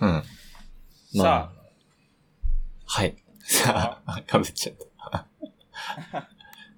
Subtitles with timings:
[0.00, 0.08] うん。
[0.08, 0.24] ま
[1.14, 1.64] さあ、
[2.86, 3.16] はい。
[3.40, 5.28] さあ、かぶっちゃった。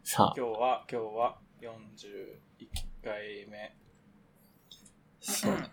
[0.03, 2.38] さあ、今日は、今日は41
[3.02, 3.76] 回目。
[5.21, 5.71] そう。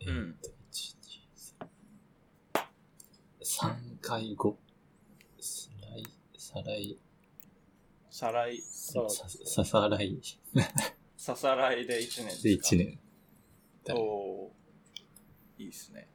[0.00, 0.52] えうんーっと、1、
[2.54, 2.60] 2、
[3.68, 3.68] 3。
[3.68, 4.58] 3回後。
[5.40, 6.04] さらい、
[6.36, 6.98] さらい、
[8.10, 10.20] さらい、さ、ささらい
[11.16, 12.98] ささらいで1年でですか？1年。
[13.94, 14.59] おー
[15.60, 16.08] いいっすね。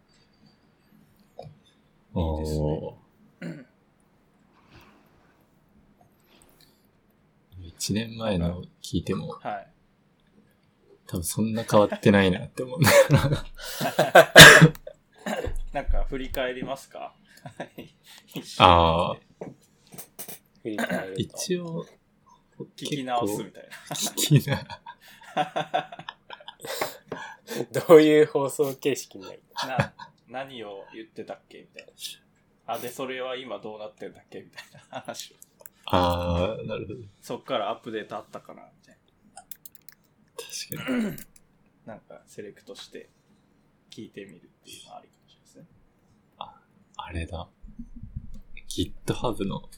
[2.15, 3.65] おいいですねー
[7.77, 9.67] 1年前の聞いても、はい。
[11.05, 12.79] 多分そんな変わってないなって思う。
[15.71, 17.13] なんか振り返りますか？
[18.57, 19.53] あー
[20.63, 21.21] 振り返ると。
[21.21, 21.85] 一応、
[22.75, 24.65] 聞き直すみたい聞きな、
[27.87, 29.41] どういう放送形式になる？
[29.67, 29.77] な。
[29.77, 29.93] な、
[30.27, 31.59] 何を言ってたっけ？
[31.61, 32.73] みたいな。
[32.73, 34.41] あ、で、それは今どうなってんだっけ？
[34.41, 35.37] みたいな話を。
[35.85, 36.99] あー、なるほど。
[37.21, 38.63] そっからアップデートあったかな？
[38.63, 38.97] みたい
[40.69, 41.03] 確かに。
[41.05, 41.15] な。
[41.93, 43.09] なんかセレクトして
[43.91, 45.65] 聞いてみるっていうのはありかもしれないですね。
[46.97, 47.47] あれだ。
[48.67, 49.69] GitHub の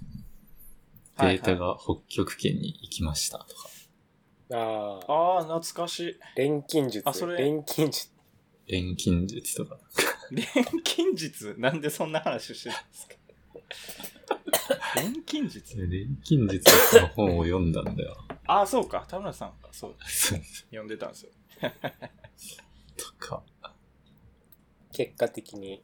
[1.19, 3.69] データが北極圏に行きましたとか、
[4.51, 4.57] あ
[5.07, 6.19] あ、ああ、懐かしい。
[6.35, 7.07] 錬金術。
[7.07, 8.09] あそれ錬金術。
[8.67, 9.77] 錬金術とか。
[10.31, 10.45] 錬
[10.83, 11.55] 金術？
[11.59, 14.35] なんでそんな話してるんですか？
[14.95, 15.75] 錬金術？
[15.87, 18.17] 錬金術の本を読んだんだよ。
[18.45, 19.05] ああ、そうか。
[19.07, 21.31] 田村さんがそう、そう読んでたんですよ。
[22.97, 23.43] とか。
[24.93, 25.83] 結果的に、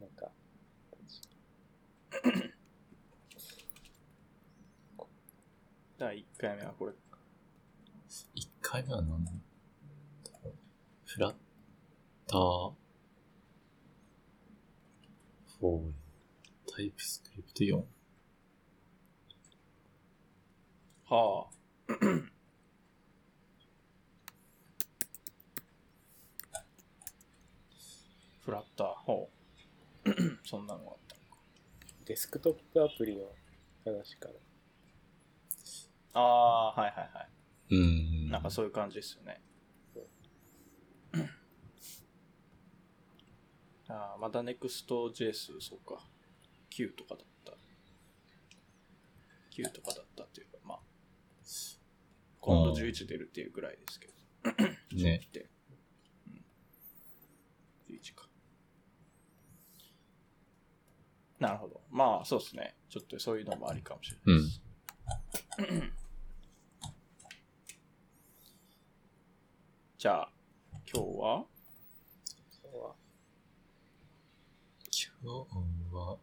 [0.00, 0.30] なんか、
[5.98, 6.92] 第1回目はこれ。
[8.66, 9.30] 1回目は何だ
[10.42, 10.54] ろう
[11.04, 11.34] フラッ
[12.26, 12.72] ター、
[15.60, 15.92] フォー、
[16.74, 17.84] タイプスクリプト4。
[21.14, 21.50] はあ。
[28.44, 29.30] フラッター、ほ
[30.06, 30.10] う。
[30.44, 31.14] そんなのがあった。
[32.04, 33.26] デスクトップアプリの
[33.84, 34.34] 話から。
[36.14, 37.28] ああ、はいはいは
[37.70, 37.80] うーん。
[38.28, 38.30] い。
[38.30, 39.40] なんかそういう感じですよね。
[43.88, 46.04] ああ、まだ Next.js、そうか。
[46.70, 47.52] 9とかだった。
[49.52, 50.80] 9とかだったっていうか、まあ、
[52.40, 54.14] 今度11出るっていうぐらいですけど。
[54.96, 55.20] ね。
[55.24, 55.48] って。
[56.28, 56.44] うん。
[57.94, 58.28] 11か。
[61.38, 61.80] なるほど。
[61.90, 62.76] まあ、そうですね。
[62.88, 64.62] ちょっとそういうのもありかもしれないです。
[70.06, 70.30] じゃあ、
[70.94, 71.44] 今日は？
[74.92, 75.26] 今日
[75.92, 76.16] は、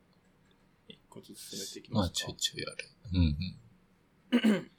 [0.88, 2.16] 一個ずつ進めていきまあますか。
[2.16, 2.78] ちょいちょいある。
[3.12, 3.38] うん
[4.52, 4.72] うん。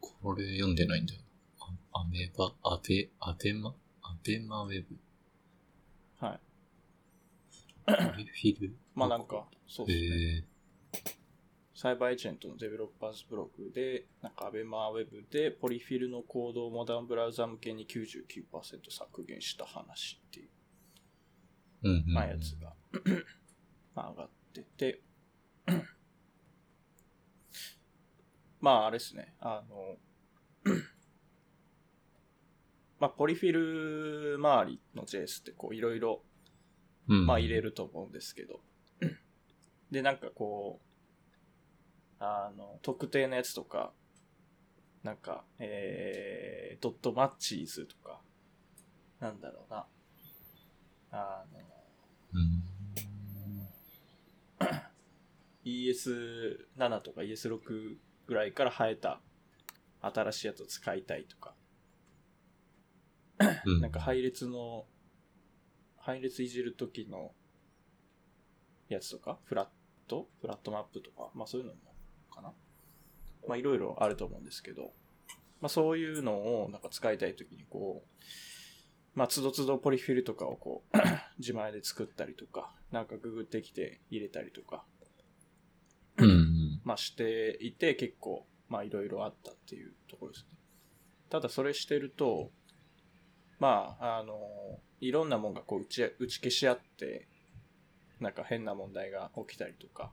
[0.00, 1.20] これ読んでないんだよ。
[1.60, 4.98] あアメバ、アベ、アベマ、アベマウェブ、
[6.18, 6.40] はい。
[7.86, 8.74] フィル。
[8.96, 10.06] まあなんか、そうですね。
[10.38, 10.44] え
[11.74, 22.12] サイバーエージェントのデベロッパーズブログで、なんかアベマウェブでポリフィルのコードをモダンブラウザ向けに99%削減した話っていう、ー、うんうん。
[22.12, 22.74] まあやつが、
[23.94, 25.02] まあ上がってて、
[28.60, 29.96] まああれですね、あの、
[33.00, 36.22] まあポリフィル周りの JS ってこういろいろ
[37.08, 38.60] うん、まあ入れると思うんですけど。
[39.90, 40.91] で、なんかこう、
[42.24, 43.92] あの、特定のやつとか、
[45.02, 48.20] なんか、えー、ドットマッチーズとか、
[49.18, 49.86] なんだろうな。
[51.10, 51.58] あの、
[52.34, 52.62] うん。
[55.64, 57.96] ES7 とか ES6
[58.28, 59.20] ぐらいから生えた
[60.00, 61.56] 新しいやつを使いたいとか、
[63.66, 63.80] うん。
[63.80, 64.86] なんか配列の、
[65.96, 67.32] 配列いじるときの
[68.88, 69.68] やつとか、フラッ
[70.06, 70.28] ト？
[70.40, 71.91] フラットマップとか、まあそういうのも
[72.32, 72.52] かな。
[73.46, 74.92] まあいろいろあると思うんですけど、
[75.60, 80.96] まあそういうのをなんか使いたいときにこう、まあつどつどポリフィルとかをこう、
[81.38, 84.84] 自前で作ったりとか、なんかググってきて入れたりとか。
[86.84, 90.56] まあしていて結構、まあいろいろあったっていうところですね。
[91.30, 92.50] ただそれしてると、
[93.58, 97.28] まあ、あの、いろんなもんがこう打ち打ち消し合って、
[98.18, 100.12] なんか変な問題が起きたりとか、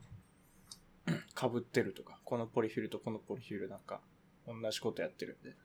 [1.40, 4.02] 被ってるとか、この polyfill とこの polyfill なんか
[4.46, 5.56] 同じことやってるんで、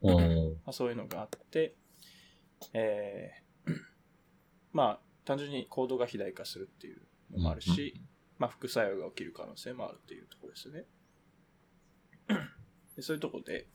[0.00, 1.76] おーまあ、そういうのがあって、
[2.72, 3.72] えー
[4.72, 8.00] まあ、単純にコードが肥大化するっていうのもあるし、
[8.38, 10.84] まあ、副作用が起きる可能性もあるっていうところですよね。
[12.96, 13.68] でそういうところで、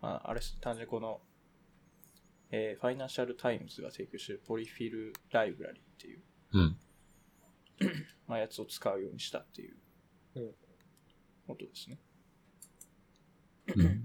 [0.00, 1.20] まあ、あれです、単純にこの、
[2.50, 6.22] えーファイナンシャルタイムズが提供している polyfill ライブラリっていう、
[6.52, 6.76] うん。
[8.26, 9.87] まあ、やつを使うようにしたっていううん
[11.46, 11.98] ことですね。
[13.76, 14.02] うん。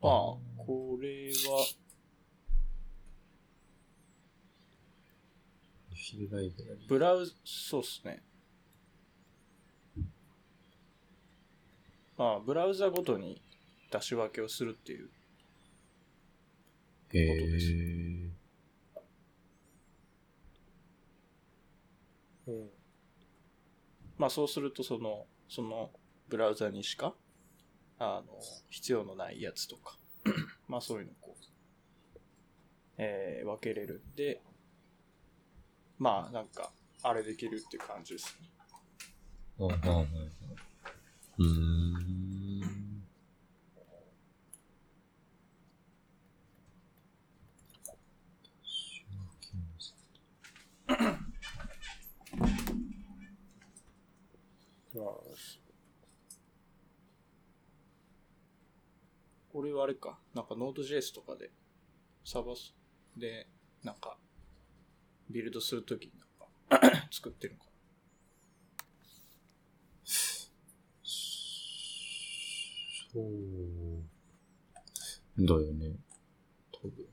[0.00, 0.12] まあ、
[0.56, 1.66] これは、
[5.90, 6.88] フィルライブラリー。
[6.88, 8.22] ブラウズ、そうっすね。
[12.16, 13.42] まあ、ブラウザごとに
[13.92, 15.10] 出し分けをするっていう。
[17.10, 18.30] へことですー。
[22.48, 22.70] うん。
[24.18, 25.90] まあ、そうすると、その、その
[26.28, 27.14] ブラウザにしか、
[27.98, 28.38] あの、
[28.68, 29.96] 必要のないやつとか、
[30.68, 31.44] まあ、そういうのをこう、
[32.98, 34.42] えー分けれるんで、
[35.98, 36.72] まあ、なんか、
[37.02, 38.48] あれできるっていう感じですね。
[39.60, 40.06] あはいはいはい。
[41.38, 43.04] うーん。
[54.94, 55.08] まあ、
[59.58, 61.50] これはあれか、なんか Node.js とかで、
[62.24, 63.48] サーバーで、
[63.82, 64.16] なんか、
[65.28, 66.12] ビルドするときに
[66.70, 67.70] なんか、作ってるのか
[73.12, 73.24] そう。
[75.44, 75.96] だよね。
[76.70, 77.04] 多分。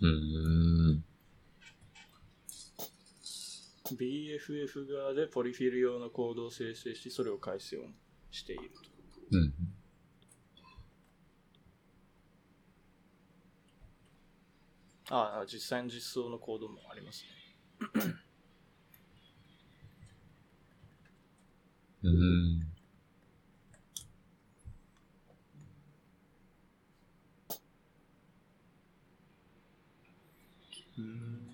[0.00, 0.96] うーん。
[0.96, 1.02] な。
[3.92, 7.92] BFF 側でポリフィル用のコードを生成し、それを返すように
[8.32, 8.80] していると。
[9.32, 9.52] うん。
[15.10, 17.28] ああ、実際の実装のコードもありますね。
[22.02, 22.72] うーん。
[30.98, 31.48] うん。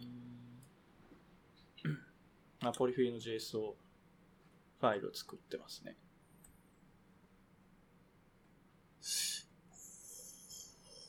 [2.60, 3.74] あ、ポリフィルの JSO
[4.80, 5.96] ファイルを作ってますね。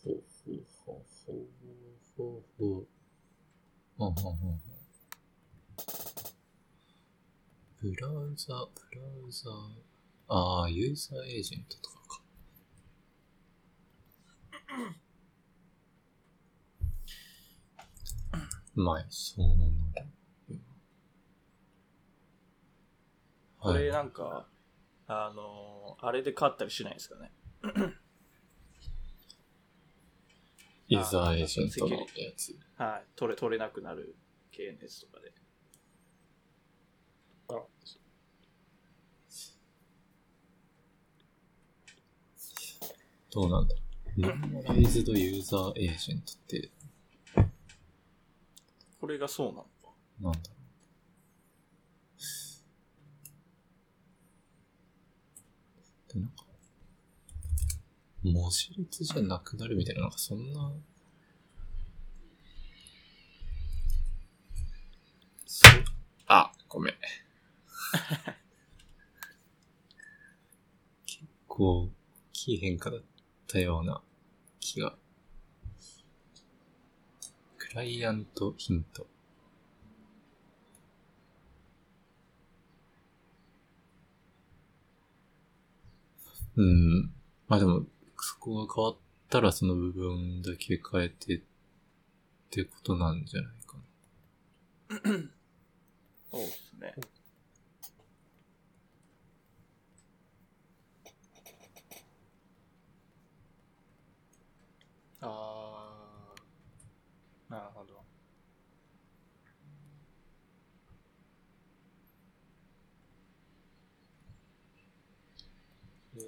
[0.03, 0.95] ほうほうほう
[1.27, 2.87] ほうほうほう。
[3.97, 4.59] ほうほうほうほう。
[7.81, 9.49] ブラウザ、ブラウザ、
[10.27, 12.21] ああ、ユーザーエージェントとかか。
[18.75, 19.71] まあ、そうなる。
[23.59, 24.49] これなんか、
[25.07, 27.31] あのーあれで変わったりしないですかね？
[30.89, 32.05] user agent のや
[32.35, 32.57] つ。
[32.75, 33.03] はい。
[33.15, 34.15] 取れ、取れなくなる
[34.51, 35.31] 系のやつとかで。
[37.49, 37.53] あ、
[43.31, 43.75] どうなんだ
[44.17, 46.71] normalized user agent って、
[48.99, 49.69] これがそうなのか。
[50.19, 50.55] なんだろ
[56.09, 56.13] う。
[56.13, 56.45] でなんか、
[58.23, 60.81] 文字列じゃなくなるみたいな、なんかそんな、そう、
[66.27, 66.93] あ、ごめん。
[71.07, 71.89] 結構、大
[72.31, 73.01] きい変化だっ
[73.47, 74.03] たような
[74.59, 74.95] 気が。
[77.57, 79.07] クライアントヒント。
[86.57, 87.11] うん。
[87.47, 87.85] まあでも、
[88.19, 88.97] そこが変わっ
[89.29, 91.41] たらその部分だけ変えてっ
[92.51, 93.77] てことなんじゃないか
[94.89, 95.29] な。
[96.31, 96.93] そうですね。
[105.21, 108.05] あー、なるほど。
[116.15, 116.21] うん。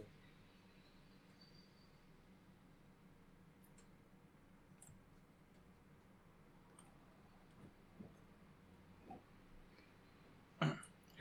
[11.19, 11.20] へ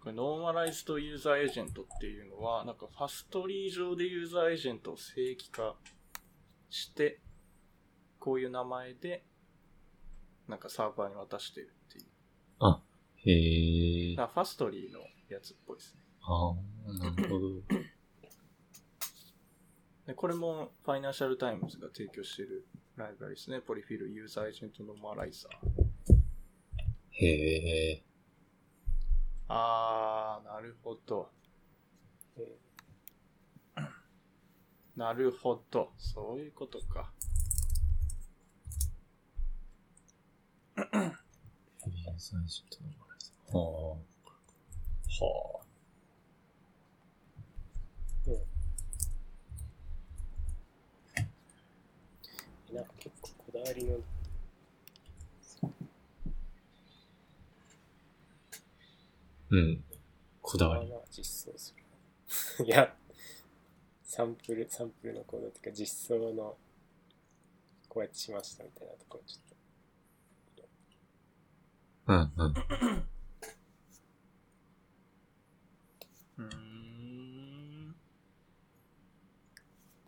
[0.00, 5.76] これ normalized user agent っていうのは、なんか Fastly 上で user agent を正規化
[6.70, 7.20] して、
[8.18, 9.24] こういう名前で、
[10.48, 12.06] なんかサーバーに渡してるっていう。
[13.24, 14.16] へえ。
[14.16, 16.00] ファストリーのやつっぽいですね。
[16.22, 17.62] ああ、なるほど。
[20.06, 22.66] でこれもファイナンシャルタイムズが提供している
[23.02, 23.60] ライブラリですね。
[23.60, 25.52] polyfill user agent normalizer。
[27.10, 28.02] へえ。
[29.48, 31.28] あー、なるほど。
[32.36, 32.58] え
[34.96, 35.92] なるほど。
[35.98, 37.12] そういうことか。
[43.50, 43.98] はあ。
[45.24, 45.62] はあ。
[48.30, 48.52] ー
[52.72, 53.96] なんか結構こだわりの
[59.50, 59.84] うん。
[60.40, 60.90] こだわり。
[60.90, 61.74] ま実装す
[62.58, 62.64] る。
[62.64, 62.96] いや、
[64.02, 66.56] サンプル、サンプルのコードっていうか実装の
[67.88, 69.52] こうやってしましたみたいなところちょっ
[72.04, 72.54] うんうん。
[76.38, 76.44] うー
[77.90, 77.94] ん。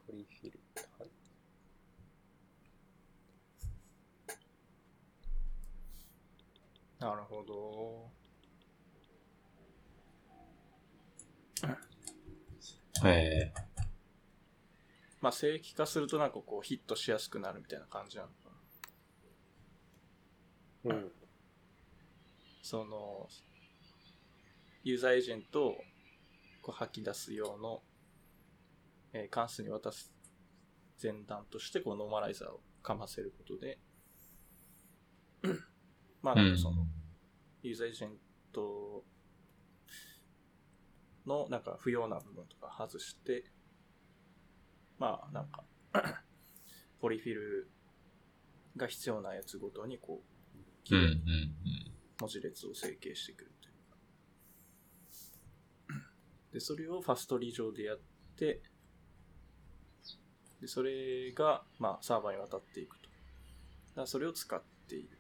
[0.06, 0.60] とポリフィル。
[0.98, 1.10] はい
[7.04, 8.10] なるほど。
[13.06, 13.52] へえ。
[15.20, 18.34] まあ、正規化するとなんかこうヒットしやすくなるみたいな感じなのか
[20.84, 20.94] な。
[20.94, 21.12] うん。
[22.62, 23.28] その、
[24.82, 25.74] ユーザーエージェントを
[26.62, 27.82] こう吐き出す用の、
[29.12, 30.10] えー関数に渡す
[31.02, 33.78] 前段としてこうノーマライザーをかませることで、
[36.24, 36.86] まあなんかその、
[37.62, 38.18] ユーザーエージェン
[38.50, 39.04] ト
[41.26, 43.44] のなんか不要な部分とか外して、
[44.98, 45.64] まあなんか、
[46.98, 47.70] ポリフィル
[48.74, 50.26] が必要なやつごとにこう。
[52.20, 53.98] 文字列を整形してくるというか。
[56.54, 58.00] で、それをファストリー上でやっ
[58.36, 58.62] て、
[60.62, 63.10] で、それが、まあ、サーバーに渡っていくと。
[63.94, 65.18] だそれを使っている。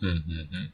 [0.00, 0.72] うんうんうん。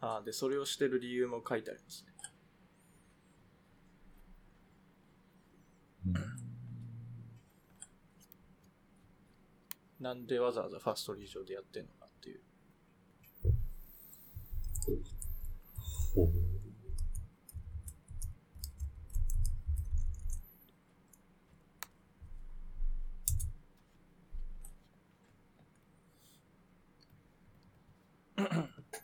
[0.00, 2.10] ああ、で、それをしてる理由も書いてありますね。
[10.00, 12.40] なんでわざわざファーストリー上でやってんのかっていう。
[16.14, 16.59] ほう。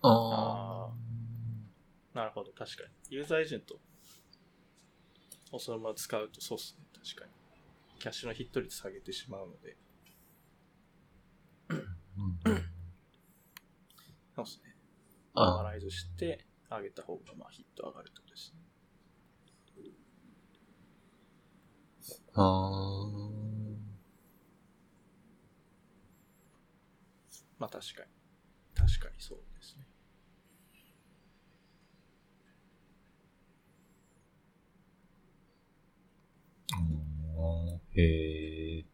[0.09, 0.91] あ
[2.15, 3.17] あなるほど、確かに。
[3.17, 3.79] ユーザーエージェント
[5.53, 7.33] をそのまま使うとそうっすね、確かに。
[7.99, 9.77] キャッシュのヒット率下げてしまうので。
[11.69, 11.75] あ。
[11.75, 12.67] うん
[14.35, 14.77] そうですね。
[15.35, 18.61] ノーマあライズして上げた方がまあヒット上がるってことですね。
[22.35, 22.41] あ
[27.59, 28.09] まあ確かに。
[28.75, 29.39] 確かにそう
[38.03, 38.85] え。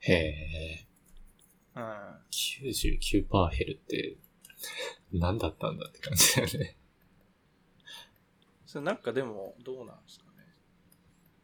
[0.00, 0.86] へえ。
[1.74, 1.82] うん。
[2.30, 4.16] 99%減るって、
[5.12, 6.76] 何だったんだって感じだよね。
[8.66, 10.30] それなんかでも、どうなんですかね。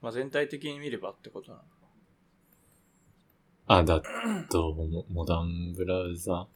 [0.01, 1.82] まあ全体的に見ればってことなのか
[3.79, 4.03] あ、だ
[4.51, 6.47] と、モモダンブラウザ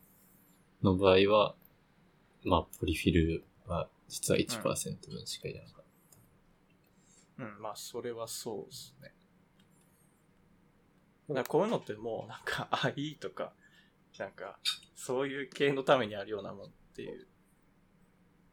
[0.82, 1.54] の場合は、
[2.44, 5.84] まあ、ポリフィルは実は1%分しかいらなかっ
[7.38, 7.46] な。
[7.46, 9.12] うん、まあそれはそうですね。
[11.28, 13.52] だからこういうのってもうなんか、 あ、いいとか、
[14.18, 14.58] なんか、
[14.94, 17.26] そういう系のためにあるようなもんっていう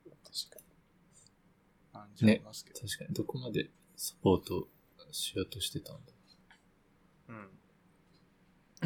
[0.05, 0.63] 確か
[1.93, 2.79] 感じありますけど。
[2.79, 2.87] た。
[2.87, 4.67] 確かに、どこまでサポート
[5.11, 6.13] しようとしてたんだ。
[7.29, 7.49] うん。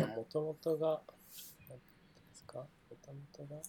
[0.06, 0.16] に。
[0.16, 1.02] もともとが、
[1.70, 1.84] 何で
[2.34, 2.68] すかも
[3.02, 3.62] ともとが、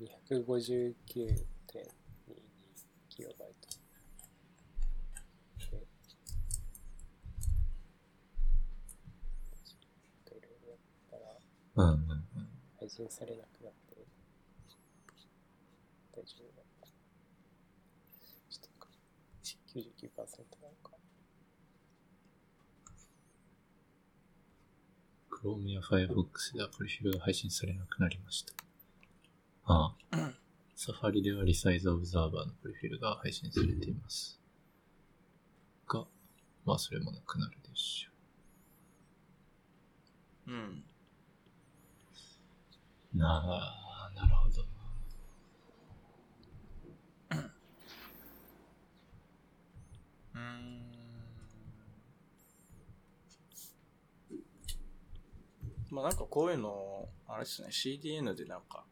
[0.00, 0.94] 259.22
[3.08, 3.68] キロバイト。
[10.24, 10.78] で、いろいろやっ
[11.10, 11.22] たら、
[11.76, 12.48] うんうんうん。
[12.78, 13.96] 配信されなくなって、
[16.14, 16.88] 大丈夫だった。
[18.48, 18.88] ちょっとか、
[19.42, 20.96] 99%なのか。
[25.42, 28.52] Chrome や Firefox ではプロフィールが配信されなくなりました。
[29.64, 30.32] ああ。
[30.76, 34.40] サファリではリサイズオブザーバーのプロフィールが配信されています。
[35.88, 36.04] が、
[36.64, 38.10] まあそれもなくなるでしょ
[40.48, 40.84] うん。
[43.14, 43.18] う。
[43.18, 44.62] なあ、なるほど。
[50.34, 50.81] うーん。
[55.92, 58.86] まあなんかこういうの、あれですね、CDN でなんか、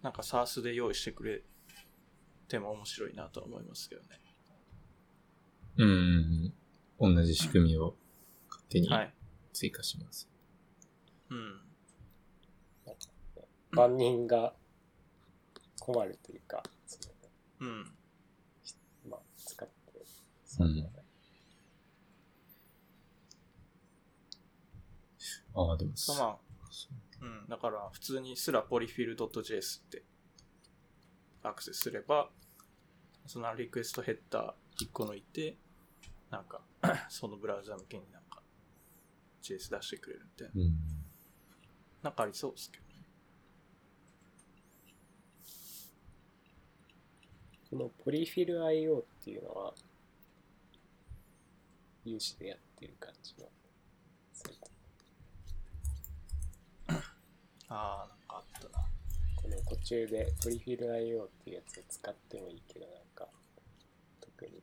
[0.00, 1.42] なんか SARS で用意してくれ
[2.46, 4.08] ても面白いなとは思いますけどね。
[5.78, 6.54] うん。
[7.00, 7.96] 同じ仕組みを
[8.48, 9.14] 勝手にはい。
[9.52, 10.30] 追加します。
[11.28, 11.60] うん。
[13.72, 14.54] 万人が
[15.80, 17.14] 困るというか、その
[17.58, 17.84] うん。
[19.10, 19.74] まあ、使って、
[20.44, 21.05] そううん
[25.56, 26.36] ああ、でもそまあ、
[27.22, 27.48] うん。
[27.48, 30.02] だから普通にすらポリフィル .js って
[31.42, 32.28] アクセスすれば、
[33.26, 35.56] そのリクエストヘッダー1個抜いて、
[36.30, 36.60] なんか、
[37.08, 38.42] そのブラウザ向けになんか
[39.42, 40.62] JS 出してくれるみたいな。
[40.62, 40.76] うん。
[42.02, 42.86] なんかありそうですけどね。
[47.70, 49.74] このポリフィル IO っていうのは、
[52.04, 53.48] 有志でやってる感じの、
[54.32, 54.60] そういう
[57.68, 58.84] ああ、なんかあったな。
[59.36, 63.28] この途中でポリフィル IO っていうやつを使ってもいいけど、なんか、
[64.20, 64.62] 特に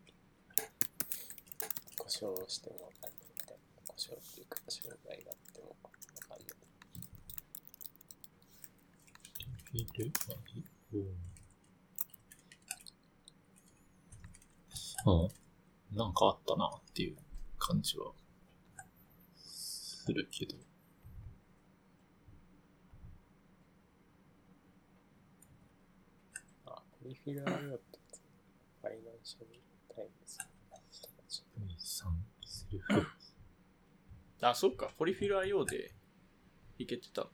[1.98, 3.64] 故障してもわかんないみたいな。
[3.88, 6.04] 故障っていうか、障害があってもわかんない。
[9.74, 10.12] フィル
[15.06, 15.28] ああ、
[15.92, 17.18] なんかあったなっていう
[17.58, 18.12] 感じは
[19.36, 20.56] するけど。
[26.66, 27.78] あ、ポリフィル IO ってや
[28.12, 28.22] つ
[28.82, 29.48] ファイナンシャル
[29.94, 31.44] タイムズの人たち。
[31.80, 32.06] 3
[32.46, 33.08] セルフ。
[34.42, 34.89] あ、そっか。
[34.98, 35.92] ポリフィル IO で
[36.78, 37.34] いけてたのか。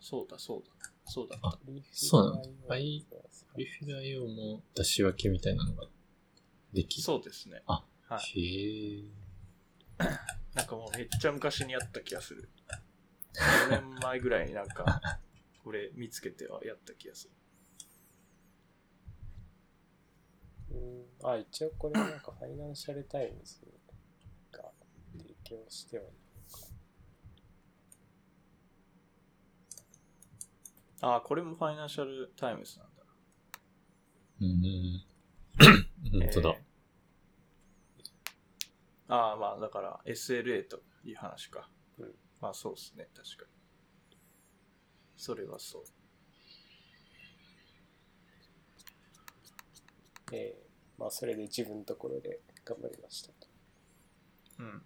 [0.00, 0.90] そうだ、そうだ。
[1.04, 1.58] そうだった。
[1.58, 5.88] polyfill そうなんだはいそうそうプリフィル IO も出し分けみたいなのが
[6.72, 7.02] できる。
[7.02, 7.62] そうですね。
[7.66, 8.40] あはい。
[8.40, 9.04] へえ。
[10.54, 12.48] なんかもうめっちゃ昔にやった気がする。
[13.68, 15.00] 4年前ぐらいになんか、
[15.66, 17.28] これ見つけてはやった気がす
[20.70, 20.76] る。
[20.78, 23.66] うん、あ、一応これなんかファイナンシャルタイムズ
[24.52, 24.62] が
[25.18, 26.12] 提供してはいる
[31.00, 31.14] のか。
[31.14, 33.02] ああ、これもファイナンシャルタイムズなんだ。
[34.42, 35.04] うん。
[36.12, 36.50] 本当だ。
[36.50, 36.66] えー
[39.08, 41.68] ああ、まあだから SLA という話か。
[41.98, 43.55] うんまあそうですね、確かに。
[45.16, 45.82] それはそう。
[50.32, 53.48] えー、まあそれで自分のところで頑張りましたと。
[54.58, 54.82] うん。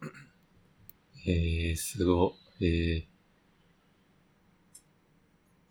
[1.24, 2.34] へえ、すご。
[2.60, 3.08] へえ。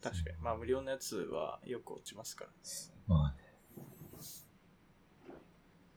[0.01, 0.37] 確かに。
[0.37, 2.57] まあ無料のやつはよく落ちますからね。
[3.07, 3.49] まあね。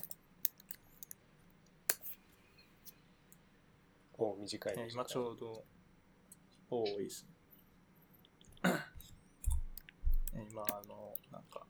[4.20, 5.66] おう短いい今ちょうど、
[6.70, 7.30] おおいいですね。
[10.50, 11.66] 今、あの、なんか、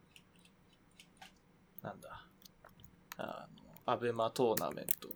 [1.81, 2.27] なんだ、
[3.17, 3.56] あの、
[3.87, 5.13] アベマトーナメントの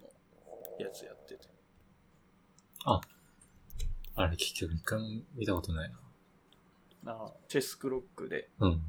[0.79, 1.41] やつやってて。
[4.15, 5.91] あれ結局一回も見たことない
[7.03, 7.11] な。
[7.11, 8.81] あチェスクロックで、うん。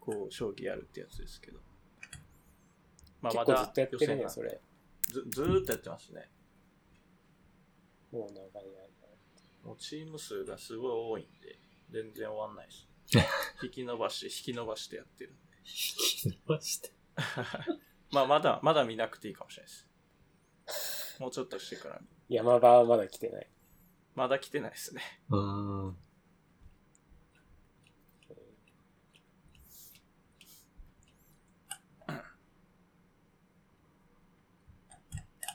[0.00, 1.58] こう、将棋やるってやつですけど。
[3.22, 4.60] まあ、結まだ構ずっとやってるね、予選それ。
[5.08, 6.28] ずずーっとやってますね。
[8.12, 8.42] もう長い
[9.62, 9.68] 間。
[9.68, 11.58] もうチーム数がすごい多いんで、
[11.90, 12.88] 全然終わんないです。
[13.64, 15.40] 引き伸ばして、引き伸ばしてやってるんで。
[15.60, 16.92] 引き伸ばして。
[18.12, 21.20] まあ、まだ、まだ見なくていいかもしれないです。
[21.20, 23.50] もうちょっとしてから見山場はまだ来てない。
[24.14, 25.02] まだ来てないですね。
[25.28, 25.96] うーん。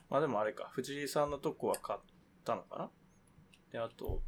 [0.07, 1.99] まあでもあれか、藤井さんのとこは買っ
[2.45, 2.89] たのかな？
[3.71, 4.21] で、あと。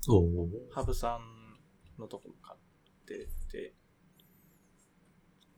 [0.71, 1.57] 羽生さん
[1.97, 2.59] のとこも買っ
[3.05, 3.73] てて、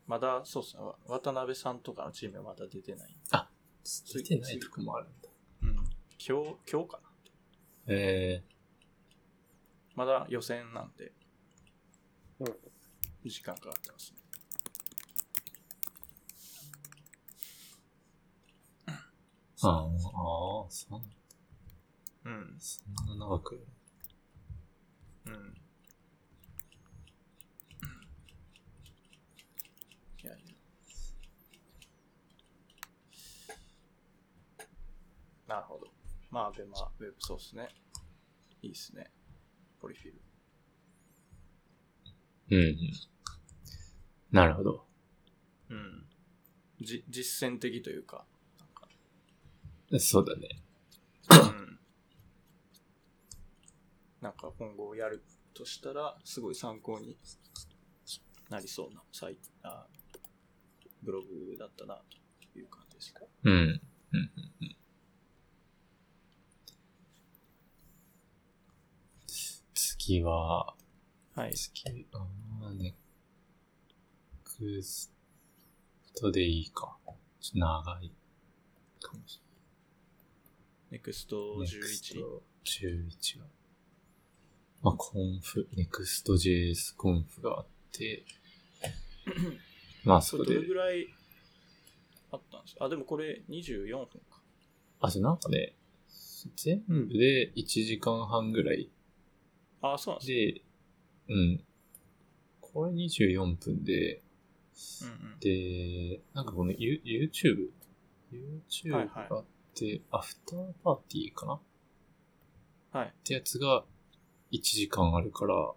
[0.09, 3.15] まだ、そうっすね、渡辺さんとかのチームはまだ出てない。
[4.11, 5.29] 出てないとこもあるんだ。
[5.61, 5.75] うん。
[5.75, 5.85] 今
[6.43, 7.09] 日、今日かな
[7.85, 8.43] え
[9.93, 11.11] まだ予選なんで、
[12.39, 13.29] うん。
[13.29, 14.19] 時間かかってますね。
[18.87, 19.89] ー、ああ、ああ、
[20.71, 21.07] そうなんだ。
[22.25, 22.57] うん。
[22.57, 22.81] そ
[23.13, 23.63] んな長く。
[25.25, 25.59] うん。
[30.21, 30.55] いやいや。
[35.49, 35.87] なるほど。
[36.29, 37.69] まあ、アベマ、ウェブそうっすね。
[38.61, 39.11] いいっすね。
[39.81, 40.21] ポリフィル。
[42.51, 42.77] うんうん。
[44.31, 44.85] なるほど。
[45.69, 46.05] うん。
[46.81, 48.27] じ、実践的というか、
[48.59, 48.87] なんか、
[49.99, 50.61] そうだね。
[51.31, 51.79] うん。
[54.21, 55.23] なんか今後やる
[55.55, 57.17] としたら、すごい参考に
[58.51, 59.87] なりそうなサイト、あ
[61.01, 61.99] ブログだったな、
[62.53, 63.21] という感じですか？
[63.45, 63.53] うん。
[63.53, 63.81] うんうん
[64.61, 64.75] うん。
[70.09, 70.73] 次は、
[71.35, 71.53] はい。
[71.53, 72.17] 次、あ
[72.63, 72.95] あ、ネ
[74.43, 75.13] クス
[76.19, 76.97] トでいいか。
[77.39, 78.11] ちょっと長い
[78.99, 79.43] かもしれ
[80.89, 80.97] ない。
[80.97, 81.29] ネクス11。
[81.29, 83.45] ト11は。
[84.81, 88.25] まあ、コンフ、ネクスト JS コンフがあって、
[90.03, 91.07] まあ、そこでどれぐ、らい
[92.31, 92.85] あったんですか？
[92.85, 94.41] あ、でもこれ24分か。
[95.01, 95.75] あ、じゃあなんかね、
[96.55, 98.89] 全部で1時間半ぐらい
[99.81, 101.63] あ、そうなんですで、うん。
[102.61, 104.21] これ24分で、ね。
[105.03, 107.69] うんで、なんかこの You- YouTube?
[108.31, 111.53] YouTube はいはいがあって、アフターパーティーかな？
[111.55, 111.59] っ
[112.93, 112.99] うん。
[112.99, 113.13] はい。
[113.23, 113.85] てやつが
[114.51, 115.73] 1時間あるから、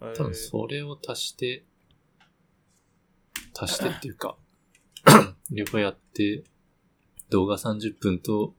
[0.00, 1.64] えー多分それを足して、
[3.60, 4.36] 足してっていうか、
[5.50, 6.44] 両方やって、
[7.30, 8.54] 動画30分と、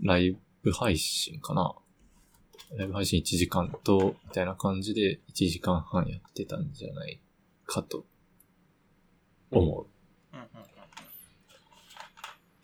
[0.00, 1.74] ライブ配信かな。
[2.76, 7.20] ライブ配信1時間と、みたいな感じで1時間半やってたんじゃない
[7.66, 8.06] かと
[9.50, 9.86] 思う。
[10.34, 10.62] うんうんうん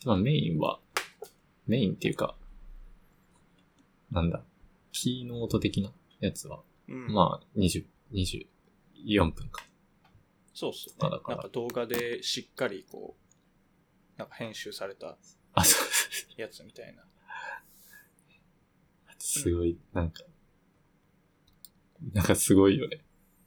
[0.04, 0.78] まあメインは、
[1.66, 2.36] メインっていうか、
[4.10, 4.42] なんだ、
[4.92, 7.06] キーノート的なやつは、うん。
[7.06, 9.64] うん、まあ20、24分か。
[10.54, 11.16] そうっすよね。
[11.16, 15.18] だからなんか動画でしっかりこう、なんか編集された
[15.54, 17.02] あ、そうそうやつみたいな。
[19.18, 20.22] すごい、なんか、
[22.12, 23.04] なんかすごいよね。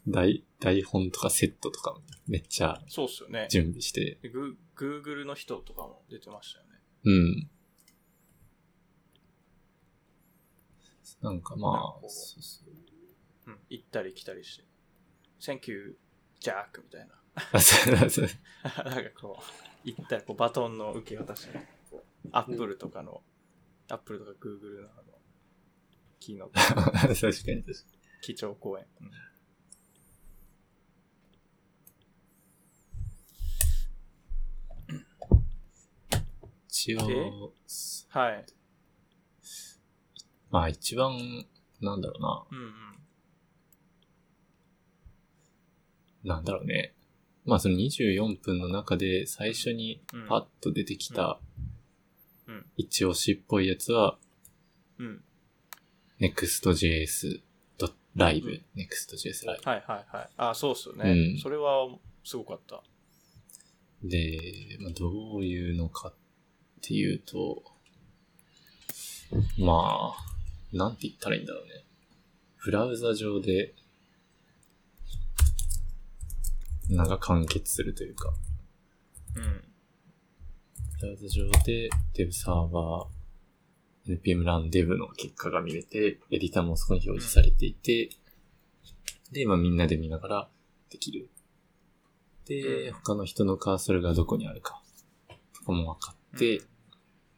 [0.08, 1.96] 台、台本とかセットとか
[2.28, 3.48] めっちゃそうっすよね。
[3.50, 6.72] 準備して、でグー Google の人とかも出てましたよね。
[7.04, 7.50] うん。
[11.22, 13.60] なんかまあ、うそうそううん。
[13.70, 14.66] 行ったり来たりして。
[15.40, 15.98] Thank you,
[16.40, 17.22] Jack みたいな。
[17.54, 18.28] あそうそう
[18.86, 23.24] なんかこう、行ったらこうバトンの受け渡しが、こう、Apple とかの、
[23.88, 25.11] Apple とか Google のあの、
[26.22, 27.64] キーノート、確かに確かに。
[28.22, 28.86] 基調講演。
[29.02, 29.12] うん
[36.68, 37.32] 一応で、
[38.10, 38.46] はい。
[40.50, 41.46] まあ一番、
[41.80, 42.44] なんだろうな。
[42.52, 42.72] うんうん。
[46.24, 46.96] なんだろうね。
[47.46, 51.40] まあその24分の中で最初にパッと出てきた
[52.78, 54.18] 一押しっぽいやつは
[55.00, 55.24] うん。
[56.22, 57.42] Next.js
[58.16, 60.30] ライブ、Next.js ライはいはいはい。
[60.38, 61.12] あ、そうっすよね。
[61.12, 61.88] うんそれは
[62.24, 62.84] すごかった。
[64.04, 64.10] ブ。
[64.10, 66.14] で、まあ、どういうのかっ
[66.82, 67.64] ていうと、
[69.58, 71.86] まあ、なんて言ったらいいんだろうね。
[72.64, 73.74] ブラウザ上で、
[76.90, 78.34] なんか完結するというか、
[79.36, 79.64] うん。
[81.00, 83.11] ブラウザ上で Dev サーバー、
[84.08, 88.10] NPM ラン Dev の結果が見れて、エディターもそこに表示されていて、
[89.32, 90.50] で、まあみんなで見ながら
[90.90, 91.30] できる。
[92.46, 94.82] で、うん他の人のカーソルがどこにあるか、
[95.54, 96.66] とかも分かって、うん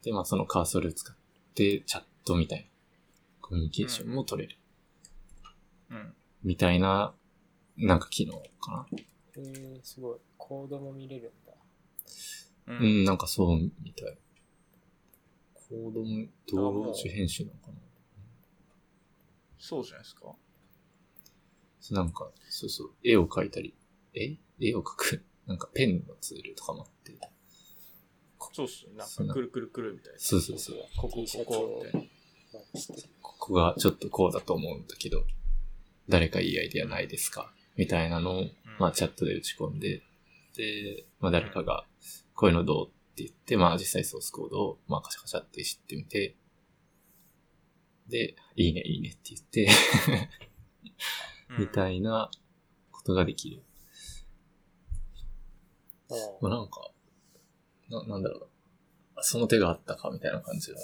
[0.04, 1.16] で、まあそのカーソル使っ
[1.54, 2.66] てチャットみたいな
[3.40, 4.58] コミュニケーションも取れる。
[5.90, 6.14] うん。
[6.42, 7.14] みたいな、
[7.78, 8.86] なんか機能かな。
[9.36, 10.18] えー、すごい。
[10.36, 11.54] コードも見れるんだ。
[12.66, 14.18] ううん、なんかそうみたい。
[15.68, 16.26] コードも
[16.86, 17.74] 同時編集なのかな
[19.58, 20.34] そうじゃないですか。
[21.90, 23.74] なんか、そうそう、絵を描いたり、
[24.14, 24.36] え？
[24.60, 25.24] 絵を描く？
[25.46, 27.12] なんかペンのツールとかもあって。
[28.52, 28.92] そうっすよ。
[28.94, 30.18] なんかくるくるくるみたいな。
[30.18, 30.76] そうそうそう。
[30.96, 32.10] ここ、ここって。
[32.52, 35.24] まあしてここがちょっとこうだと思うんだけど、
[36.08, 37.52] 誰かいいアイデアないですか？
[37.76, 38.44] みたいなのを、
[38.78, 40.02] まあチャットで打ち込んで、
[40.56, 41.84] で、まあ誰かが、
[42.34, 42.90] こういうのどう？
[43.14, 46.36] って言って、まあ実際ソースコードを、まあカシャカシャって知ってみて、
[48.08, 49.68] で、いいねいいねって言って、
[51.56, 51.98] みたい。
[51.98, 52.28] いな
[52.90, 53.62] ことができる。
[56.10, 56.90] あまあなんか、
[57.88, 58.40] な、なんだろう
[59.16, 59.22] な。
[59.22, 60.78] その手があったかみたいな感じが。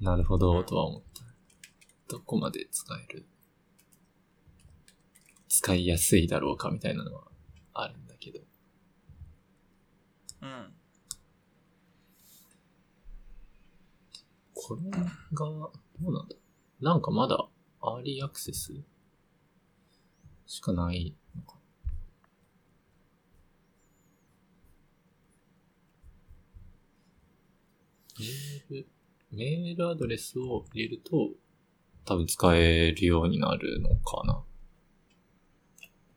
[0.00, 1.22] なるほど、とは思った。
[2.08, 3.26] どこまで使える？
[5.48, 7.24] 使いやすいだろうかみたいなのは
[7.72, 8.40] あるんだけど。
[10.42, 10.74] うん。
[14.54, 15.00] これが、
[15.36, 16.36] どうなんだ
[16.80, 17.48] なんかまだ、
[17.80, 18.72] アーリーアクセス
[20.46, 21.56] しかないのか
[28.18, 28.88] メール、
[29.30, 31.30] メールアドレスを入れると、
[32.04, 34.44] 多分使えるようになるのかな。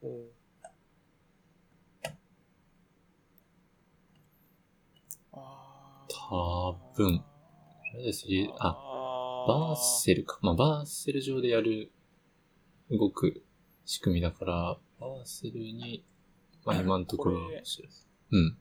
[0.01, 0.34] うん。
[6.35, 7.23] あ多分。
[7.93, 10.39] あれですねあ、あバーセルか。
[10.41, 11.91] まあ、バーセル上でやる、
[12.91, 13.43] 動く
[13.85, 16.03] 仕組みだから、バーセルに、
[16.65, 17.39] まあ今のところ
[18.31, 18.57] うん。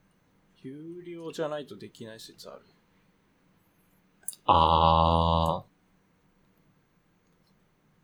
[0.63, 2.63] 有料じゃないとできない説ある。
[4.47, 5.65] あ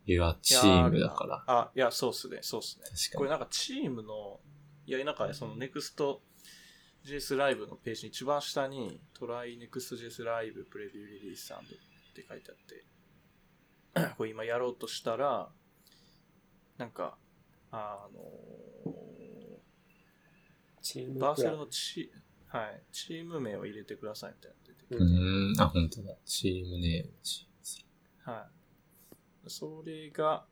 [0.06, 0.12] ー。
[0.12, 1.44] いや、チームだから。
[1.46, 2.85] あ、いや、そうっすね、そうっすね。
[3.16, 4.40] これなんかチームの、
[4.87, 5.54] いや、なんかその
[7.04, 11.56] NEXTJS ライブのページの一番下に、トライ NEXTJS ライブプレビューリリースっ
[12.14, 12.56] て書いてあっ
[14.04, 15.48] て、 これ今やろうとしたら、
[16.78, 17.16] なんか、
[17.72, 18.20] あの
[20.82, 22.10] チームバーセルのチ,、
[22.48, 26.16] はい、チーム名を入れてくださいみたいなの出てきて、うーん、あ、本当だ。
[26.24, 27.48] チームネーム、チ
[28.24, 28.48] は
[29.46, 29.50] い。
[29.50, 30.44] それが、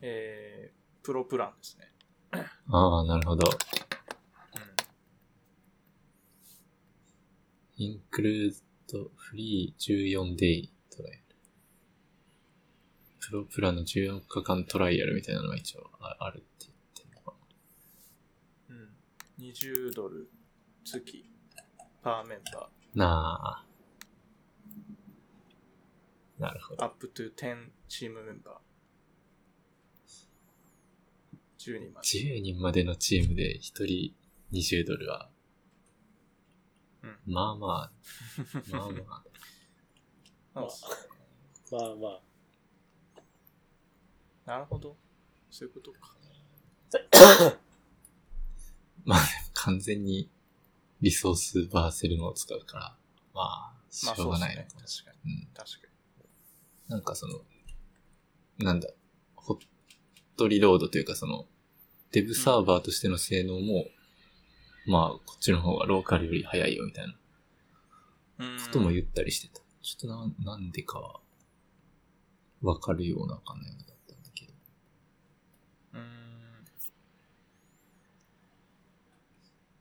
[0.00, 1.92] えー、プロプランですね。
[2.32, 3.48] ームああ、なるほど。
[7.80, 8.52] インクルー
[8.92, 11.22] ドフリー14デイトライアル。
[13.20, 17.36] プロプラの14日間トライアルみたいなのが一応ああるって言ってるのか
[18.70, 18.76] うん。
[18.76, 18.90] うん。
[19.44, 20.28] 20ドル
[20.84, 21.24] 月
[22.02, 23.04] パーメンバな。
[23.06, 23.64] なあ。
[26.40, 26.84] なるほー、ど。
[26.84, 27.56] アップトゥ10
[27.88, 28.54] チームメンバー。
[31.58, 32.08] 10人まで。
[32.08, 34.14] 10人までのチームで1人
[34.52, 35.30] 20ドルは、
[37.26, 37.92] うん まあまあ、
[38.70, 39.24] まあま
[40.54, 40.60] あ、あ
[41.70, 42.22] まあまあ。
[44.46, 44.96] なるほど。
[45.50, 46.16] そういうことか。
[49.04, 49.20] まあ
[49.54, 50.30] 完全に
[51.00, 52.96] リソースバーセルのを使うから、
[53.34, 55.34] まあ、しまあょうがないのかっすね確かに。
[55.34, 55.46] うん。
[55.54, 55.88] 確か
[56.88, 57.40] なんかその、
[58.58, 58.88] なんだ、
[59.36, 59.58] ホッ
[60.36, 61.46] トリロードというかその、
[62.12, 63.86] デブサーバーとしての性能も、
[64.88, 67.12] まあ、こっちの方がローカルより早いよみたいな
[68.64, 69.60] ことも言ったりしてた。
[69.82, 71.20] ちょっとな、なんでかは、
[72.62, 74.52] わかるようなわかんないようなだったんだけど。
[75.92, 76.00] うん。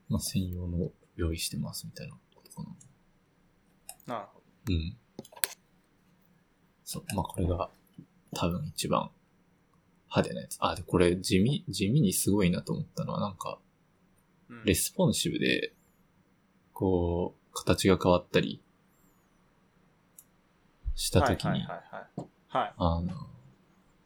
[0.09, 2.63] まあ、専用の用意してますみたいなことか
[4.07, 4.15] な。
[4.15, 4.73] なるほど。
[4.73, 4.97] うん。
[6.83, 7.69] そう、まあこれが
[8.35, 9.09] 多分一番
[10.09, 10.57] 派手なやつ。
[10.59, 13.66] あ、で、これ地味、地味にすごいなと思ったのはなんか、うん
[14.63, 15.73] レスポンシブで、
[16.73, 18.61] こう、形が変わったり
[20.95, 21.65] したときに。
[22.49, 23.13] あの、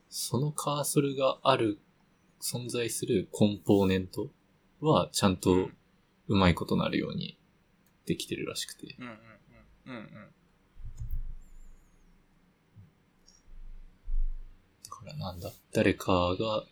[0.10, 1.80] そのカーソルがある、
[2.42, 4.30] 存在するコンポーネント
[4.80, 5.70] はちゃんと
[6.28, 7.38] うまいことなるように
[8.06, 8.96] できてるらしくて。
[9.00, 9.12] うんうん
[9.88, 9.94] うん。
[9.94, 10.12] うんうん。
[14.84, 16.64] だからなんだ、誰かが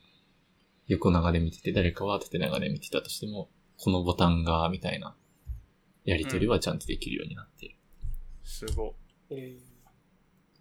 [0.88, 3.48] 横長で見てて、誰かは縦長で見てたとしても、
[3.82, 5.16] このボタンが、みたいな、
[6.04, 7.76] やりとりはちゃんとできるようになっている。
[8.44, 8.94] すご。
[9.30, 9.58] え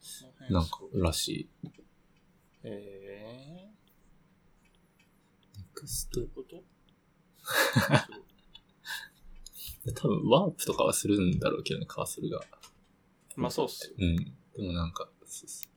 [0.00, 1.48] その辺なんからしい。
[2.62, 3.70] え
[5.56, 6.62] ネクスー、どうトいうこと？
[9.94, 12.40] 多分ワープとかはするんだろうけどね、カーソルが。
[13.36, 13.94] まあそうっすよ。
[13.98, 14.16] うん。
[14.16, 15.72] でもなんか、そうそう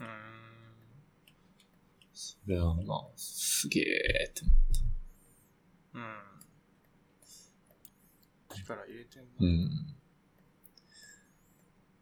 [0.00, 0.35] うーん。
[2.46, 3.84] それはまあ、すげえ
[4.30, 4.54] って思っ
[5.94, 6.02] うん。
[8.54, 9.28] 力入れてんな。
[9.28, 9.44] た。
[9.44, 9.96] うん。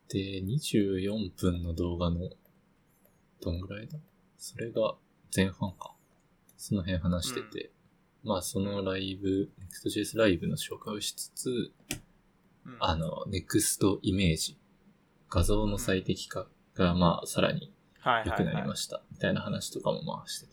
[0.09, 2.29] で、24分の動画の、
[3.41, 3.99] どんぐらいだ？
[4.37, 4.97] それが
[5.35, 5.95] 前半か。
[6.59, 7.71] その辺話してて、
[8.23, 11.73] まあそのライブ、Next.js ライブの紹介をしつつ、
[12.67, 14.59] うんあの、Next イメージ、
[15.31, 17.73] 画像の最適化がまあさらに
[18.05, 20.53] 良くなりはいました、みたいな話とかもまあしてた。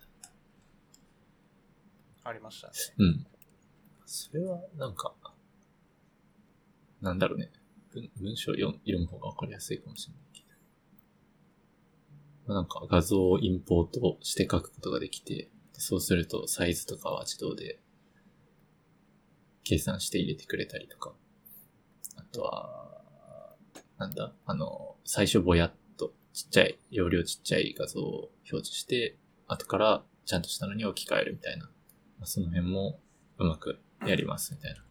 [2.29, 2.73] ありましたね。
[2.99, 3.25] うん。
[4.05, 5.13] それは、なんか、
[7.01, 7.51] なんだろうね。
[7.93, 10.47] 文文章を読読む方がわかりやすいかもしれないけど。
[12.47, 17.79] まあなんか画像をインポートして書くことができて、そうするとサイズとかは自動で
[19.63, 21.13] 計算して入れてくれたりとか。
[22.15, 22.91] あとは、
[23.97, 25.75] なんだ、あの、最初ぼやっと
[26.34, 29.17] ちっちゃい、容量ちっちゃい画像を表示して、
[29.48, 31.65] 後からちゃんとしたのに置き換えるみたいな。
[31.65, 33.00] まあその辺も
[33.38, 34.84] うまくやりますみたいな。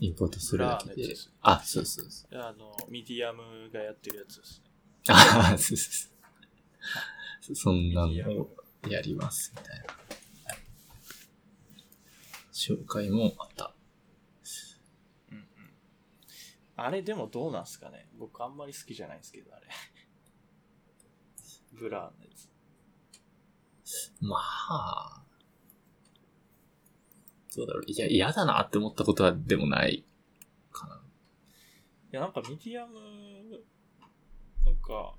[0.00, 1.32] インポートするだけでです。
[1.42, 2.38] あ、そうそうそう。
[2.38, 4.70] あの、ミディアムがやってるやつですね。
[5.08, 7.56] あそうそうそう。
[7.56, 8.50] そんなのを
[8.88, 9.86] やりますみたいな。
[12.52, 13.72] 紹介もあった。
[15.30, 15.44] うんうん。
[16.76, 19.66] あれでもどうなんすかね僕あんまり好きじゃないんですけど、あれ。
[21.78, 22.48] blur のやつ。
[24.20, 25.22] まあ、
[27.56, 27.84] どうだろう。
[27.86, 30.04] いや、嫌だなって思ったことはでもない
[30.70, 30.96] かな。
[30.96, 31.00] い
[32.12, 32.94] や、なんか Medium、
[34.64, 35.14] なんか、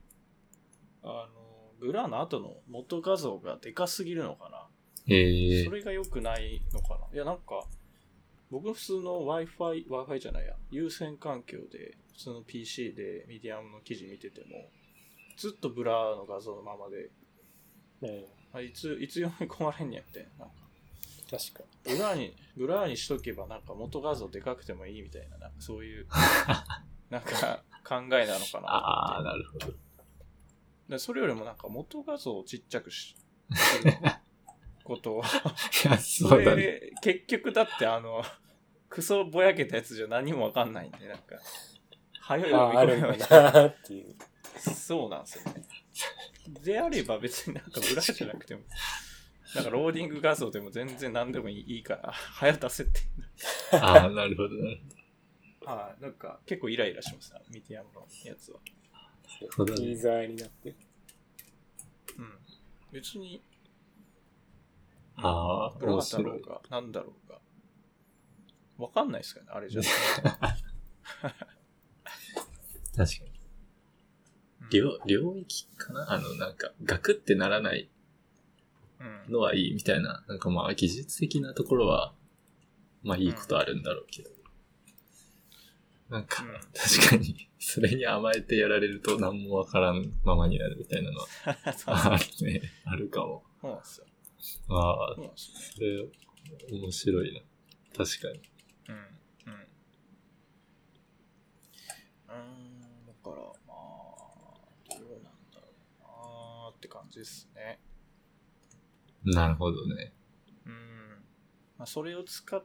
[1.04, 4.67] あの、 blur の後の元画像がでかすぎるのかな
[5.15, 7.65] へえそれが良くないのかないや、なんか、
[8.52, 14.69] 僕普通の Wi-Fi、Wi-Fi じゃないや、有線環境で、普通の PC でミディアムの記事見てても、
[15.39, 17.10] ずっと blur の画像のままで、
[18.02, 20.28] うん、あいつ、いつ読み込まれんねやって。
[20.38, 20.54] なんか
[21.32, 26.08] 確か blur に、 blur にしとけばなんか元画像でかくてもいいみたいな、なんかそういう、
[27.10, 29.73] なんか考えなのかなああ、なるほど。
[30.89, 33.15] でそれよりもなんか元画像をちっちゃくし、
[34.84, 35.21] ことを。
[35.21, 36.63] いや、そそうだね。
[36.63, 38.23] れ、結局だってあの、
[38.89, 41.36] クソぼやけたやつじゃ何もわかんないんで、なんか、
[42.19, 44.15] 早い読み込だなっていう。
[44.65, 45.63] めそうなんですよね。
[46.63, 48.62] であれば別になんか blur じゃなくても、
[49.56, 53.02] なんかローディング画像でも全然何でもいいから、早出せって。
[53.73, 54.82] ああ、なるほど、なる
[55.65, 58.60] はい、なんか結構イライラしますね、ミディアムのやつは。
[59.56, 60.75] ほどねユーザーになって。
[62.17, 62.34] うん。
[62.91, 63.43] 別に、
[65.15, 66.23] ああ、ブラ面白い。
[66.23, 67.39] だろうが、なんだろうが。
[68.78, 69.82] わかんないですかね、あれじゃ。
[72.95, 73.29] 確かに。
[74.71, 76.11] 領、領域かな？
[76.11, 77.89] あの、なんか、ガクってならない
[79.28, 79.34] うん。
[79.34, 82.13] のはいいみたいな、なんかまあ、技術的なところは、
[83.03, 84.30] まあいいことあるんだろうけど。
[86.09, 91.28] なんか、うん確かに、それに甘えてやられると何もわからんままになるみたいなのは、
[92.13, 92.61] あるね。
[92.86, 93.43] あるかも。
[93.61, 94.05] そうなんですよ。
[94.70, 95.15] ああ。
[95.36, 96.07] それ、
[96.72, 97.41] 面白いな。
[97.95, 98.41] 確かに。
[98.89, 98.95] うん。
[98.95, 99.67] うん。
[102.28, 103.36] うーん、だから、
[103.67, 103.76] まあ、
[104.89, 105.22] どうなん
[105.53, 105.67] だろ
[105.99, 107.80] うなーって感じですね。
[109.24, 110.14] なるほどね。
[110.66, 110.74] うん。
[111.78, 112.64] まあ、それを使っ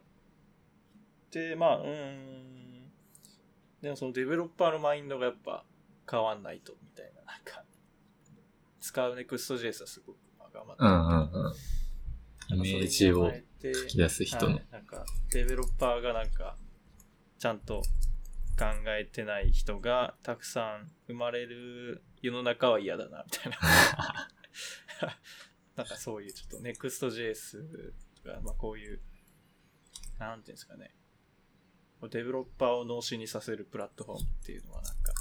[1.30, 2.92] て、まあ、うーん。
[3.80, 5.64] でもそのデベロッパーのマインドがやっぱ
[6.10, 7.22] 変わんないと、みたいな。
[7.32, 7.64] なんか、
[8.80, 11.54] 使う Next.js はすごくまあ頑張ってうんうんうん。
[12.56, 14.66] イメージを書き出す人のはい。
[14.70, 16.56] なんか、デベロッパーがなんか、
[17.38, 17.82] ちゃんと
[18.58, 18.66] 考
[18.98, 23.58] えてない人がたくさん生まれる世の中は嫌だな、みたいな。
[25.76, 27.92] なんかそういうちょっと Next.js
[28.22, 29.00] とか、まあこういう、
[30.18, 30.94] なんていうんですかね。
[32.08, 35.12] デベロッパーを脳死にさせるプラットフォームっていうのはなんか、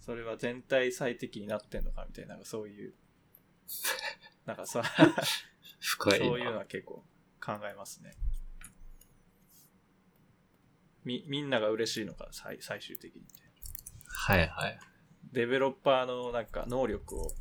[0.00, 2.94] それは全体最適になってんのかみたいな、なんかそういう、
[4.46, 4.82] なんかさ、
[5.80, 6.26] 深いな。
[6.26, 7.04] そういうのは結構
[7.40, 8.16] 考えますね。
[11.04, 13.22] み、みんなが嬉しいのか、最最終的に。
[14.06, 14.78] はいはい。
[15.32, 17.32] デベロッパーのなんか能力を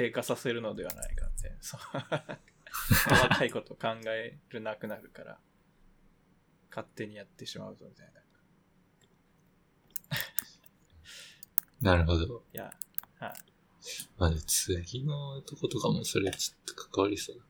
[0.00, 1.80] 低下させるのではないかって、そう。
[3.10, 5.38] 細かいこと考えるなくなるから、
[6.70, 8.12] 勝手にやってしまうぞみたいな。
[11.82, 12.44] いなるほど。
[12.54, 12.72] や、
[13.18, 13.32] はい。
[14.16, 17.42] まあ、次のとことかもそれちょっと関わりそうだ。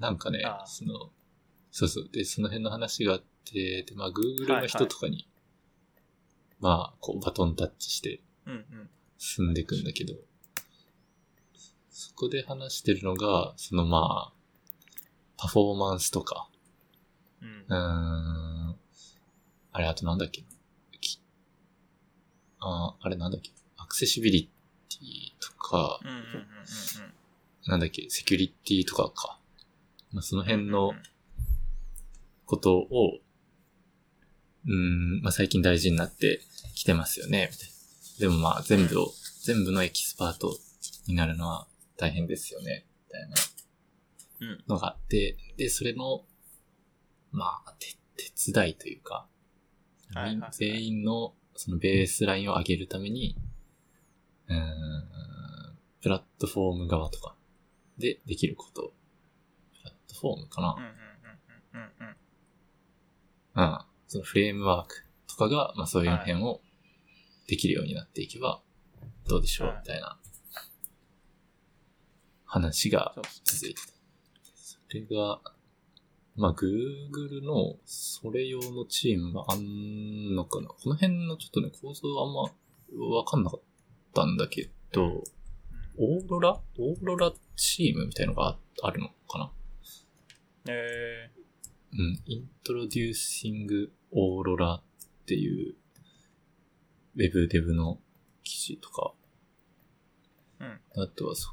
[0.00, 1.12] なんかねその、
[1.70, 2.08] そうそう。
[2.10, 5.28] で、その辺の話があって、で、まあ、Google の人とかに、
[6.58, 8.90] まあ、こう、バトンタッチしてうんうん。
[9.18, 10.14] 進んでいくんだけど、
[12.08, 14.32] そこで話してるのが、そのまあ、
[15.36, 16.48] パフォーマンスとか、
[17.40, 17.74] うんうー。
[17.74, 18.76] ん、
[19.72, 20.42] あれ、あとなんだっけ？
[21.00, 21.20] き
[22.60, 23.50] ああれなんだっけ？
[23.76, 24.50] アクセシビリ
[24.88, 26.00] ティとか、
[27.66, 29.38] なんだっけ、セキュリティとかか。
[30.12, 30.48] まあ、そのうん。
[30.48, 30.92] 辺の
[32.46, 33.18] ことを、
[34.66, 36.40] うーん、まあ、最近大事になって
[36.74, 37.72] きてますよね、みたいな。
[38.20, 39.12] でもまあ、全部を、
[39.44, 40.56] 全部のエキスパート
[41.06, 41.66] になるのは
[42.02, 43.36] 大変ですよね、みたいな
[44.40, 46.24] うんのがあって、で、それの、
[47.30, 49.28] まあ、て手伝いというか、
[50.12, 53.36] はい全員のそのベースラインを上げるために、
[54.48, 54.68] うーん、
[56.02, 57.36] プラットフォーム側とか
[57.98, 58.92] でできること。
[59.78, 62.10] プラットフォームかなうんうんうんうんうんう
[63.60, 63.64] ん。
[63.64, 63.78] うん。
[64.08, 66.60] そのフレームワークとかが、まあそういう辺を
[67.46, 68.60] できるようになっていけば、
[69.28, 70.18] どうでしょうはいみたいな
[72.52, 73.14] 話が。
[73.44, 73.80] 続いて。
[73.80, 73.88] た。
[74.54, 75.40] それが、
[76.36, 80.68] まあ Google のそれ用のチームがあんのかな。
[80.68, 82.42] この辺のちょっとね、構造あんま
[83.16, 83.60] わかんなかっ
[84.14, 85.24] たんだけど、
[85.98, 89.52] オーロラオーロラチームみたいのがああるのかな？
[90.68, 91.30] え
[91.94, 92.18] うん、
[92.64, 94.82] Introducing Aurora っ
[95.26, 95.74] ていう、
[97.16, 97.98] ウェブデブの
[98.42, 99.12] 記事とか、
[100.60, 100.80] うん。
[101.02, 101.50] あとはそ、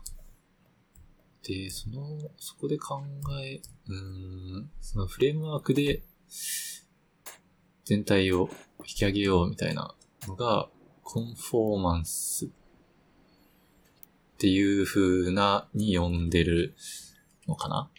[1.44, 3.02] で、その、そこで考
[3.42, 6.04] え、うーん、そのフレームワークで、
[7.86, 9.96] 全体を引き上げようみたいな
[10.28, 10.70] のが、
[11.04, 12.50] コンフォーマンスっ
[14.38, 16.76] ていう風な、に呼んでる
[17.48, 17.90] のかな？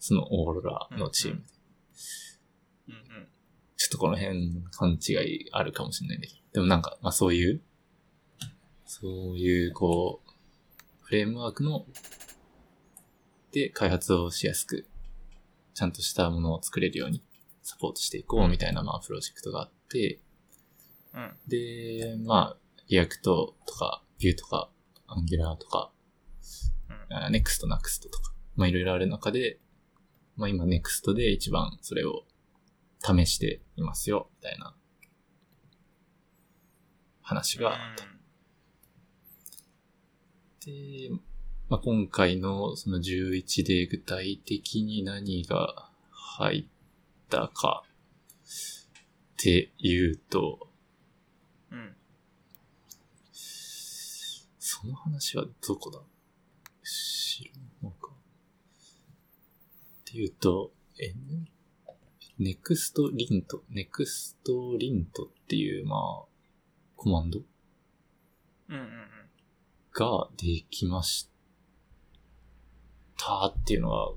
[0.00, 1.44] そのオーロラのチーム。
[2.88, 3.28] ー、うんうん。
[3.76, 6.40] ちょっとこの辺勘違いあるかもしれないんだけど。
[6.54, 7.60] でもなんか、まあそういう、
[8.84, 10.30] そういうこう、
[11.02, 11.86] フレームワークの、
[13.52, 14.86] で開発をしやすく、
[15.74, 17.22] ちゃんとしたものを作れるように
[17.62, 20.20] サポートしていこうみたいなまあプロジェクトがあって、
[21.14, 21.32] うん。
[21.48, 22.56] で、まあ、
[22.88, 24.70] React とか、 Vue とか、
[25.06, 25.90] Angular とか、
[26.88, 29.58] うんあ Next、Next とか、まあいろいろある中で、
[30.36, 32.24] まあ今 Next で一番それを
[33.00, 34.76] 試していますよ、みたいな
[37.22, 38.04] 話があった。
[40.66, 41.10] で、
[41.70, 50.66] まあ今回のその11で具体的に何が入ったかっていうと、
[51.70, 51.94] うん。
[53.32, 56.00] その話はどこだ
[56.82, 57.52] 知る
[57.84, 58.08] のか。
[58.08, 58.12] っ
[60.06, 61.46] ていうと、N、
[62.40, 66.24] ネクストリント、ネクストリントっていう、まあ、
[66.96, 68.88] コマンドうんうんうん。
[69.92, 71.29] ができまし
[73.22, 74.12] たっていうのは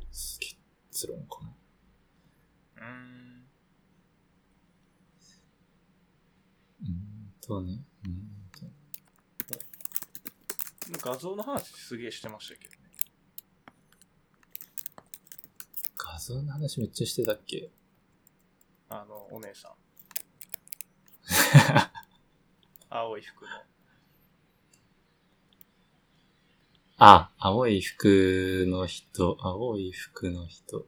[0.90, 1.54] 結論かな。
[2.78, 3.48] うーん。
[6.82, 8.16] うーんとね、うーん
[11.02, 12.80] と画像の話すげえしてましたけどね。
[15.98, 17.70] 画像の話めっちゃしてたっけ？
[18.90, 19.74] あの、お姉さん。
[22.90, 23.50] 青い服の。
[27.06, 30.86] あ、青い服の人、青い服の人。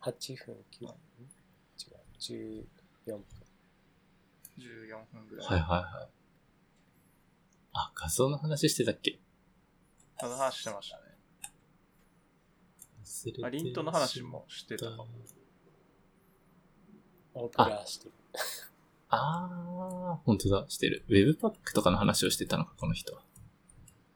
[0.00, 0.94] 8分9分？
[1.78, 2.66] 違う、
[3.06, 3.24] 14分。
[4.58, 5.46] 14分ぐらい。
[5.46, 6.08] はいはいはい。
[7.74, 9.20] あ、画像の話してたっけ？
[10.22, 11.02] あの話してましたね。
[13.04, 15.08] 忘れてあ、リントの話もしてたかも。
[17.34, 18.12] オープラーしてる。
[19.10, 21.04] あー、本当だ、してる。
[21.10, 23.22] Webpack とかの話をしてたのか、この人は。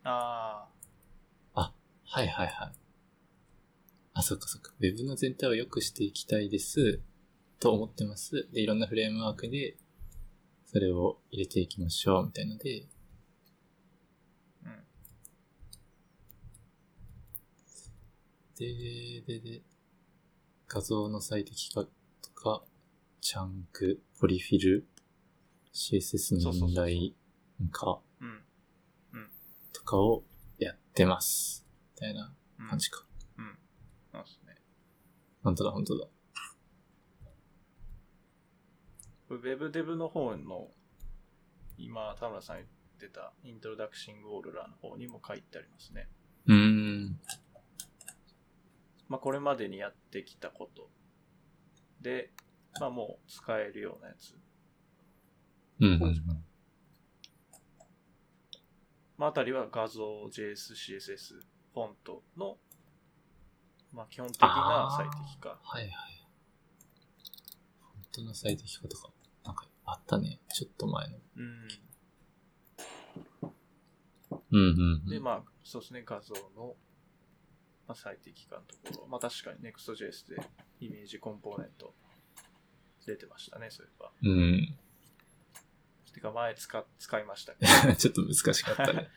[0.09, 0.69] あ
[2.05, 2.73] はいはいはい。
[4.15, 4.73] あ、そっかそっか。
[4.81, 7.01] Web の全体を良くしていきたいです。
[7.59, 8.49] と思ってます。
[8.53, 9.77] で、いろんなフレームワークで、
[10.65, 12.87] それを入れていきましょう、みたいので、
[14.65, 14.69] あ。
[14.69, 14.85] うん。
[18.57, 19.63] で、で、で、
[20.69, 21.91] 画像の最適化と
[22.35, 22.63] か、
[23.21, 24.87] チャンク、ポリフィル、
[25.75, 27.15] CSS の問題
[27.73, 28.06] 化うん。
[29.77, 30.24] とかを
[30.59, 31.66] やってます。
[31.97, 32.68] みたいなうん。
[32.68, 33.07] 感じか。
[34.12, 34.57] そうですね。
[35.43, 36.07] 本当だ、本当だ。
[39.29, 40.68] これ WebDev の方の、
[41.77, 42.68] 今、田村さん言っ
[42.99, 46.09] てた、イントロダクシングオーロラの方にも書いてありますね。
[46.47, 47.20] うーん。
[49.09, 50.89] まあ、これまでにやってきたこと。
[52.01, 52.33] で、
[52.81, 54.35] まあ、もう使えるようなやつ。
[55.81, 56.45] うん、うんうん。
[59.19, 61.41] まあ、あたりは画像、JS、CSS、
[61.73, 62.59] フォントの、
[63.93, 65.59] まあ、基本的な最適化。
[65.62, 65.93] はいはい。
[67.81, 69.11] 本当の最適化とか、
[69.45, 70.41] なんかあったね。
[70.53, 71.19] ちょっと前の。
[71.37, 71.69] うん。
[74.51, 75.09] うんうん、うん。
[75.09, 76.75] で、まあ、そうですね、画像の、
[77.89, 79.09] まあ、最適化のところ。
[79.09, 80.43] まあ、確かに Next.js で
[80.81, 81.95] イメージコンポーネント
[83.07, 84.12] 出てましたね、そういえば。
[84.23, 84.79] うん。
[86.17, 89.11] てか、前使、使いましたけ ちょっと難しかったね。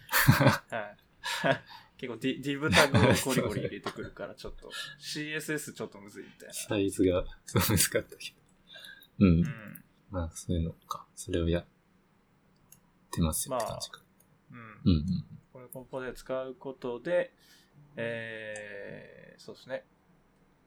[0.69, 0.75] ど。
[0.75, 1.63] はい。
[1.97, 4.69] 結構ディ、div タグをゴリゴリ入れてくるから、ちょっと、
[4.99, 9.25] CSS ちょっとむずいみたいサイズがそう難かったけど。
[9.25, 9.41] うん。
[9.41, 9.49] な。
[9.49, 9.83] うん。
[10.11, 11.07] まあ、そういうのか。
[11.15, 11.65] それをやっ
[13.11, 14.03] てますよって感じか。
[14.51, 14.57] うん。
[14.57, 15.39] うんうん。
[15.53, 17.33] これコンポーネント使うことで、
[17.95, 19.85] えー、そうですね。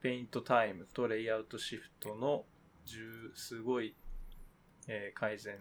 [0.00, 2.44] ペイントタイムとレイアウトシフトの
[2.86, 3.94] 10すごい、
[4.88, 5.58] えー改善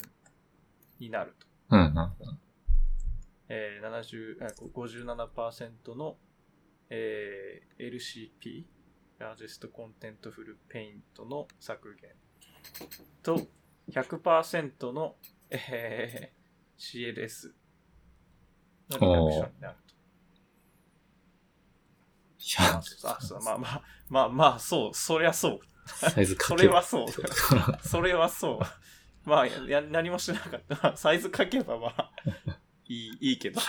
[1.01, 1.47] になると。
[1.71, 2.11] うんうん。
[3.49, 6.15] えー、70あ57%の、
[6.89, 8.65] えー LCP、
[9.19, 12.11] Largest Contentful Paint の削減
[13.23, 13.41] と
[13.91, 15.15] 100%の、
[15.49, 16.41] えー
[16.81, 17.51] CLS
[18.89, 19.93] のリダクションになると。
[22.39, 25.59] いやあ、まあまあ、まあまあ、そう、そりゃそう。
[25.85, 27.07] サイズそかけばれはそう
[27.87, 28.59] それはそう。
[29.23, 30.75] まあ、や、や何もしなかった。
[30.75, 32.11] まあサイズ書けばまあ、
[32.87, 33.61] いい、いいけど。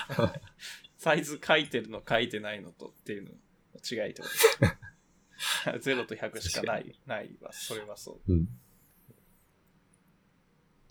[0.97, 5.91] サイズ書いてるの書いてないのとっていうのの違いってことです。
[5.91, 7.53] 0と100しかない、ないわ。
[7.53, 8.33] それはそう。
[8.33, 8.49] うん。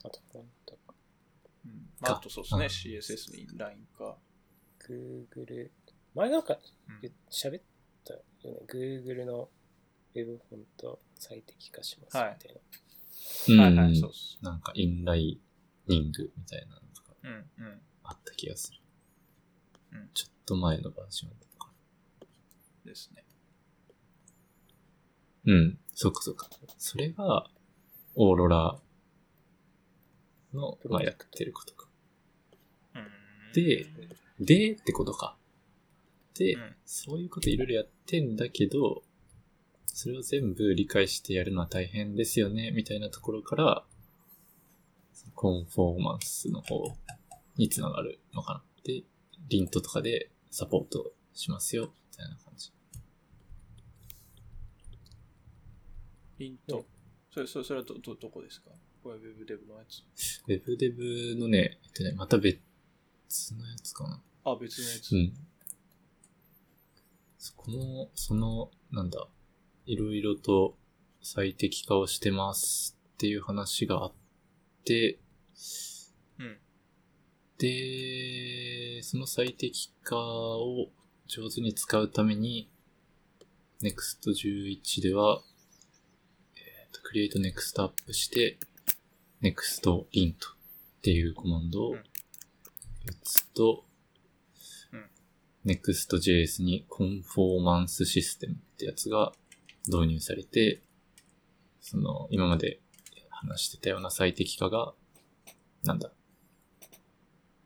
[0.04, 0.80] あと、フォント、
[1.66, 4.18] うんまあ、あとそうですね、うん CSS にインラインか。
[4.80, 5.72] Google、
[6.14, 6.60] 前なんか
[6.90, 7.64] うん言喋っ
[8.04, 8.60] たよね。
[8.68, 9.50] Google の
[10.14, 12.60] Web フォント最適化しますみはいたいな。
[13.50, 13.60] うん。
[13.60, 14.40] はいはい、そうっす。
[14.42, 15.40] なんか、インライ
[15.88, 17.82] ニングみたいなのとかうん、うん。
[18.04, 18.80] あった気がする。
[19.94, 21.72] うんちょっと前のバージョンとか。
[22.86, 23.24] ですね。
[25.46, 25.80] うん。
[25.94, 26.50] そうかそうか。
[26.78, 27.48] それが、
[28.16, 28.80] オーロラ
[30.54, 31.88] の、まあ、やってることか。
[32.96, 33.54] うん。
[33.54, 33.86] で、
[34.40, 35.38] で、ってことか。
[36.36, 39.04] で、うんそういうこといろいろやってんだけど、
[39.94, 43.86] それを全部理解してやるのは大変ですよね、みたいなところから、
[45.36, 46.96] コンフォーマンスの方
[47.58, 48.64] につながるのかな。
[48.84, 49.04] で、
[49.50, 52.72] リントとかでサポートしますよ、みたいな感じ。
[56.40, 56.86] イント。
[57.34, 58.72] それ、それ、それはど、ど、どこですか？
[59.04, 60.04] これ WebDev のやつ。
[60.48, 62.60] WebDev のね、えっとね、また別
[63.54, 64.22] のやつかな。
[64.46, 65.16] あ、別のやつ。
[65.16, 65.34] うん。
[67.38, 69.28] そこの、その、なんだ、
[69.92, 70.78] いろいろと
[71.22, 74.14] 最適化をしてますっていう話があっ
[74.86, 75.20] て、
[76.40, 76.58] うん。
[77.58, 80.88] で、その最適化を
[81.28, 82.72] 上手に使うために、
[83.84, 85.42] Next11 では、
[86.56, 88.60] えーと、Create Next アップして、
[89.42, 90.36] Next Int っ
[91.02, 92.02] ていうコマンドをうん打
[93.26, 93.84] つと、
[94.94, 95.10] うん
[95.66, 99.34] Next.js にコンフォーマンスシステムってやつが
[99.88, 100.82] 導入されて、
[101.80, 102.80] その、今まで
[103.30, 104.94] 話してたような最適化が、
[105.84, 106.12] なんだ、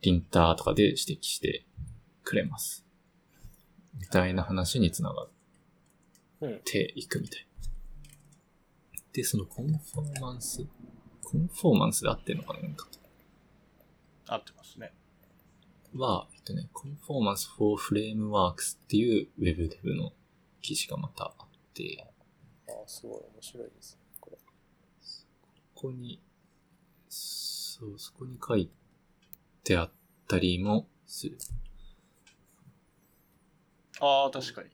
[0.02, 1.66] リンターとかで指摘して
[2.24, 2.86] くれます。
[4.00, 5.30] みたいな話につながっ
[6.42, 6.62] うん。
[6.66, 7.48] ていくみたい。
[9.14, 10.66] で、そのコンフォーマンス
[11.24, 12.88] コンフォーマンスで合ってるのかななんか
[14.28, 14.94] 合ってますね。
[15.96, 20.14] は、えっとね、コンフォーマンス for Frameworks っていう WebDev の
[20.62, 21.34] 記事がまた
[21.76, 22.08] て、
[22.68, 24.00] ああ、すごい面白いです。
[24.20, 24.38] これ。
[24.38, 24.44] こ
[25.76, 26.22] こに、
[27.10, 28.72] そう、そこに書い
[29.64, 29.92] てあっ
[30.28, 31.38] たりもする。
[34.00, 34.70] ああ、確かに。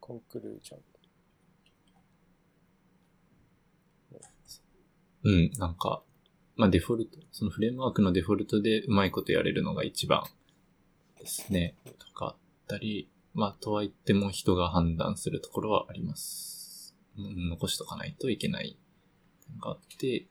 [0.00, 0.80] コンクルージョン。
[5.22, 6.02] うん、なんか、
[6.56, 10.24] まあデフォルト、そのフレームワークのデフォルトでうまいことやれるのが一番
[11.18, 16.96] ですね、とかあったり、まあとは言っても人が判断するところはあります。
[17.18, 18.76] うん残しとかないといけない
[19.56, 20.26] のがあって、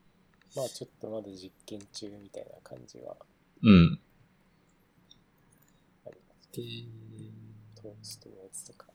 [0.56, 3.16] まあちょっとまだ実験中みたいな感じは
[3.62, 4.00] うん。
[6.06, 6.50] あります。
[6.52, 6.62] で、
[7.76, 8.88] トーストのやつとか。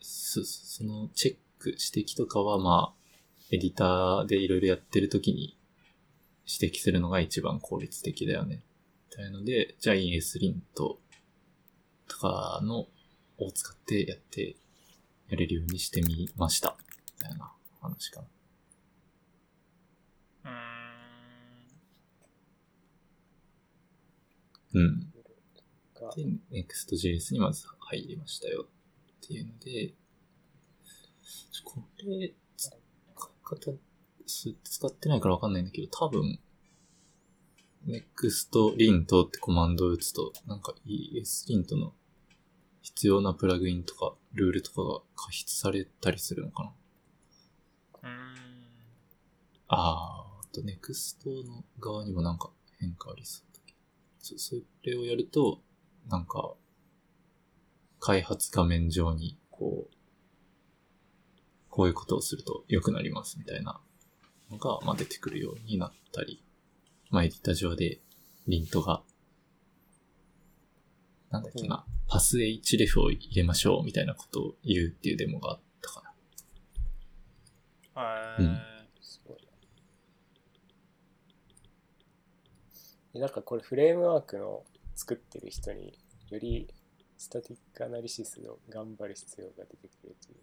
[0.00, 3.00] そそのチェック、指摘とかはまあ、
[3.50, 5.56] エディターでいろいろやってるときに
[6.46, 8.62] 指摘するのが一番効率的だよね。
[9.10, 10.60] みたいので、じゃあ ESLint
[12.10, 12.88] とかの
[13.38, 14.56] を使ってやって
[15.28, 16.76] やれるようにしてみました。
[17.20, 18.26] みたいな話かな。
[24.74, 24.82] うーん。
[24.82, 25.12] うん。
[25.94, 29.94] がで、Next.js にまず入りましたよっていうので、
[31.64, 32.80] これ、使い
[33.44, 33.72] 方、
[34.26, 36.40] す使ってないからわかんないんだけど、多分、
[37.86, 41.94] Next.lint ってコマンドを打つと、なんか ESLint の
[42.82, 46.72] 必要なプラグインとか、ルールとかが加筆されたりするのかな？
[48.02, 48.12] うーん。
[49.68, 53.78] あー、あと Next の側にもなんか変化ありそうだけど。
[54.20, 55.60] そそれをやると、
[56.08, 56.54] なんか、
[58.00, 59.94] 開発画面上に、こう、
[61.68, 63.80] こういうことをすると良くなりますみたいな
[64.50, 66.42] のが、まあ、出てくるようになったり、
[67.10, 68.00] まあ、エディター上で
[68.48, 69.02] リントが、
[71.30, 76.12] なんだっけな、パス href を入れましょうみたいなことを言うっていうデモがあったかな。
[78.38, 78.60] えーうん
[79.00, 79.48] すごいな。
[83.14, 84.64] えなんかこれフレームワークの
[84.96, 85.98] 作ってる人に
[86.30, 86.68] より
[87.16, 90.36] スタティックアナリシスを頑張る必要が出てくるという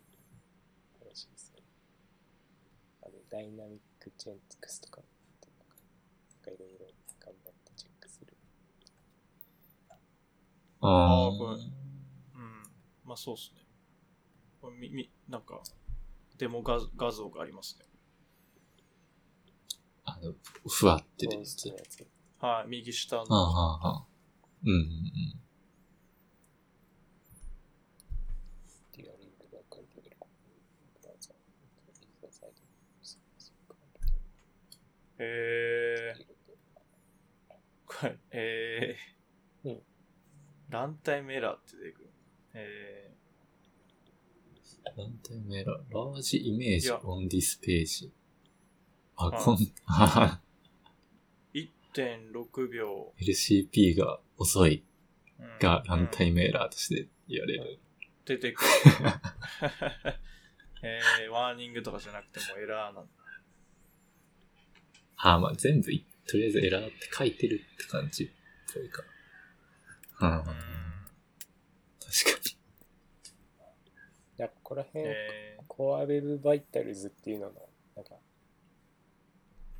[0.99, 1.63] 話ですよね。
[3.03, 6.85] あのダイナミックチェンクスとかなんかいろいろ
[7.19, 8.33] 頑張ってチェックする。
[10.81, 12.63] あーこれうん。
[13.05, 13.65] まあそうっすね。
[14.61, 15.61] これみ、み、なんか、
[16.37, 17.85] デモ画画像がありますね。
[20.05, 20.33] あの、
[20.67, 22.07] ふわって出トーてきてストのやつ。
[22.39, 23.23] はい、右下の。
[23.23, 24.05] ああ、はあ、はあ。
[24.63, 25.37] うんうん
[35.19, 36.25] えー、
[37.87, 39.81] これ、えー、うん
[40.69, 42.09] ランタイムエラーって出てくる。
[42.53, 43.11] え
[44.97, 48.09] ランタイムエラー、ラージイメージいや on this page。
[49.15, 53.13] あ、はいこん、あー、1.6秒。
[53.19, 54.83] LCP が遅い
[55.39, 57.79] うんがランタうんイムエラーとして言われる。
[58.25, 58.67] 出てくる。
[60.83, 63.11] えー、ワーニングとかじゃなくてもエラーなんだ。
[65.17, 68.27] ああ、まあ全部い、とりあえずエラーって書いてるって感じっ
[68.73, 69.03] ぽいか。
[70.19, 70.53] うん、確か
[72.45, 72.57] に。
[74.39, 77.53] いや、ここら辺、えコアウェブバイタルズっていうのの、
[77.95, 78.15] なんか、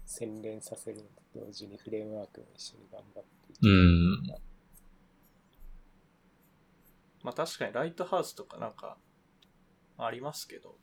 [0.06, 1.10] 洗練させるのと
[1.46, 4.22] 同時にフレームワークも一緒に頑張っていくうん。
[4.30, 4.38] ー、
[7.24, 8.98] まあ確かにライトハウスとかなんか、
[9.98, 10.78] ありますけど、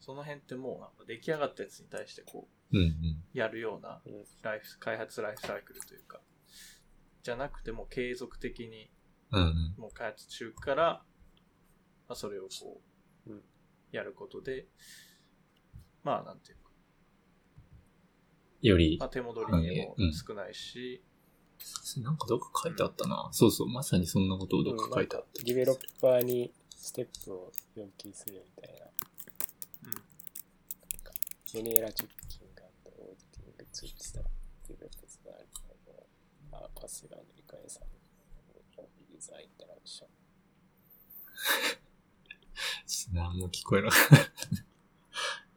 [0.00, 3.22] その辺ってもうなんか出来上がったやつに対してこう、うんうん。
[3.34, 6.20] やるようなうんライフ、開発ライフサイクルというか、
[7.22, 8.90] じゃなくても継続的に。
[9.78, 10.84] もう開発中から、
[12.06, 12.82] まあ、それをこ
[13.26, 13.42] ううん、
[13.90, 14.66] やることで、
[16.02, 16.70] まあなんていうか、
[18.60, 20.12] よりまあ、、手戻りにもうん。
[20.12, 21.02] 少ないし、
[22.02, 23.28] なんかどっか書いてあったな。
[23.32, 28.86] そうそう、まさにそんなことをどっか書いてあったうんディベロッパーにステップを要求するみたいな。
[29.86, 31.64] うん。
[31.64, 34.26] メネーラチェッキングオーディティングツールスターっ
[34.66, 35.11] ていうやつ
[36.82, 37.92] があるのを、パスがの理解される
[39.10, 40.08] ユーザーインタラクション。
[43.14, 44.00] 何も聞こえなかっ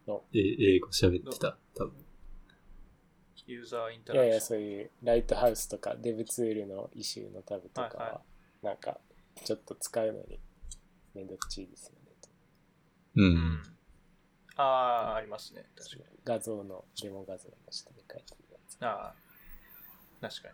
[0.06, 0.24] たの。
[0.34, 2.06] え英語喋ってた、多分。
[3.48, 4.60] ユーザーインタいやいや、ラクション。
[4.60, 8.22] そういうライトハウスとかデブツールのイシューのタブとかはいは、
[8.64, 9.00] なんか
[9.44, 10.40] ちょっと使うのに
[11.14, 12.06] めんどっちいですよね。
[13.16, 13.22] う。
[13.22, 13.64] うんん。
[14.58, 15.66] ああ、ありますね。
[15.76, 16.20] 確かに。
[16.24, 18.78] 画像のデモ画像の下に書いてるやつ。
[18.84, 19.16] ああ、
[20.22, 20.54] 確かに。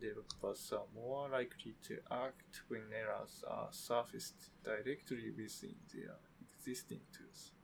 [0.00, 6.16] Developers are more likely to act when errors are surfaced directly within their
[6.58, 7.54] existing tools.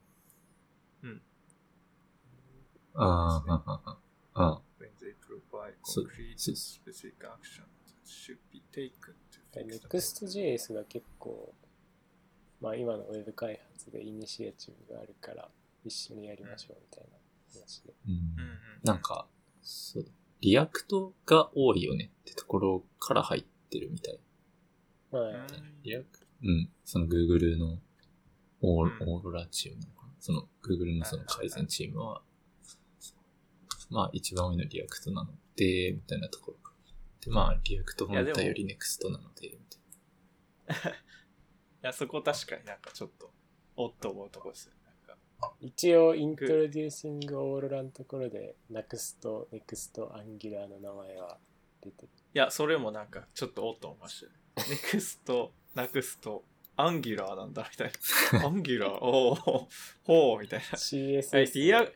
[2.95, 3.99] ああ、ああ、
[4.35, 11.55] ああ、when they provide concrete specific action that should be taken to fix the Next.js が結構、
[12.61, 15.49] まあ今のウェブ開発でイニシアチブがあるから
[15.85, 17.19] 一緒にやりましょうみたいな
[17.61, 17.95] 話で。
[18.07, 19.27] うんうんうんなんか、
[19.63, 20.11] そうだ。
[20.41, 24.19] React が多いよねってところから入ってるみたい。
[25.13, 25.47] まあ、うん
[25.83, 26.07] リアク
[26.43, 26.69] うん。
[26.85, 27.79] その Google の
[28.63, 30.13] オー,、うん Aurora チームなのかな？
[30.21, 32.23] その Google のその改善チームは、
[33.91, 36.73] まあ一番多いのは React なので、みたいなところか。
[37.25, 39.59] で、まあ React 本体より Next なので、み
[40.79, 40.93] たい
[41.83, 43.33] いや、そこ確かになんかちょっと、
[43.77, 44.80] おっと思うとこですよね。
[45.61, 51.39] 一応、 I ntroducing Aurora のところで、 Next、Nuxt、Angular の名前は
[51.83, 52.09] 出てる。
[52.35, 54.27] いや、それもなんかちょっとおっと思いまし
[54.57, 54.71] た。
[54.71, 57.93] Next、Nuxt、Angular なんだみたい
[58.33, 58.47] な。
[58.47, 59.69] Angular、 おお、
[60.05, 60.65] ほうみたいな。
[60.67, 61.87] CSS リア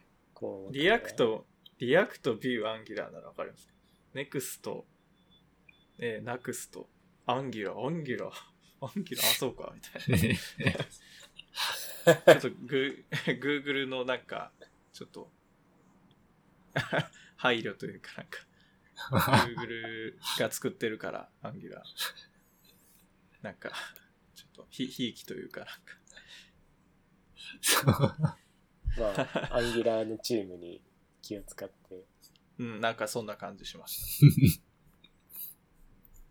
[0.71, 3.69] React、React、Vue、Angular ならわかります。
[4.13, 4.85] Next、
[5.99, 6.89] えー、 Nuxt、
[7.27, 10.79] Angular、Angular、Angular、あ、そうか、みたいな。
[12.05, 14.53] ちょっとグー、 Google のなんか、
[14.93, 15.31] ちょっと、
[17.37, 21.85] 配慮というかなんか、 Google が作ってるから、 Angular。
[23.43, 23.71] なんか、
[24.35, 25.75] ちょっと、ひ、ひいきというかなんか、
[28.99, 29.13] ま
[29.51, 30.83] あ、 Angular のチームに
[31.23, 32.05] 気を使って、
[32.59, 34.21] うん、なんかそんな感じしまし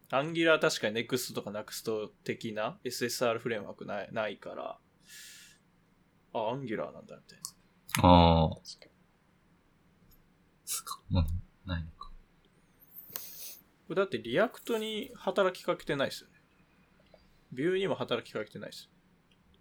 [0.09, 0.17] た。
[0.17, 4.77] Angular 確かに NEXT とか NUXT 的な SSR フレームワークないないから、
[6.33, 7.39] あ、 Angular なんだみたい
[8.01, 8.09] な。
[8.09, 8.91] ああ、確かに。
[10.65, 11.01] そっか。
[11.11, 11.25] うん、
[11.65, 12.11] ないのか。
[13.87, 16.41] これだって React に働きかけてないですよね。
[17.51, 18.89] Vue にも働きかけてないです。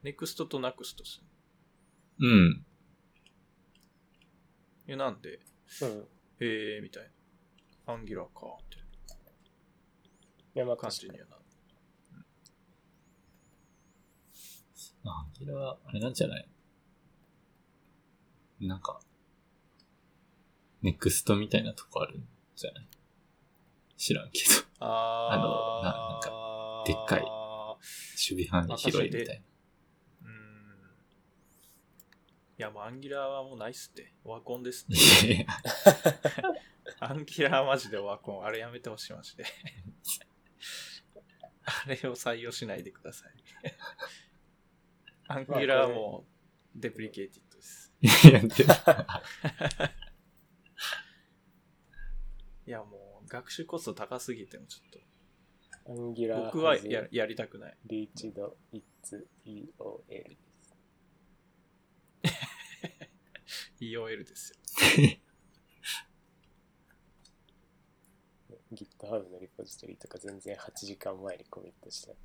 [0.05, 1.29] NEXT と NUXT ですよね。
[2.20, 2.66] うん。
[4.89, 5.41] いやなんで、
[5.83, 5.89] うん。
[6.41, 7.03] へえーみたい
[7.87, 7.93] な。
[7.93, 8.77] アンギュラーかって
[10.55, 10.91] いや、まあ感。
[10.91, 11.37] じにはな
[15.05, 16.49] アンギュラー、あれなんじゃない？
[18.62, 19.00] なんか、
[20.82, 22.88] ネクストみたいなとこあるんじゃない？
[23.96, 24.50] 知らんけど。
[24.80, 29.42] あーあのななんかでっかい守備範囲広いみたい
[30.22, 30.30] うん。
[32.58, 34.12] いや、もうアンギュラーはもうないっすって。
[34.24, 34.96] オワコンですっな。
[35.36, 35.46] て。
[37.00, 38.44] アンギュラーマジでオワコン。
[38.44, 39.44] あれやめてほしいマジで。
[41.64, 43.32] あれを採用しないでください。
[45.28, 46.26] アンギュラーはも
[46.76, 47.51] うデプリケーティッ
[48.03, 48.48] やで
[52.66, 55.92] いや、もう学習コスト高すぎてもちょっと。
[55.92, 57.76] アンギュラー僕はややりたくない。
[57.86, 59.66] リーチド、イッツ、EOL
[60.09, 60.76] です。
[63.80, 64.59] EOL ですよ。
[68.72, 72.16] GitHub のリポジトリとか全然8時間前にコミットして、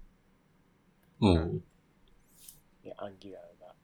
[1.20, 1.62] もう、
[2.84, 3.76] いや、アンギュラーが。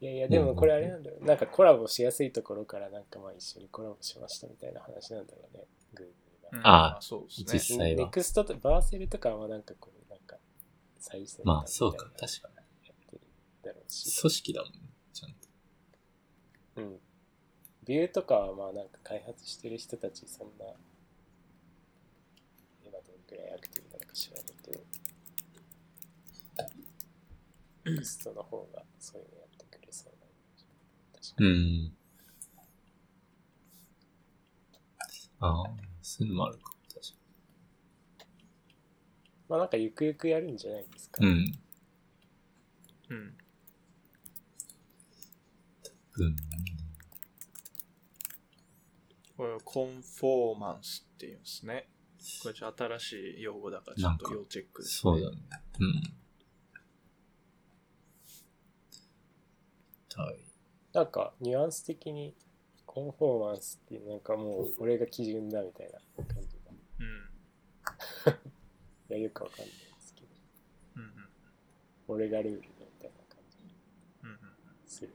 [0.00, 1.24] いやいや、でもこれあれなんだろう。
[1.24, 5.64] なんかコラボしやすいところからなんかまあ一緒にコラボしましたみたいな話なんだろうね。
[5.94, 6.58] Google が。
[6.58, 7.46] うんああそうですね。
[7.58, 10.36] 実際はネクストとバーセルとかはなんかこう、なんか
[10.98, 12.56] 最先端みたいなまあそうか、確かに。
[12.86, 13.20] やってる
[13.62, 14.20] だろうし。
[14.20, 14.78] 組織だもんね、
[15.12, 15.36] ちゃんと。
[16.76, 17.00] うん。
[17.84, 20.66] ビューとかはまあなんか開発してる人たちそんな、
[22.84, 24.80] 今どんくらいアクティブなのか知らないけど、
[27.90, 29.47] ネクストの方がそういうのや
[29.88, 31.30] ってくれそうなイメージ。
[31.30, 31.88] 確かうに。
[31.88, 31.96] ん。
[35.40, 35.64] ああ、
[36.02, 37.18] そういうのもあるか、確か
[39.48, 41.24] まあなんかゆくゆくやるんじゃないですか。
[41.24, 41.30] に。
[41.30, 41.54] うん。
[43.10, 43.36] うん。
[46.18, 46.36] うん。
[49.36, 51.88] これをコンフォーマンスって言うんですね。
[52.42, 55.12] これちょっと新しい用語だからちょっと要チェックです、ね。
[55.12, 55.36] そうだね。
[55.78, 56.02] うん。
[60.18, 60.38] はい。
[60.92, 62.34] なんかニュアンス的に
[62.86, 66.72] コンフォーマンスっていうなんかもう俺が基準だみたいな感じが。
[67.00, 68.38] うん。
[69.10, 70.28] いやよくわかんないですけど、
[70.96, 71.10] うんうん。
[72.08, 73.58] 俺がルールだみたいな感じ
[74.24, 74.36] うんうん。
[74.86, 75.14] する。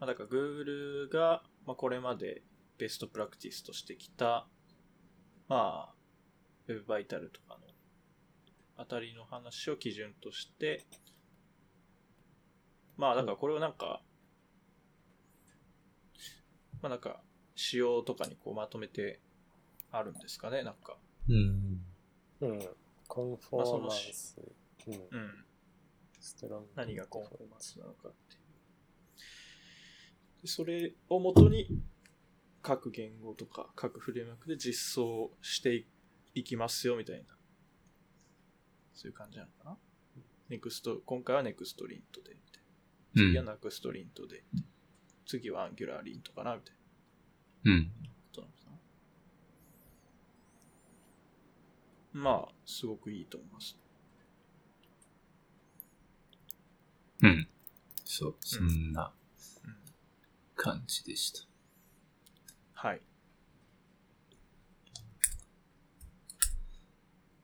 [0.00, 2.42] まあ、だから Google が、まあ、これまで
[2.78, 4.48] ベストプラクティスとしてきた、
[5.48, 5.94] まあ、
[6.66, 7.60] ウェブバイタルとかの
[8.76, 10.84] あたりの話を基準として、
[12.96, 14.02] まあ、だからこれをなんか、
[16.80, 17.22] まあなんか、
[17.54, 19.20] 仕様とかにこうまとめて
[19.90, 20.96] あるんですかね、なんか。
[21.28, 21.84] うん。
[22.40, 22.68] うん。
[23.06, 24.36] コンフォーマンス。
[24.86, 24.94] うん。
[24.94, 25.44] うん。
[26.20, 26.68] ストロング。
[26.74, 28.42] 何がコンフォーマンスなのかっていう。
[30.42, 31.68] でそれをもとに、
[32.62, 35.86] 各言語とか各フレームワークで実装してい
[36.34, 37.24] いきますよみたいな。
[38.94, 39.76] そういう感じなのかな。
[40.48, 42.36] ネクスト、今回はネクストリントで。
[43.14, 44.44] 次はナクストリントで、
[45.26, 46.74] 次はアンギュラーリントかなみたい
[47.64, 47.92] なうん。
[52.12, 53.76] まあ、すごくいいと思います。
[57.22, 57.48] うん。
[58.04, 59.12] そう、そんな
[59.64, 59.76] うん。
[60.54, 61.40] 感じでした。
[62.74, 63.00] はい。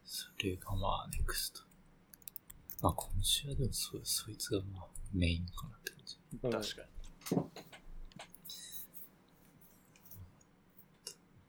[0.04, 1.62] それがまあ、ネクスト。
[2.82, 6.18] まあ、今週はでもそ、そいつがまあ、メインかなって感じ。
[6.42, 6.88] うん確かに。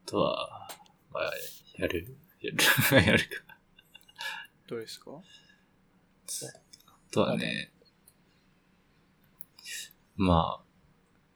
[0.08, 0.68] あとは、
[1.12, 1.32] まあ、
[1.78, 2.58] やる、やる、
[3.06, 3.58] やるか。
[4.68, 5.12] どうですか？
[5.12, 5.22] あ
[7.12, 7.72] とはね、
[10.16, 10.64] まあ、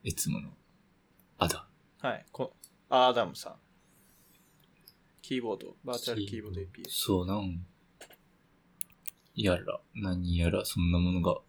[0.03, 0.55] いつもの、
[1.37, 1.67] あだ。
[1.99, 2.25] はい。
[2.31, 2.55] こ
[2.89, 3.59] アーダムさん。
[5.21, 6.83] キーボード、バーチャルキーボード API。
[6.89, 7.65] そうなん、
[9.35, 11.39] やら、何やら、そんなものが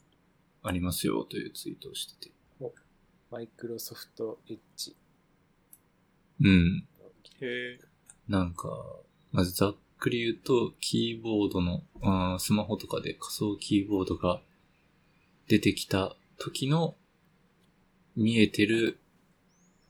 [0.65, 2.35] ありますよというツイートをしてて。
[3.31, 4.97] マイクロソフトエッジ
[6.41, 6.89] うん。
[7.41, 7.79] へえ。
[8.29, 8.69] なんか、
[9.31, 14.41] まずざっくり言うと、キーボードの、あースマホとかで仮想キーボードが
[15.49, 16.97] 出てきた時の
[18.17, 18.99] 見えてる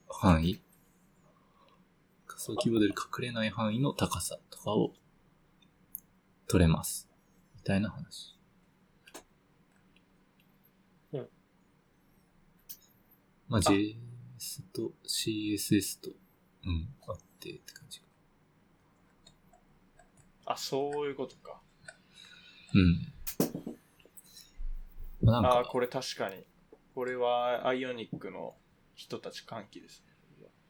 [0.08, 0.60] 範囲
[2.26, 4.92] 仮想キーボードで隠れない範囲の高さとかを
[6.48, 7.08] 取れます。
[7.56, 8.36] みたいな話。
[11.12, 11.28] うん。
[13.54, 13.94] まあ、JS
[14.72, 18.06] と CSS と、うん、あってって感じか。
[20.46, 21.62] あ、そういうことか。
[22.74, 23.12] うん。
[25.22, 26.44] まあなんああー、か、これ確かに。
[26.96, 28.56] これはアイオニックの
[28.96, 30.12] 人たち歓喜ですね。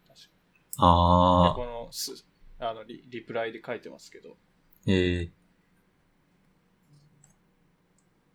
[0.07, 2.27] 確かにであこのす
[2.59, 4.37] あのリリプライで書いてますけど。
[4.87, 5.33] ー、ええ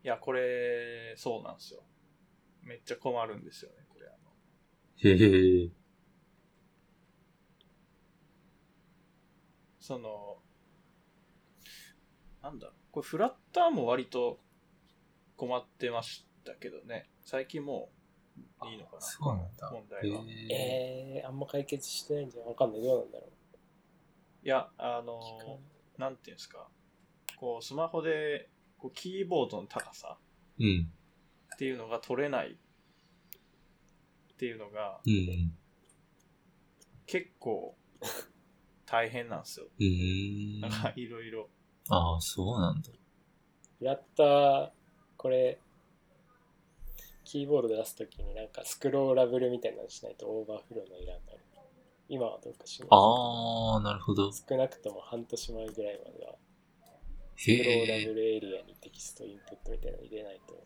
[0.03, 1.83] いや、これ、そうなんですよ。
[2.63, 3.77] めっちゃ困るんですよね、
[5.01, 5.69] へえ、
[9.79, 10.37] その、
[12.41, 14.39] なんだこれフラッターも割と
[15.37, 17.09] 困ってましたけどね。
[17.23, 17.89] 最近も
[18.61, 19.71] ういいのかなそうなんだ。
[19.71, 20.21] 問題は。
[20.21, 22.81] へええー、あんま解決してないんじゃわかんない。
[22.81, 23.27] どうなんだろ
[24.43, 25.19] いや、あの
[25.97, 26.67] なんていうんですか。
[27.37, 30.17] こう、スマホで、こう、キーボードの高さ
[30.59, 30.91] うん。
[31.55, 32.57] っていうのが取れない
[34.39, 35.51] っていうのがうん。
[37.05, 37.75] 結構
[38.85, 39.65] 大変なんですよ。
[39.77, 40.61] うーん。
[40.61, 41.49] なんかいろいろ。
[41.89, 42.89] ああ、そうなんだ。
[43.79, 44.69] フラッター、
[45.17, 45.59] これ、
[47.25, 51.39] キーボードで出すときになんかスクローラブルみたいなのしないとオーバーフローのいらんなる。
[52.07, 54.31] 今はどうかしないああ、なるほど。
[54.31, 56.35] 少なくとも半年前ぐらいまでは、
[57.35, 58.05] スへクローラえ。
[58.05, 60.65] ブルエリアにテキストインプットみたいなの入れないと、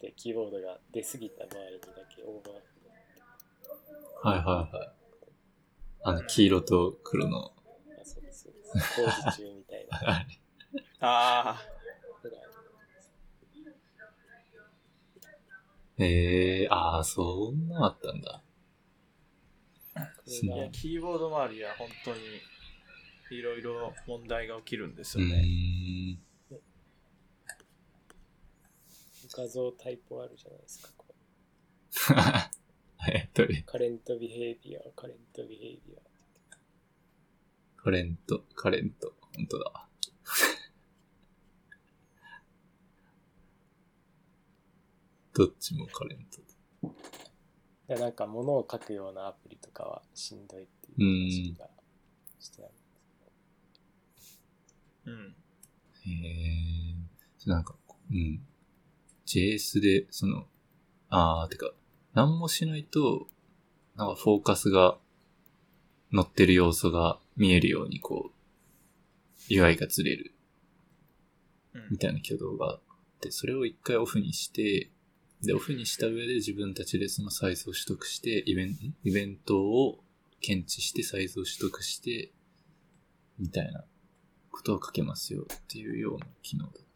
[0.00, 2.70] ピュッてキーボードが出過ぎた場合にだけオーバーフ
[4.24, 4.42] ロはいは
[4.72, 4.92] いはい。
[6.04, 8.00] あの、黄色と黒の、ー。
[8.00, 8.44] あ、そうです。
[8.44, 9.98] そうです工事中みたいな。
[10.10, 10.38] あれ。
[11.00, 11.62] あ
[12.22, 12.40] ぐらい
[16.00, 18.42] へえ、ああ、そんなあったんだ。
[20.26, 22.20] いや、キーボード周りは本当に
[23.30, 25.42] いろいろ問題が起きるんですうよね。
[25.42, 26.18] ーん。
[29.30, 30.90] 画像タイプあるじゃないですか。
[30.96, 31.14] これ
[33.12, 36.00] えっとね、 カレントビヘイビア、カレントビヘイビア。
[37.76, 39.88] カレント、カレント、本当だ。
[45.32, 46.40] どっちもカレント。
[47.88, 51.70] いやなんか物を書くようなアプリとかはしんどいっていう話が
[52.38, 52.74] してある。
[55.06, 55.34] うん。
[56.04, 56.10] へ
[57.46, 57.48] え。
[57.48, 57.74] なんか、
[58.10, 58.46] うん。
[59.28, 60.46] JS で、その、
[61.10, 61.70] あー、てか、
[62.14, 63.28] 何もしないと、
[63.94, 64.96] なんかフォーカスが
[66.12, 68.30] 乗ってる要素が見えるように、こ
[69.50, 70.32] う、UI がずれる。
[71.74, 71.88] うん。
[71.90, 72.80] みたいな挙動があっ
[73.20, 74.90] て、それを一回オフにして、
[75.42, 80.02] で、オフにした上で自分たちでそのサイズを取得して、イベンイベントを
[80.40, 82.32] 検知してサイズを取得して、
[83.38, 83.84] みたいな
[84.50, 86.88] ことを書けますよっていうような機能だった。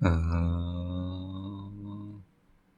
[0.00, 2.24] うーん。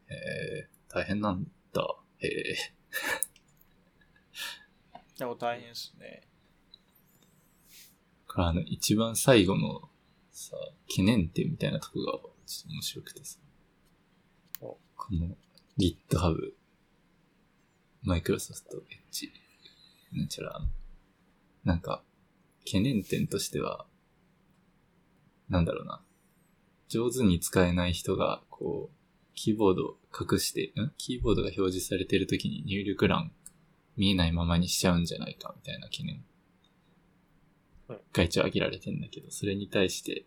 [0.08, 1.96] へえ、大変なんだ。
[2.18, 2.56] へえ。
[5.18, 6.22] でも大変ですね。
[8.26, 9.90] これあの、一番最後の
[10.30, 10.56] さ、
[10.88, 13.38] 懸念点みたいなとこがちょっと面白くてさ。
[14.60, 15.36] おこの
[15.78, 16.54] GitHub、
[18.04, 19.30] Microsoft Edge、
[20.12, 20.60] なんちゃら、
[21.64, 22.02] なんか、
[22.64, 23.86] 懸念点としては、
[25.50, 26.02] なんだろうな。
[26.88, 28.96] 上手に使えない人が、こう、
[29.34, 30.92] キーボードを隠して、ん？
[30.96, 33.32] キーボードが表示されてる時に入力欄
[33.96, 36.24] 見えないままにしちゃうんじゃないかみたいな懸念。
[38.12, 40.24] が一応挙げられてんだけど、それに対して、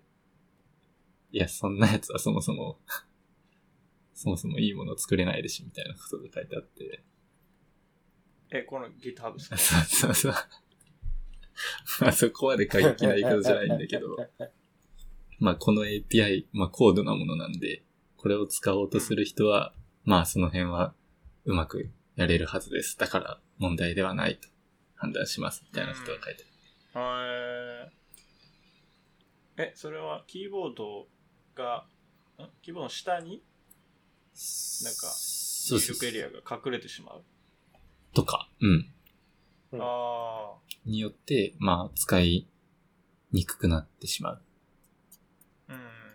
[1.32, 2.78] いや、そんなやつはそもそも、
[4.14, 7.04] そもそもいいもの作れないでしょみたいなことが書いてあって、
[8.52, 9.58] え、この GitHub ですか？
[9.58, 10.34] そうそうそう。
[12.02, 14.16] まあそこまで過激な言い方じゃないんだけど、
[15.44, 17.84] まあこの API、まあ高度なものなんで、
[18.16, 19.74] これを使おうとする人は、
[20.06, 20.94] まあその辺は
[21.44, 22.98] うまくやれるはずです。
[22.98, 24.48] だから問題ではないと
[24.96, 25.66] 判断します。
[25.68, 26.46] みたいなことが書いて
[26.94, 27.92] ある。
[29.58, 31.08] へーえ、それはキーボード
[31.56, 31.86] が、
[32.40, 32.48] ん？
[32.62, 33.44] キーボードの下に
[34.82, 35.14] なんか
[35.70, 37.24] 入力エリアが隠れてしまう？
[38.16, 38.70] とか、うん。
[39.74, 40.54] うんあ
[40.86, 42.48] によって、まあ使い
[43.34, 44.42] にくくなってしまう。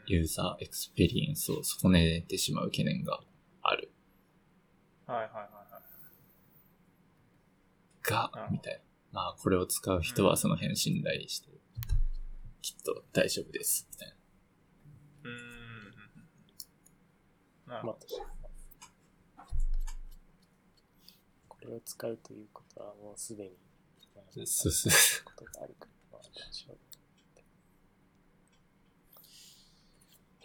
[0.08, 3.20] ユーザーエクスペリエンスを損ねてしまう懸念が
[3.62, 3.92] ある。
[5.06, 5.88] はいはいはいはい。
[8.02, 8.80] があ、みたいな。
[9.10, 11.48] まあ、これを使う人はその辺信頼して、
[12.62, 13.86] きっと大丈夫です。
[13.90, 14.14] みたいな。
[15.24, 15.30] うー
[17.70, 17.70] ん。
[17.70, 17.98] なるまほ
[19.36, 19.46] あ、
[21.48, 23.50] これを使うということはもうすでに、
[24.14, 26.66] まあそうそうそことがあるから、まあ、どうし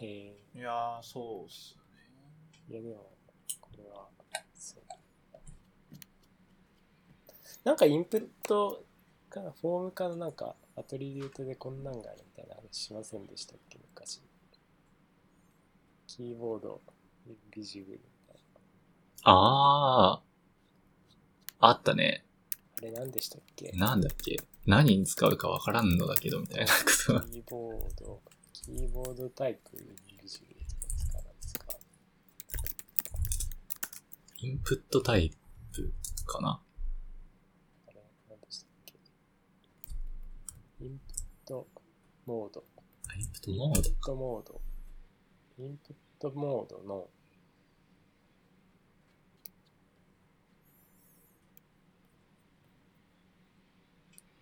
[0.00, 0.04] う。
[0.04, 0.58] えど。
[0.60, 1.82] いやー、そうっすね。
[2.68, 3.12] ー、いやでも、
[3.60, 4.08] これは、
[4.54, 4.84] そう。
[7.64, 8.84] なんかインプット
[9.30, 14.20] かな、フォームかのなんか、アトリビュートでこんなんがあるみたいな話しませんでしたっけ、昔。
[16.06, 16.80] キーボード、
[17.50, 18.36] ビジブルみたい
[19.22, 20.20] あ
[21.60, 22.26] あ、あったね。
[22.82, 22.88] な。
[22.88, 23.72] あれ何でしたっけ？
[23.72, 24.36] なんだっけ？
[24.66, 26.70] 何に使うかわからんのだけど、みたいなこ
[27.06, 27.20] と。
[27.30, 28.20] キーボード、
[28.64, 31.66] キーボードタイプビジュアルとか使わないですか？
[34.40, 35.30] インプットタイ
[35.74, 35.92] プ
[36.24, 36.62] かな？
[37.86, 38.00] あれ、
[38.30, 38.94] 何でしたっけ？
[40.80, 41.68] インプット
[42.24, 42.64] モード。
[43.14, 44.60] インプットモードインプットモード。
[45.58, 47.10] インプットモードの、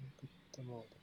[0.00, 0.94] インプットモー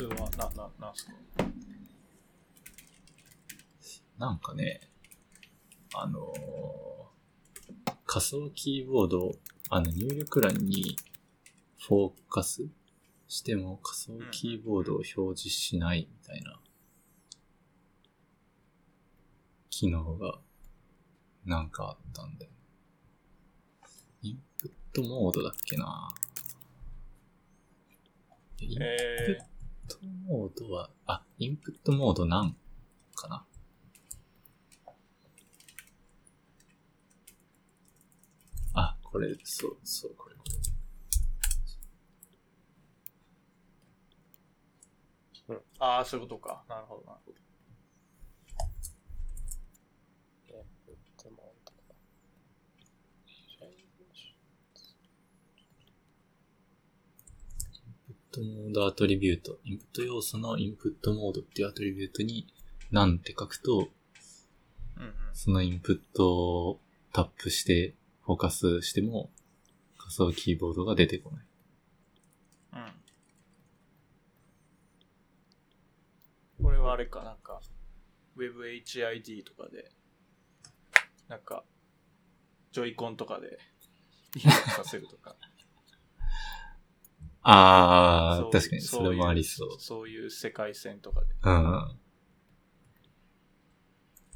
[0.00, 1.12] それは、な、な、なんすか
[4.16, 4.80] なんかね、
[5.94, 6.80] あのー
[8.06, 9.32] 仮想キーボード、
[9.68, 10.96] あの入力欄に
[11.78, 12.66] フォーカス
[13.28, 16.58] しても仮想キーボードを表示しないみたいな
[19.68, 20.40] 機能が
[21.44, 22.52] なんかあったんだよ。
[24.22, 26.08] インプットモードだっけな
[28.60, 29.49] インプッえ
[29.90, 32.56] トモードは、あ、インプットモードなん
[33.14, 33.44] かな？
[38.74, 40.50] あ、これ、そう、そう、これ、これ。
[45.56, 46.64] ー、ああ、そういうことか。
[46.68, 47.36] なるほど、なるほど。
[50.48, 50.54] ド。
[50.56, 51.72] インプットモード。
[53.66, 53.76] イン
[58.06, 59.58] プットモードアトリビュート。
[59.64, 62.46] インプット要素のインプットモードっていうアトリビュートに、
[62.92, 63.88] なんて書くと、
[64.96, 65.14] うんうん。
[65.32, 66.80] そのインプットを
[67.12, 69.30] タップして、フォーカスしても、
[69.98, 71.44] 仮想キーボードが出てこない。
[76.60, 76.64] うん。
[76.64, 77.60] これはあれか、なんか、
[78.36, 79.90] WebHID とかで、
[81.28, 81.64] なんか、
[82.70, 83.58] ジョイコンとかで、
[84.36, 85.34] 入力させるとか。
[87.42, 89.68] あー、そう確かに、それもありそう。
[89.78, 91.26] そういう世界線とかで。
[91.42, 92.00] うん。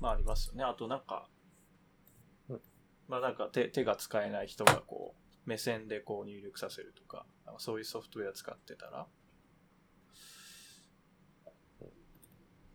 [0.00, 0.64] まあありますよね。
[0.64, 1.28] あとなんか
[2.48, 2.60] うん、
[3.08, 9.06] まあなんか手手が使えない人がこう、目線でこう入力させるとか、なんかそういうソフトウェア使ってたら、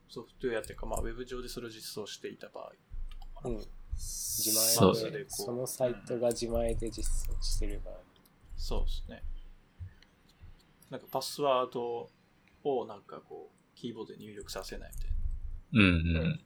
[0.10, 2.72] ソフトウェアっていうか、まあ、ウェブ上でそれを実装していた場合。
[3.46, 3.58] うん。
[3.94, 7.96] 自前で、でこうそのサイトが自前で実装してる場合。
[8.56, 9.24] そうですね。
[10.90, 12.10] なんかパスワード
[12.64, 15.18] をなんかこう、キーボードで入力させないみたいな。
[15.74, 16.42] うんうん。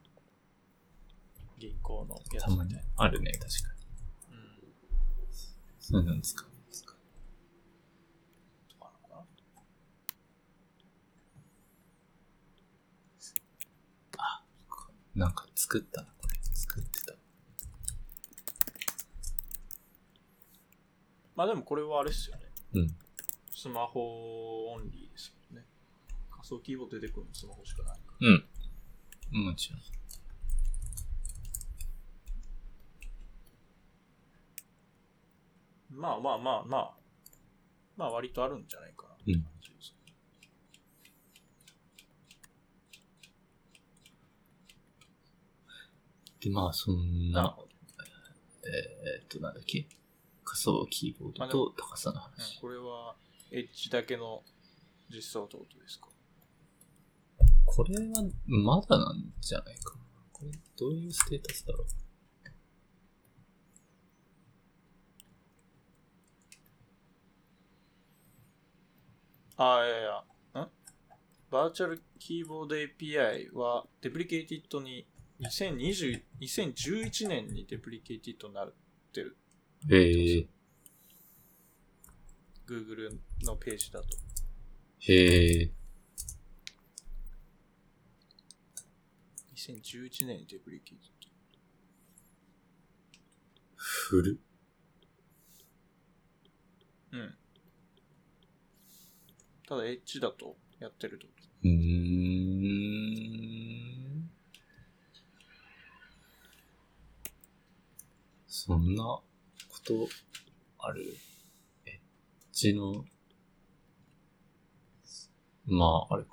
[1.58, 2.82] 銀行のやつみたいな。
[2.98, 3.48] あるね、確か
[4.30, 4.36] に。
[4.36, 4.74] うん。
[5.80, 6.94] そういうの使うんですか
[15.16, 16.36] なんか作ったな、これ。
[16.56, 17.14] 作ってた。
[21.36, 22.44] まあでもこれはあれっすよね。
[22.74, 22.96] うん。
[23.64, 25.66] スマホオンリーですもんね。
[26.30, 29.46] 仮想キーボード出てくるのスマホしかないかうん。
[29.46, 29.80] もちろん。
[29.80, 29.86] ら。
[35.98, 36.94] まあまあまあまあ、
[37.96, 40.14] まあ割とあるんじゃないかなって感じですね。
[46.42, 47.70] で、まあ、そんななるほ、ど。
[48.66, 49.88] えーっと、なんだっけ？
[50.44, 52.60] 仮想キーボードと高さのうん話。
[52.60, 53.16] これは、
[53.56, 54.44] エッジだけの
[55.14, 56.08] 実装ってことですか？
[57.66, 60.02] これは、まだなんじゃないかな。
[60.32, 61.88] これ、どういうステータスだろう？
[69.58, 70.70] ああ、いやいや、ん？
[71.52, 75.08] Virtual Keyboard API は deprecated に
[75.40, 78.74] 2020 2011年に deprecated になっ
[79.14, 79.38] てる。
[79.92, 80.48] へえ、
[82.68, 84.08] Google のページだと。
[85.00, 85.72] へえ、
[89.56, 91.14] 2011年に deprecate
[93.76, 94.40] 古。
[97.12, 97.18] ド。
[97.18, 97.36] うん。
[99.68, 101.28] ただ、エッジだとやってると。
[101.64, 102.54] うーん。
[108.48, 109.24] そんなこ
[109.84, 110.08] と
[110.80, 111.18] ある？
[112.64, 113.06] ジの、
[115.66, 116.30] まあ、あれか。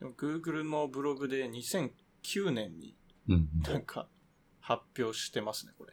[0.00, 2.94] でも Google のブログで2009年に
[3.28, 3.48] うん。
[3.62, 4.08] なんか
[4.60, 5.92] 発表してますね、これ。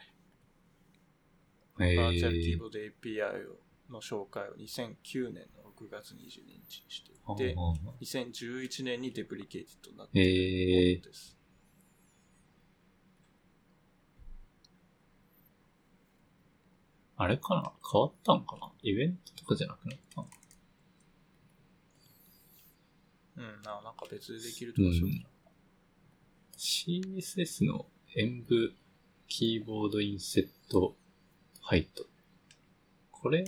[1.93, 11.36] えバーチャルキーーボード API の紹介を2009年の6月22日にしていあて、あ2011年にデプリケイティッドになってえーいるものです。
[17.17, 17.71] あれかな？
[17.91, 18.71] 変わったんかな？
[18.83, 20.27] イベントとかじゃなくなったの？
[23.37, 25.09] うん、ななんか別でできるとかそう
[26.57, 28.73] じ ?CSS の演舞
[29.27, 30.95] キーボードインセット
[31.61, 32.05] ハイト。
[33.11, 33.43] これ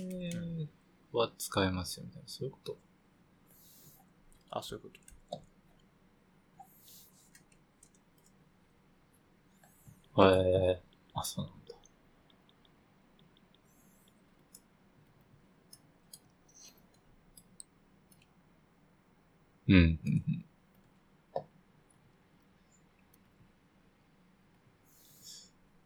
[1.13, 2.11] は使えますよね。
[2.25, 2.77] そういうこと？
[4.49, 4.99] あ、そういうこと。
[10.21, 10.25] へ
[10.71, 10.81] え
[11.13, 11.59] あ、そうなんだ。
[19.69, 19.99] うん、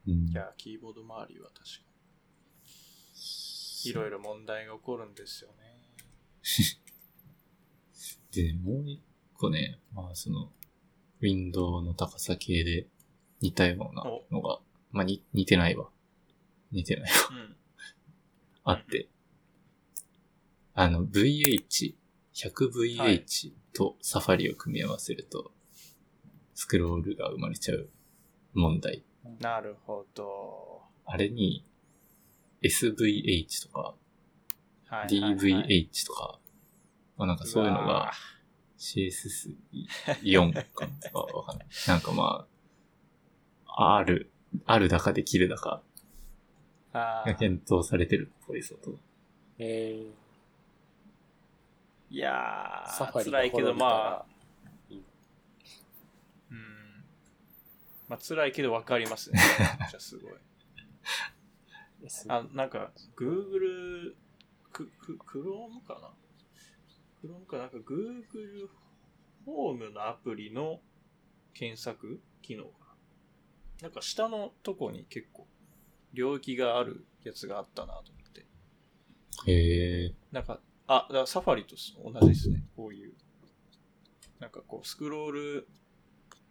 [0.07, 1.65] うん、いや、キーボード周りは確か
[3.84, 3.89] に。
[3.89, 5.81] いろいろ問題が起こるんですよね。
[8.31, 9.01] で、もう一
[9.34, 10.49] 個ね、まあその、
[11.19, 12.88] ウィンドウの高さ系で
[13.41, 14.61] 似たようなのが、
[14.91, 15.89] まあに似てないわ。
[16.72, 17.18] 似てないわ。
[17.31, 17.55] うん。
[18.64, 19.10] あって、
[20.73, 21.95] あの、VH、
[22.34, 25.51] 100VH とサファリを組み合わせると、
[26.55, 27.89] スクロールが生まれちゃう
[28.53, 29.03] 問題。
[29.39, 30.81] なるほど。
[31.05, 31.65] あれに、
[32.64, 33.95] SVH とか。
[35.07, 36.39] DVH とか、
[37.18, 38.11] まあなんかそういうのが
[38.77, 41.68] CSS4 かなわわかんない。
[41.88, 42.47] なんかま
[43.65, 44.31] あ、ある、
[44.65, 45.81] あるだかできるだか
[46.93, 48.99] が検討されてるっぽいぞと。
[49.57, 50.05] え
[52.14, 54.26] いやー、辛いけどまあ、あ、
[54.91, 57.03] うん。
[58.07, 59.40] まあ辛いけどわかりますね。
[59.81, 60.34] めっちゃすごい。
[62.27, 64.14] あ、なんか、Google、
[64.72, 66.14] ク、ク、クロームかな？
[67.19, 68.69] クロームかなんか Google
[69.44, 70.81] ホームのアプリの
[71.56, 72.95] 検索機能か
[73.81, 73.88] な？
[73.88, 75.48] なんか下のとこに結構
[76.14, 78.45] 領域があるやつがあったなと思って。
[79.52, 80.14] へえ。
[80.31, 82.64] なんか、あ、だからサファリと同じですね。
[82.76, 83.14] こういう。
[84.39, 85.68] なんかこう、スクロール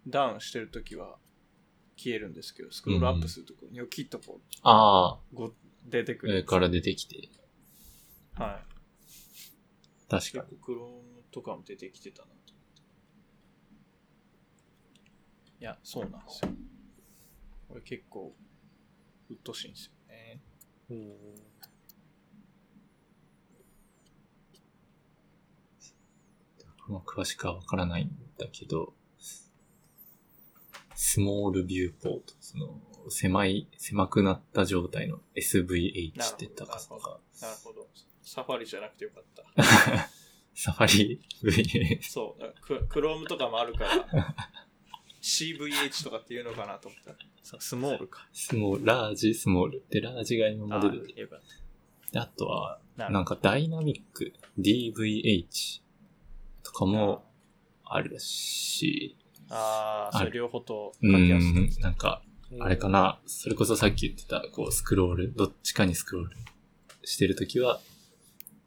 [0.07, 1.17] ダウンしてるときは
[1.95, 5.53] 消えるんですけど、スクロールアップするとこう、ニョキッとこう、ああ、ご
[5.85, 6.33] 出てくる。
[6.35, 7.29] 上から出てきて、
[8.33, 8.73] はい。
[10.09, 10.41] 確かに。
[10.41, 12.53] 結構クロームとかも出てきてたなと思って。
[15.59, 16.51] いや、そうなんですよ。
[17.69, 18.35] これ結構、
[19.29, 20.41] うっとしいんですよね。
[20.89, 21.52] うん。
[26.93, 28.93] まあ詳しくはわからないんだけど、
[30.95, 32.79] スモールビューポート、その、
[33.09, 37.87] 狭い、狭くなった状態の SVH って高さが、なるほど。
[38.21, 40.09] サファリじゃなくてよかった。
[40.55, 42.53] サファリ？VH、そう。
[42.61, 44.35] ククロームとかもあるから、
[45.21, 48.27] CVH とかっていうのかなと思ったら、そうスモールか。
[48.31, 49.83] スモール、ラージ、スモール。
[49.89, 51.27] で、ラージが今まで出て
[52.19, 53.09] あとは、た。
[53.09, 55.82] なんかダイナミック、DVH と
[56.73, 57.23] かも
[57.85, 59.17] あるし、
[59.49, 62.21] ああー、それ両方とう掛けなんか、
[62.59, 66.35] あれかな、それこそさっき言ってた、こう、スクロール、どっちかにスクロール
[67.03, 67.79] してるときは、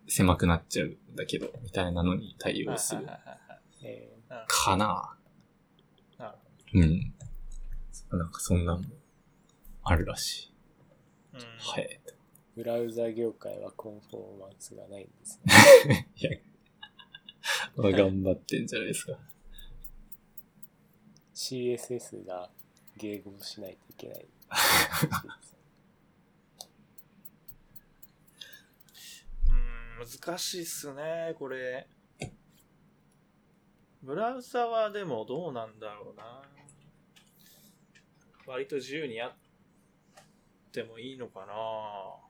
[0.09, 3.07] 狭くなっちゃうんだけど、みたいなのに対応する
[4.47, 5.17] かな。
[6.75, 7.15] うん。
[8.13, 8.87] なんかそんなんも
[9.83, 10.53] あるらしい。
[11.35, 12.01] うんはい。
[12.07, 12.13] ー
[12.57, 16.09] ブラウザ業界はコンフォーマンスがないんですね。
[16.17, 16.31] いや、
[17.77, 19.19] まあ頑張ってんじゃないですか。
[21.35, 22.51] CSS が
[22.99, 24.27] 迎合しないといけない。
[29.51, 29.53] う
[30.05, 31.87] ん、難しいっすね、これ。
[34.03, 36.43] ブラウザはでもどうなんだろうな。
[38.47, 39.35] 割と自由にやっ
[40.73, 42.26] てもいいのかな。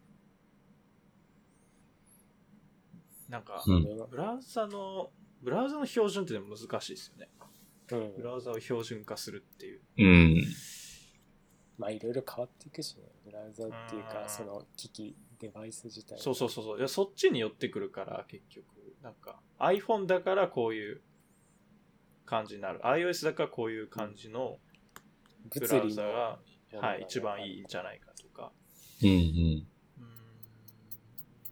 [3.29, 5.11] なんか、うんブラウザの、
[5.43, 7.29] ブラウザの標準ってでも難しいですよね。
[7.93, 8.23] うんブ。
[8.23, 9.81] ラウザを標準化するっていう。
[9.99, 10.45] うん。
[11.79, 13.05] まあいろいろ変わっていくしね。
[13.25, 16.19] ブラウザっていうか、うんその機器、デバイス自体。
[16.19, 16.79] そうそうそうそう。
[16.79, 18.65] いや、そっちに寄ってくるから、結局。
[19.03, 21.01] なんか、iPhone だからこういう
[22.25, 22.81] 感じになる。
[22.81, 24.59] iOS だからこういう感じの
[25.55, 26.39] ブラウザが、
[26.81, 28.53] はい、一番いいんじゃないかとか。
[29.03, 29.15] うんうん。
[29.15, 29.67] うーん。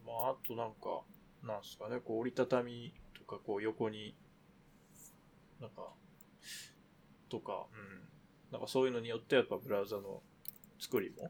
[0.05, 1.01] まあ、あとなんか、
[1.45, 4.15] なんすかね、こう折りたたみとか、こう横に、
[5.61, 5.93] なんか、
[7.29, 8.51] とか、うん。
[8.51, 10.21] なんかそういうのによってやっぱブラウザの
[10.79, 11.29] 作りも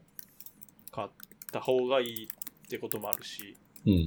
[0.94, 1.12] 変わっ
[1.52, 4.06] た方がいいってこともあるし、うんうん。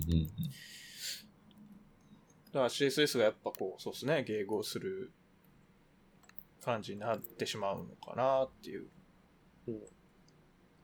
[2.51, 5.11] だから CSS がやっぱこう、そうですね、迎合する
[6.63, 8.87] 感じになってしまうのかなっていう
[9.67, 9.79] うん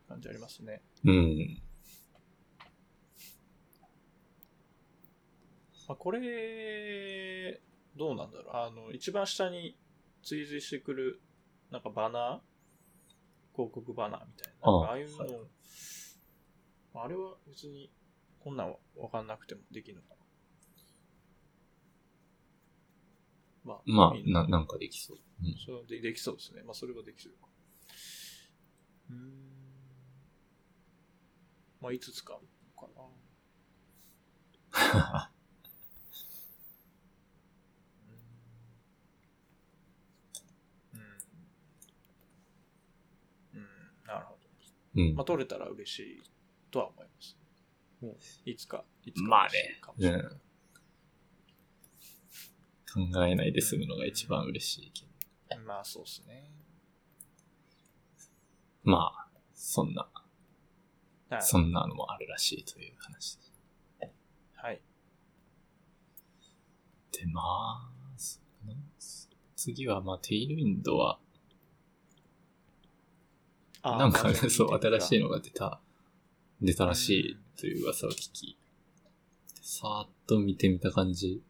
[0.07, 0.81] 感じありますね。
[1.03, 1.61] うん。
[5.87, 7.61] まあ、これ、
[7.95, 8.55] どうなんだろう。
[8.55, 9.77] あの、一番下に
[10.23, 11.21] 追随してくる、
[11.71, 13.55] なんかバナー？
[13.55, 14.69] 広告バナーみたいな。
[14.69, 15.29] ああいうの、はい
[16.97, 17.91] あれは別に、
[18.39, 20.15] こんなんはわかんなくてもできるのか
[23.65, 23.73] な。
[23.73, 25.17] まあ、まあ、な、なんかできそう。
[25.43, 26.63] うんそれはでできそうですね。
[26.63, 27.49] まあ、それはできそうか。
[29.09, 29.19] うーん。
[31.81, 32.41] まあ、いつ使うの
[32.81, 33.03] かな。
[40.93, 40.99] うん。
[40.99, 41.07] うん。
[43.59, 43.67] うん。
[44.07, 44.39] なるほど。
[44.95, 46.23] うんまあ、取れたら嬉しい
[46.71, 47.37] とは思います。
[48.01, 48.15] うん
[48.45, 50.21] いつか、いつかまあねかもしれない。
[50.21, 50.41] うん
[52.95, 55.05] 考えないで済むのが一番嬉しいけ
[55.53, 55.61] ど。
[55.65, 56.49] まあ、そうですね。
[58.83, 60.07] まあ、そんな、
[61.29, 61.41] はい。
[61.41, 63.53] そんなのもあるらしいという話です。
[64.55, 64.81] はい。
[67.11, 67.89] で、まあ、
[69.57, 71.19] 次は、まあ、テイルウィンドは、
[73.85, 75.27] なんか、そう、新しいの。
[75.27, 75.79] のが出た、
[76.61, 78.57] 出たらしいという噂を聞き、
[79.61, 81.43] さーっと見てみた感じ、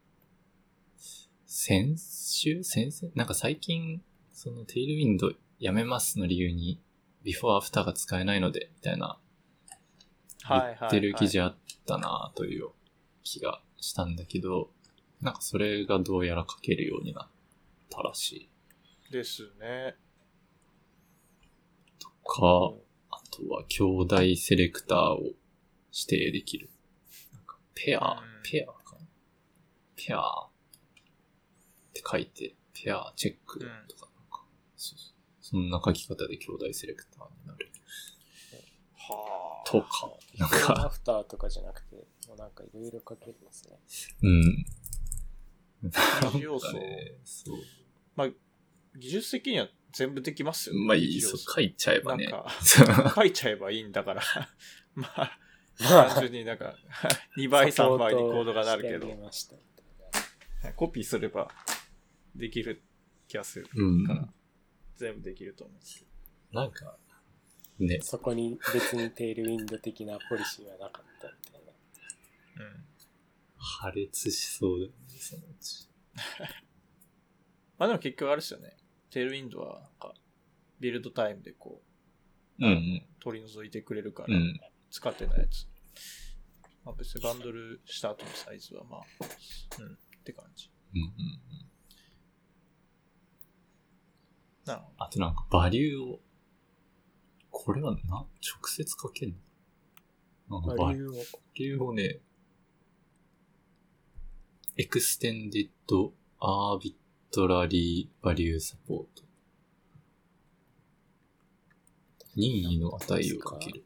[1.46, 2.62] 先週？
[2.62, 3.12] 先々？
[3.14, 4.02] なんか最近、
[4.32, 6.80] そのテイルウィンドやめますの理由に、
[7.22, 9.18] ビフォーアフターが使えないので、みたいな、
[10.48, 10.58] 言
[10.88, 11.56] ってる記事あっ
[11.86, 12.68] たなという
[13.24, 14.70] 気がしたんだけど、
[15.20, 17.28] なんかそれがどうやら書けるようになっ
[17.88, 18.48] たらし
[19.10, 19.12] い。
[19.12, 19.96] ですね。
[22.26, 22.74] とか、
[23.10, 25.20] あとは兄弟セレクターを
[25.92, 26.68] 指定できる。
[27.32, 29.06] なんかペア、うんペアかな？
[29.96, 30.48] ペアっ
[31.92, 33.58] て書いて、ペアチェック
[33.88, 34.44] とかなんか、
[34.76, 37.70] そうそうそんな書き方で兄弟セレクターになる。
[38.96, 39.68] はあ。
[39.68, 41.96] とか、なんビフォーアか、フターとかじゃなくて、
[42.28, 43.78] もうなんかいろいろ書けますね。
[44.22, 44.66] うん。
[45.82, 45.90] 二
[47.24, 47.56] そう。
[48.14, 48.28] まあ、
[48.98, 50.86] 技術的には全部できますよね。
[50.86, 52.28] まあいい、そう、書いちゃえばね。
[53.14, 54.22] 書いちゃえばいいんだから。
[54.96, 55.38] まあ、
[56.14, 56.74] 単純になんか、
[57.36, 59.06] 2倍、3倍にコードがなるけど
[60.74, 61.50] コピーすれば
[62.34, 62.82] できる
[63.28, 64.32] 気がするうんから、
[64.96, 66.06] 全部できると思うんですけ
[66.52, 66.60] ど。
[66.60, 66.98] なんか、
[67.78, 72.64] ねな、そこに別にテールウィンド的なポリシーはなかったみたいな。
[72.64, 72.84] うん。
[73.58, 75.88] 破裂しそうだよね、そのうち。
[77.76, 78.76] まあでも結局あれですよね。
[79.16, 80.12] テールウィンドは、なんか、
[80.78, 81.80] ビルドタイムでこ
[82.60, 83.02] う、うんうん。
[83.18, 84.60] 取り除いてくれるから、うん。
[84.90, 85.66] 使ってないやつ。
[86.84, 89.00] まあ別にバンドルした後のサイズはまあ、
[89.80, 90.70] うん、って感じ。
[90.94, 91.08] うんうん。
[94.66, 96.20] なるほあとなんか、バリューを、
[97.50, 98.28] これはな、直
[98.66, 99.34] 接書けん
[100.50, 100.60] の？
[100.60, 101.14] なんかバリバリューを。
[101.78, 102.20] ューをね、
[104.76, 106.94] エクステンデッドアービ
[107.32, 109.24] トラリーバリューサポート。
[112.34, 113.84] 任意の値をかける。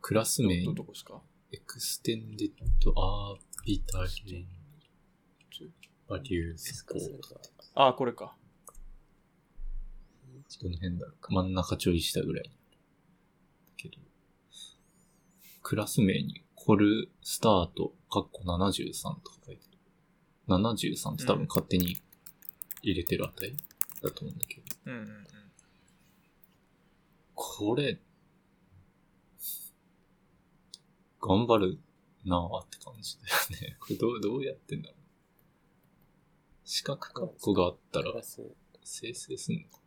[0.00, 0.66] クラス名エ
[1.66, 2.50] クステンデッ
[2.84, 5.66] ドアービタリー
[6.08, 7.40] バリューサポート。
[7.74, 8.34] ああ、これか。
[10.60, 11.32] どの辺だろうか。
[11.32, 12.50] 真ん中ちょい下ぐらいに。
[13.76, 13.96] けど、
[15.62, 19.69] クラス名にコルスタート、カッコ73とか書いてる。
[20.56, 21.96] 73って多分勝手に
[22.82, 23.54] 入れてる値
[24.02, 24.62] だと思うんだけど。
[24.86, 25.26] うんうんうん。
[27.34, 27.98] これ、
[31.20, 31.78] 頑張る
[32.24, 33.76] なぁって感じだよね。
[33.80, 35.00] これどう、どうやってんだろう。
[36.64, 38.12] 四角カッコがあったら
[38.84, 39.80] 生成すんのか。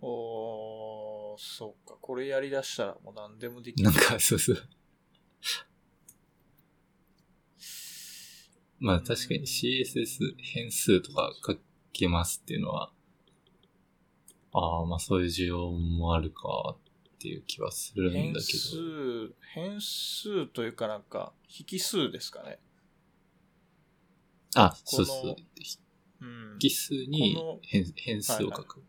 [0.00, 1.96] おー、そうか。
[2.00, 3.90] これやりだしたらもう何でもできる。
[3.90, 4.56] なんか、そうそう。
[8.78, 11.56] まあ確かに CSS 変数とか書
[11.92, 12.90] けますっていうのは、
[14.52, 18.58] ああ、まあそういう需要もあるかっていう気はするん変だけど。
[18.58, 22.58] 数、変数というかなんか、引数ですかね。
[24.54, 25.36] あ、そうそう。
[26.20, 26.58] うん。
[26.60, 28.82] 引数に変変数を書く。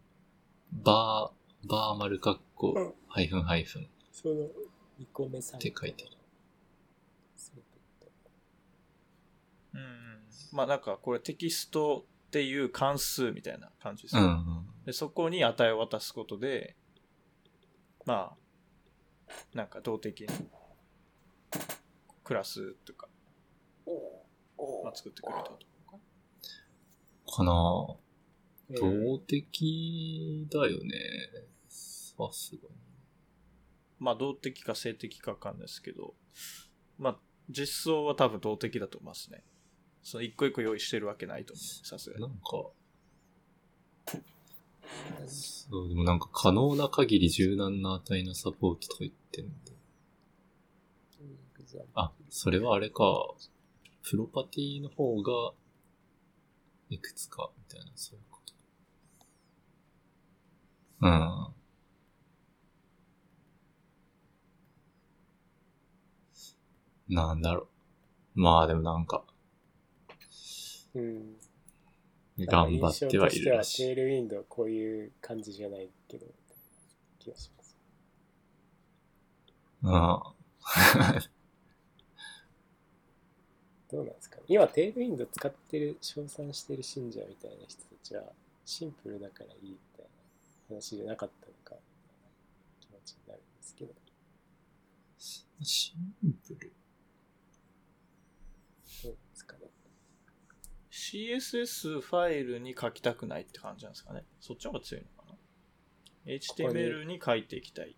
[0.71, 3.87] バー、バー丸カッコうん、ハイフンハイフン。
[4.11, 4.35] その
[4.99, 6.11] 2個目3って書いてる。
[7.35, 7.63] そう
[9.75, 10.19] うんうん。
[10.51, 14.21] まあなんか、これテキストっていう関数みたいな感じですね。
[14.21, 14.65] うんうん。
[14.85, 16.75] でそこに値を渡すことで、
[18.05, 18.35] ま
[19.27, 20.27] あ、なんか動的に、
[22.23, 23.07] クラスとか、
[24.83, 25.59] まあ、作ってくれたとか。
[27.37, 27.95] かな
[28.69, 30.99] えー動的だよね。
[31.67, 32.75] さすがに。
[33.99, 36.15] まあ、動的か性的かわかんないですけど、
[36.97, 37.19] まあ、
[37.49, 39.43] 実装は多分動的だと思いますね。
[40.05, 41.85] その一個一個用意してるわけないと思う。
[41.87, 42.21] さすがに。
[42.21, 42.37] なんか、
[45.27, 49.51] そう、でもなんか可能な限り柔軟な値のサポートとか言ってんで。
[51.95, 53.03] あ、それはあれか。
[54.03, 55.53] プロパティの方が、
[56.91, 58.53] いくつか、みたいな、そういうこと。
[61.01, 61.09] う
[67.11, 67.15] ん。
[67.15, 67.67] なんだろ
[68.35, 68.39] う。
[68.39, 69.23] まあでもなんか、
[70.95, 71.37] うん。
[72.39, 73.43] 頑張ってはいるらしい。
[73.43, 76.25] 印象としてはテールウィンドはこういう感じじゃないけど、
[77.19, 77.77] 気がします。
[79.83, 79.91] うん。
[83.91, 88.23] どうなんですか今、テールウィンド使ってる、称賛してる信者みたいな人たちは、
[88.65, 90.05] シンプルだからいいみたい
[90.69, 91.75] な話じゃなかったのか、
[92.81, 93.93] 気持ちになるんですけど、
[95.17, 95.93] シ
[96.25, 96.73] ンプル？
[99.03, 99.61] どうなんですかね。
[101.05, 104.23] CSS ファイルに書きたくないって感じなんですかね。
[104.39, 105.29] そっちの方が強いのか
[106.25, 107.95] な ?HTML に書いていきたい。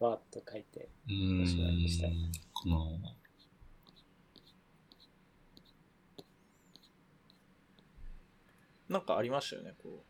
[0.00, 2.10] バーッと書いて、うーおしまいでしたん。
[2.10, 2.16] か
[2.64, 2.76] な
[8.88, 10.02] なんかありましたよね、こ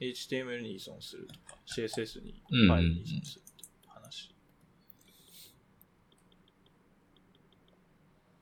[0.00, 0.04] う。
[0.04, 4.32] HTML に依存するとか、CSS にファイルに依存するって話。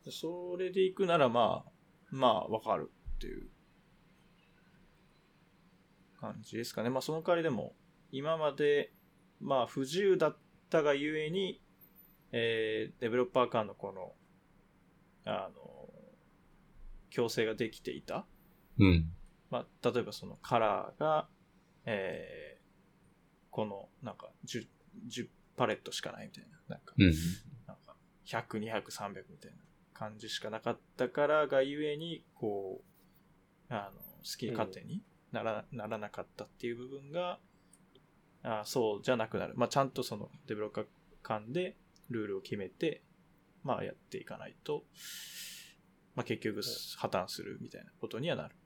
[0.05, 1.72] でそれで行くならまあ、
[2.12, 3.48] まあわかるっていう
[6.20, 6.90] 感じですかね。
[6.90, 7.74] まあその代わりでも、
[8.12, 8.93] 今まで、
[9.40, 10.36] まあ不自由だっ
[10.70, 11.60] たがゆえに、
[12.30, 14.12] えー、デベロッパー間のこの、
[15.24, 15.89] あの、
[17.10, 18.26] 強制ができていた。
[18.78, 19.10] うん。
[19.51, 21.28] まあ、例えばそのカラーが、
[21.84, 22.64] えー、
[23.51, 24.66] この、なんか10、
[25.09, 26.59] 10パレットしかないみたいな。
[26.68, 27.12] なんか、うん。
[27.66, 29.59] なんか100、200、300みたいな
[30.02, 32.82] 感じしかなかったからがゆえに、こ
[33.70, 35.00] う、あの、好き勝手に
[35.30, 37.38] なら,、ならなかったっていう部分が、
[38.42, 39.54] あそうじゃなくなる。
[39.56, 40.86] まあ、ちゃんとそのデベロッカー
[41.22, 41.76] 間で
[42.10, 43.04] ルールを決めて、
[43.62, 44.82] まあ、やっていかないと、
[46.16, 46.62] まあ、結局
[46.96, 48.56] 破綻するみたいなことにはなる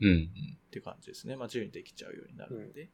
[0.00, 0.30] うん。
[0.68, 1.34] っていう感じですね。
[1.34, 2.88] まあ、自由にできちゃうようになるんで。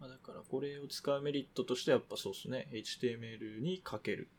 [0.00, 2.68] まあ、だからこれを使うメリットとしてはやっぱそうですね。
[2.72, 4.30] HTML に書ける。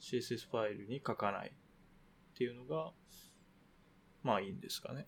[0.00, 2.92] CSS ファイルに書かないっていうのが、
[4.22, 5.06] まあいいんですかね。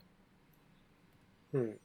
[1.52, 1.60] うん。
[1.62, 1.80] うん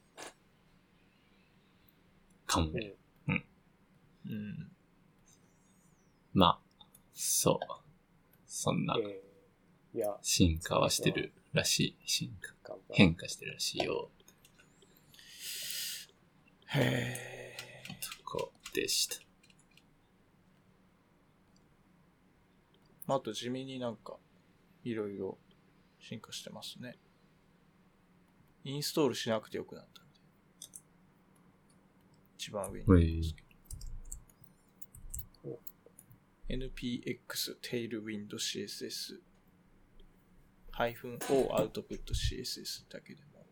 [2.45, 2.93] かもね。
[3.27, 3.31] う
[4.29, 4.71] ん。
[6.33, 6.59] まあ、
[7.13, 7.67] そう。
[8.47, 8.95] そんな
[10.21, 11.97] 進化はしてるらしい。
[12.05, 12.75] 進化。
[12.91, 14.09] 変化してるらしいよ。
[16.67, 17.57] へえ。
[18.01, 19.24] とこでした。
[23.07, 24.17] まあ、あと地味になんか、
[24.83, 25.37] いろいろ
[25.99, 26.97] 進化してますね。
[28.63, 30.79] インストールしなくてよくなったみたいな。
[32.37, 33.01] 一番上に。
[33.01, 33.45] へえ
[36.47, 39.19] npx tailwind css
[40.71, 43.45] ハイフン o アウトプット css だけでも、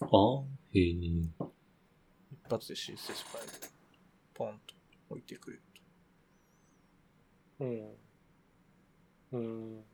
[0.00, 0.90] ああ、へえ。
[0.90, 2.96] 一発で CSS
[3.30, 3.68] ファイル、
[4.32, 4.74] ポンと
[5.10, 5.62] 置いてくれる
[7.58, 7.64] と。
[7.64, 7.94] うん。
[9.32, 9.84] うん。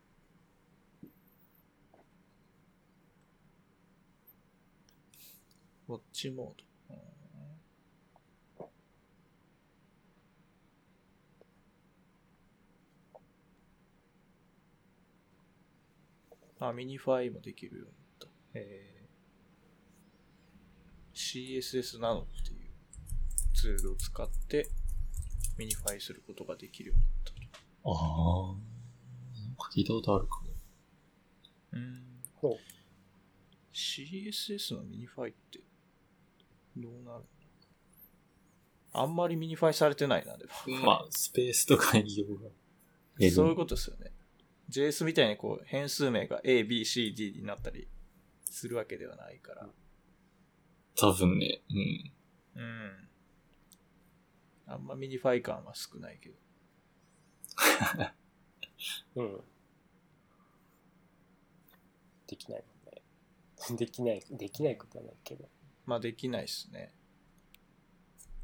[5.89, 6.69] ウォッチモード。
[16.60, 18.28] あ、ミニファイもできるようになった。
[18.55, 22.70] えー、CSS ナノっていう
[23.55, 24.69] ツールを使って
[25.56, 27.98] minify することができるようになった。
[28.02, 28.77] ああ。
[29.69, 30.49] なんか聞いたことあるかも。
[31.73, 32.03] うん。
[32.35, 32.59] ほう。
[33.74, 35.61] CSS の minify って
[36.77, 37.24] どうなるの？
[38.93, 40.51] あんまり minify されてないな、でも。
[40.85, 42.51] まあ、スペースとか利用が。
[43.31, 44.12] そういうことですよね。
[44.70, 47.89] JS みたいにこう変数名が A, B, C, D になったり
[48.45, 49.69] するわけではないから。
[50.97, 52.12] 多分ね、うん。
[52.62, 53.09] うん。
[54.66, 56.36] あんまミニファイ感は少ないけど。
[59.16, 59.40] うん。
[62.28, 63.02] できないもんね。
[63.76, 65.48] できない、できないことはないけど。
[65.86, 66.94] まあできないっすね。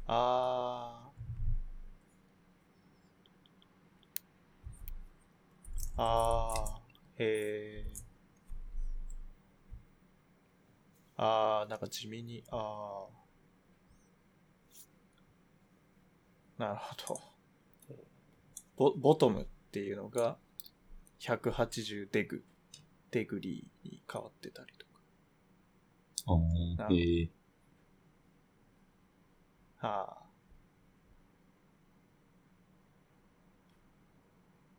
[0.07, 1.15] あー。
[5.97, 7.23] あー。
[7.23, 8.03] へー。
[11.17, 16.61] あー、なんか地味に、あー。
[16.61, 17.21] なるほど。
[18.75, 20.37] ボボトムっていうのが
[21.19, 22.43] 180デグ、
[23.15, 24.91] デグリーに変わってたりとか。
[26.27, 27.29] ああ、へえ。
[29.77, 30.25] はあ。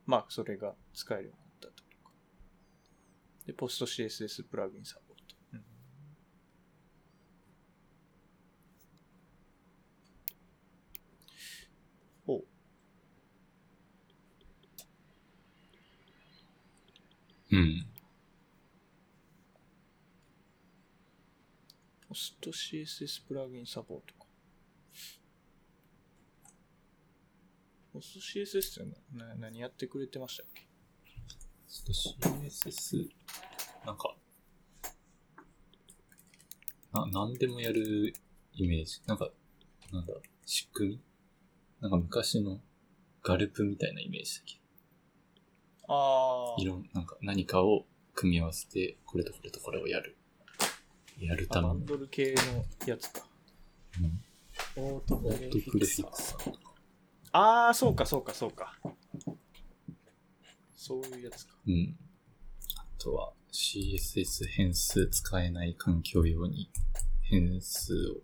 [0.04, 2.12] まあ、それが使えるようになったとか。
[3.46, 5.24] で、ポスト CSS プラグインサポート。
[5.54, 5.64] うん
[12.26, 12.44] お
[17.52, 17.95] うん。
[22.16, 24.26] スト CSS プラグインサポートか。
[27.92, 30.66] ポスト CSS ってな何やってくれてましたっけ？
[31.68, 33.08] ちょっと CSS、
[33.84, 34.16] なんか、
[36.92, 38.12] な、なんでもやる
[38.54, 39.02] イメージ。
[39.06, 39.30] なんか、
[39.92, 40.14] なんだ、
[40.44, 41.00] 仕組み？
[41.80, 42.60] なんか昔の
[43.22, 44.60] ガルプみたいなイメージだけ？
[45.88, 46.62] あど。
[46.62, 50.16] いろん、なんか何かを組み合わせて、これとこれとこれをやる。
[51.18, 51.86] やるためのバン。
[51.86, 53.26] ドル系のやつか。
[54.00, 54.20] うん
[54.76, 56.52] オートプオレフフィクサー。
[57.32, 58.74] ああ、そうか、そうか、そうか。
[60.74, 61.54] そういうやつか。
[61.66, 61.96] うん。
[62.76, 66.70] あとは CSS 変数使えない環境用に
[67.22, 68.22] 変数を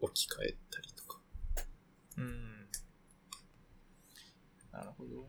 [0.00, 1.20] 置き換えたりとか。
[2.18, 2.68] うん。
[4.72, 5.28] なるほど。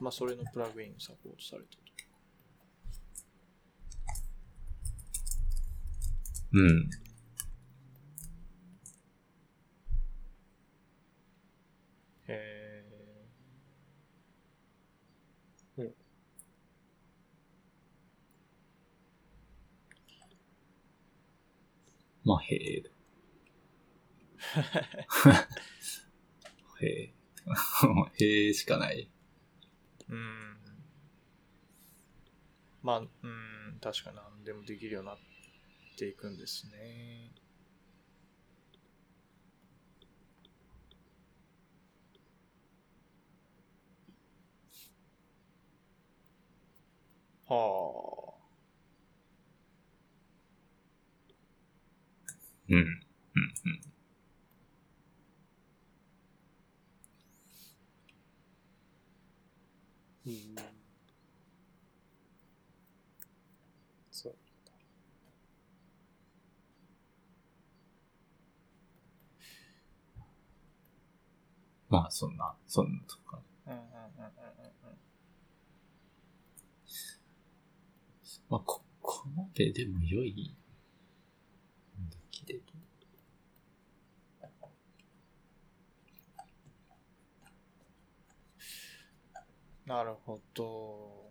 [0.00, 1.83] まあ、それのプラグインサポートされたと。
[6.54, 6.88] うん。
[12.28, 12.84] へ
[22.24, 22.82] まあ、へえ。
[26.80, 27.12] へえ。
[28.24, 29.10] へえしかない。
[30.08, 30.56] ーうん。
[32.82, 33.08] まあ、うん、
[33.80, 35.18] 確かに何でもできるようになっ
[35.94, 37.30] っていくんですね。
[47.46, 48.44] はあ。
[52.68, 52.78] うん。
[52.78, 52.84] うん。
[60.26, 60.32] うん。
[60.32, 60.73] うん。
[71.94, 73.40] まあ、そんな、そんなとか。
[73.66, 74.98] うんうんうんうんうん
[78.50, 80.56] まあ、ここまででも良い。
[89.86, 91.30] なるほど。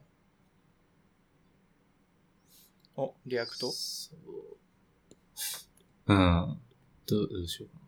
[2.95, 3.71] お、 React？
[3.72, 6.14] そう。
[6.14, 6.61] うん。
[7.07, 7.88] どうどうしようかな。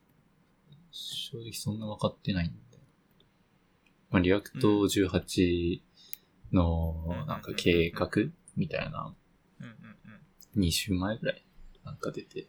[0.91, 2.64] 正直そんな分かってないんで。
[4.09, 5.81] まあ、 React 18
[6.51, 8.09] のうんなんか計画
[8.55, 9.13] みたいな
[9.59, 9.71] うんうん
[10.55, 10.61] うん。
[10.63, 11.45] 2週前ぐらい
[11.83, 12.47] なんか出て。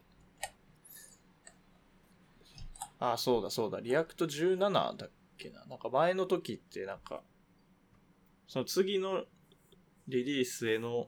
[2.99, 3.79] ああ、そうだそうだ。
[3.79, 5.65] React 17だっけな。
[5.65, 7.21] なんか前の時ってなんか、
[8.47, 9.25] その次の
[10.07, 11.07] リリースへの、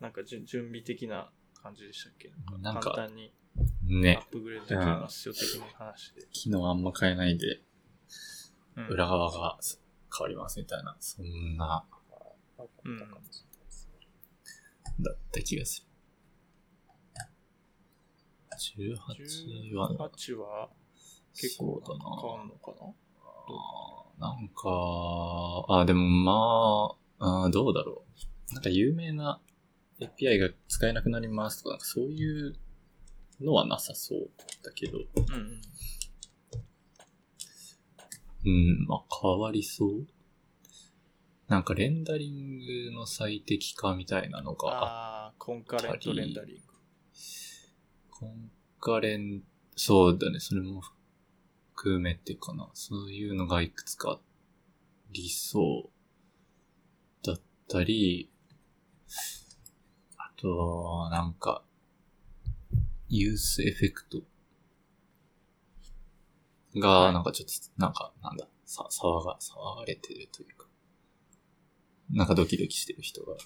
[0.00, 1.30] なんか準準備的な
[1.62, 2.32] 感じでしたっけ？
[2.62, 6.22] なんか簡単にアねッ、プグレードできますよ的な話で。
[6.22, 7.62] 昨日あんま変えないで、うん
[8.88, 9.58] 裏側が
[10.16, 11.84] 変わりますみたいな、そんな。
[15.00, 15.86] だった気がする。
[18.84, 20.68] 18は、18は
[21.34, 22.72] 結構変わんのか
[24.18, 24.28] な？
[24.28, 24.68] なんか、
[25.68, 28.04] あ、でもまあ、あーどうだろ
[28.50, 28.54] う。
[28.54, 29.40] なんか有名な
[30.00, 32.54] API が使えなくなりますとか、なんかそういう
[33.40, 34.30] のはなさそう
[34.62, 35.62] だけど、うん
[38.44, 38.52] うん。
[38.52, 38.54] う
[38.84, 40.06] ん、まあ変わりそう。
[41.48, 42.60] なんかレンダリン
[42.90, 46.62] グの最適化みたいなのがあっああ、コンカレントレンダリング。
[48.10, 48.50] コン
[48.80, 49.42] カレン、
[49.74, 50.80] そうだね、それも
[51.74, 52.70] 含めてかな。
[52.74, 54.20] そういうのがいくつかあ
[55.10, 55.90] りそ
[57.22, 58.30] うだったり、
[60.16, 61.64] あと、なんか、
[63.08, 64.22] ユースエフェクト
[66.76, 70.66] が、はいなんかちょっと、なんか、なんだ、さ、騒が、騒がれてるというか、
[72.10, 73.36] なんかドキドキしてる人が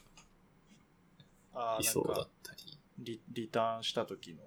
[1.55, 2.79] ああ、いそうだったり。
[2.99, 4.43] リリターンした時の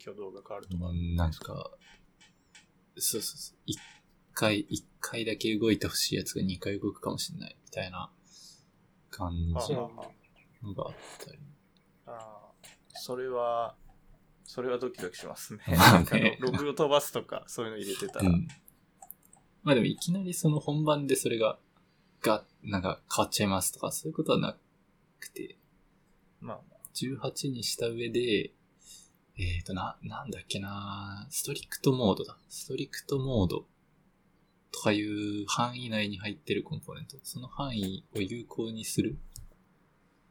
[0.00, 0.86] 挙動が変わるとか。
[0.86, 1.70] うんなんか、
[2.96, 3.58] そうそうそう。
[3.66, 3.78] 一
[4.32, 8.10] 回、一回だけ動いてほしいやつが二回動くかもしれないみたいな
[9.10, 9.88] 感じの
[10.74, 10.94] があっ
[11.24, 11.38] たり。
[12.06, 13.76] ああー、それは、
[14.52, 15.60] それはドキドキしますね。
[15.68, 18.30] まあなんかねログを飛ばすとか、そういうの入れてたら。
[18.30, 18.48] うん。
[19.62, 21.56] まあでもいきなりその本番でそれが、
[22.20, 24.56] が、なんか変わっちゃいますとか、そういうことはな
[25.20, 25.56] くて、
[26.40, 28.50] まあま18にした上で、
[29.38, 32.36] えーと、な、なんだっけなストリクトモードだ。
[32.48, 33.66] ストリクトモード
[34.72, 37.18] とかいう範囲内に入ってるコンポーネント。
[37.22, 39.16] その範囲を有効にする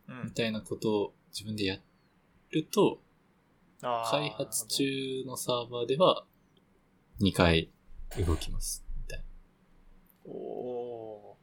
[0.10, 0.12] あ。
[0.12, 0.26] うん。
[0.26, 1.78] みたいなことを自分でや
[2.52, 3.00] ると、
[3.82, 4.68] 開発。
[4.68, 6.26] 中のサーバーでは
[7.22, 7.72] 2回
[8.26, 8.86] 動きます。
[8.98, 9.24] みたい
[10.26, 11.38] おお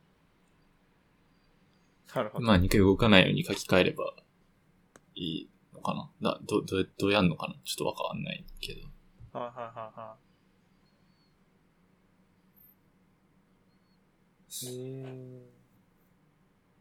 [2.12, 2.16] ー。
[2.16, 2.40] なるほな。
[2.40, 2.46] ど。
[2.46, 4.14] まあ2回動かないように書き換えれば
[5.14, 6.10] いいのかな。
[6.20, 8.82] だど、どう、どうやんのかなちょっとわかんないけど。
[9.38, 10.16] はいはいはいは
[14.62, 15.40] うーん。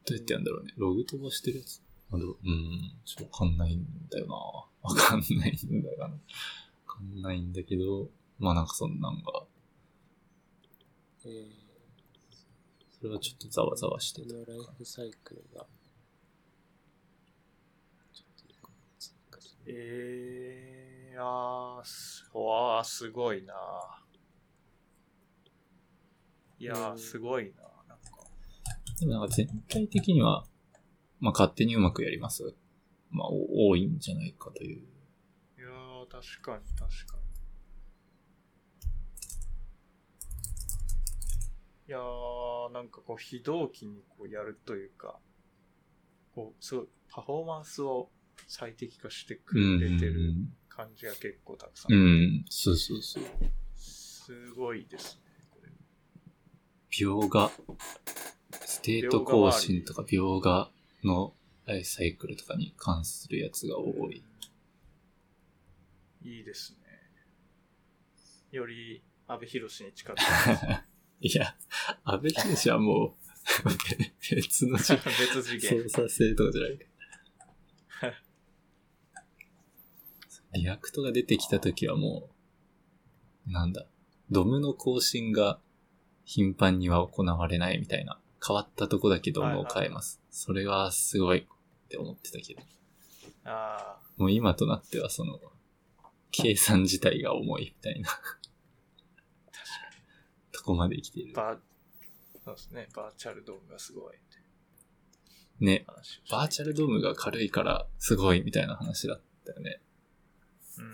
[0.05, 0.73] どうやってやるんだろうね。
[0.77, 1.81] ログ飛ばしてるやつ。
[2.11, 4.35] あどううん、ちょっとわかんないんだよな。
[4.85, 6.05] わかんないんだよな。
[6.05, 6.11] わ
[6.85, 8.09] かんないんだけど、
[8.39, 9.43] まあなんかそんなんが、
[11.25, 11.49] えー、
[12.99, 14.33] それはちょっとざわざわしてた。
[14.33, 14.45] ライ
[14.77, 15.65] フサイクルが、
[18.13, 19.63] ちょっとよく難しいい。
[19.67, 23.53] えー、あー、すわー、すごいな。
[26.59, 27.63] いやー、うんすごいな。
[27.87, 28.05] なんか。
[28.99, 30.45] でもなんか全体的には、
[31.19, 32.53] まあ勝手にうまくやります？
[33.15, 34.79] まあお多いんじゃないかという。
[35.57, 37.25] いやー、確かに確かに。
[41.87, 45.19] いやー、なんかこう、非同期にこうやるというか、
[46.33, 48.09] こう、すごい、パフォーマンスを
[48.47, 50.33] 最適化してくれてる
[50.67, 51.93] 感じが結構たくさん。
[51.93, 53.23] うん、うん、そうそうそう。
[53.75, 55.71] すごいですね、これ。
[56.91, 57.51] 描画、
[58.65, 60.71] ステート更新とか描画
[61.03, 61.33] の
[61.65, 64.23] ライフサイクルとかに関するやつが多い
[66.23, 66.85] いいですね。
[68.51, 70.17] より、安倍博士に近づ
[71.21, 71.55] いや、
[72.03, 73.15] 安倍選手はも
[73.63, 73.69] う、
[74.35, 75.03] 別の事く。
[75.19, 75.83] 別次元。
[75.83, 76.79] 操作性とかじゃない
[80.53, 82.29] リアクトが出てきた時はも
[83.47, 83.85] う、なんだ、
[84.31, 85.59] ドムの更新が
[86.23, 90.21] 頻繁には行われないみたいな、変わったとこだけドムを変えます。
[90.31, 91.47] それはすごい
[91.85, 92.61] って思ってたけど、
[93.45, 95.39] あもう今となってはその、
[96.31, 98.09] 計算自体が重いみたいな、
[100.51, 101.41] とこまで来ているあ、。
[101.41, 101.59] バー、
[102.43, 102.87] そうですね。
[102.95, 104.35] バーチャルドームがすごいって
[105.59, 105.85] ね、
[106.29, 109.81] バーチャルドームが軽いからすごいみたいな話だったよね。
[110.77, 110.91] うん。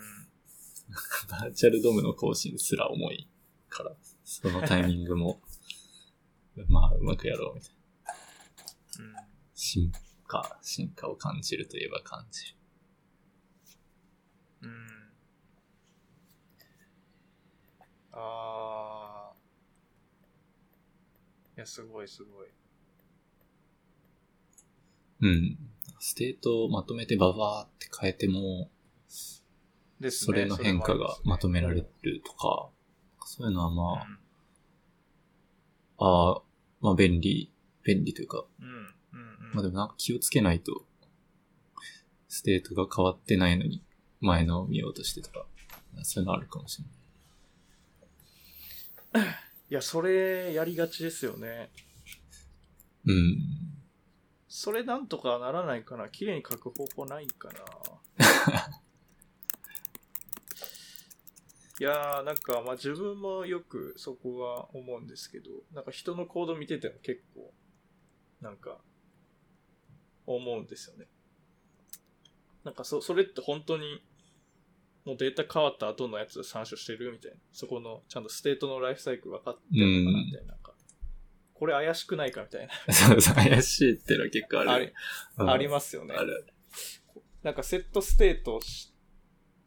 [1.28, 3.28] バーチャルドームの更新すら重い
[3.68, 5.40] から、そのタイミングも、
[6.68, 9.22] まあ、うまくやろうみたいな。
[9.22, 9.92] うん。
[10.32, 12.56] 進化、進化を感じるといえば感じる。
[14.62, 14.86] うん。
[18.12, 19.32] ああ。
[21.56, 22.48] いや、すごいすごい。
[25.20, 25.58] うん。
[26.00, 28.70] state をまとめてババーって変えても、
[30.00, 30.10] ね。
[30.10, 31.88] それの変化がまとめられる。
[32.02, 32.70] るとか、
[33.24, 34.18] そういうのはまうん
[35.98, 36.42] あ、ああ、
[36.80, 37.52] まあ便利、
[37.84, 38.94] 便利というか、うん。
[39.52, 40.84] まあでもなんか気をつけないと、
[42.28, 43.82] state が変わってないのに、
[44.20, 45.46] 前のを見ようとしてとか、
[46.02, 46.82] そういうのあるかもし
[49.12, 49.28] れない。
[49.70, 51.70] いや、それやりがちですよね。
[53.04, 53.38] うん。
[54.48, 57.60] それなんとかならないかな綺麗に書く方法ないかな
[61.80, 67.52] いやー、なんか、まあ自分もよくそこは思うんですけど、なんか人の行動見てても結構、
[68.40, 68.78] なんか、
[70.26, 71.06] 思うんですよね。
[72.64, 74.02] なんかそ、それって本当に、
[75.04, 77.36] もうデータ変わった後のやつで参照してるみたいな。
[77.52, 80.52] そこの、ちゃんと state のライフサイクル分かってるのかなみたいな。
[80.52, 80.74] なんか、
[81.54, 82.72] これ怪しくないかみたいな。
[82.94, 84.70] そうそう、怪しいってのは結構ある。
[84.70, 84.92] あり、
[85.38, 86.14] うんありますよね。
[86.14, 86.46] ある。
[87.42, 88.92] なんか setState し、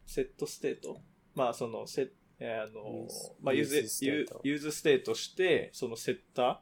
[0.06, 1.02] setState？
[1.34, 2.10] まあそのセ、
[2.40, 6.62] えーあの use、まあ use、useState して、そのセッタ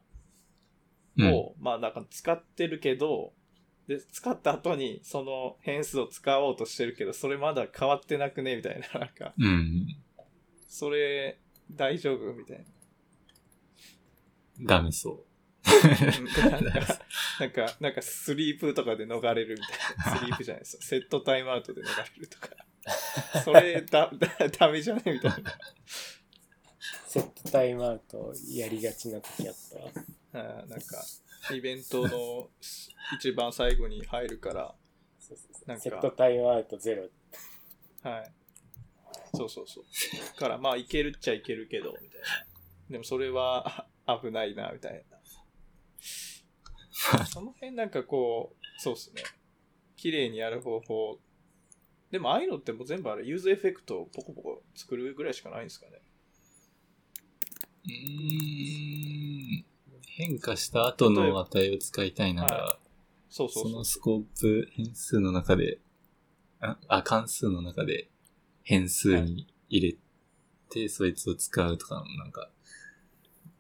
[1.18, 1.26] うん。
[1.28, 3.36] ーを、まあなんか使ってるけど、
[3.88, 8.56] で、使った後にその変数を使おうとしてるけど、それまだ変わってなくね？
[8.56, 9.88] みたいな、 なんか、うん。
[10.68, 11.40] それ
[11.72, 12.34] 大丈夫？
[12.34, 12.66] みたい
[14.62, 15.24] ダメそな。
[16.60, 17.00] なんか、
[17.40, 19.66] なんか、なんかスリープとかで逃れるみ
[20.06, 20.20] たいな。
[20.20, 20.82] スリープじゃないですよ。
[20.84, 22.50] セットタイムアウトで逃れるとか。
[23.44, 25.02] それだ、だ、ダメじゃね？
[25.06, 25.58] みたいな。
[27.08, 29.92] セットタイムアウトやりがちな時あったわ。
[30.34, 31.04] あーなんか、
[31.52, 32.50] イベントの
[33.18, 34.76] 一番最後に入るから、
[35.20, 37.10] そうそうそうなんかセットタイムアウトゼロ。
[38.10, 38.34] はい。
[39.36, 39.84] そうそうそう。
[40.40, 42.28] から、まあ、いけるっちゃいけるけど、みたいな。
[42.90, 45.18] でも、それはあ危ないな、みたいな。
[47.26, 49.24] その辺なんかこう、そうっすね。
[49.96, 51.20] 綺麗にやる方法。
[52.12, 56.02] でも、ああいうのってもう全部あれ、 useEffect をポコポコ作るぐらいしかないんですかね。
[57.86, 57.88] う。
[57.88, 59.73] うーん。
[60.16, 62.80] 変化した後の値を使いたいなら、は
[63.30, 63.84] そうそうそうその。
[63.84, 65.80] スコープ変数の中で、
[66.60, 68.10] あ、あ関数の中で
[68.62, 69.98] 変数に入れ
[70.70, 72.50] て、そいつを使うとかの、なんか、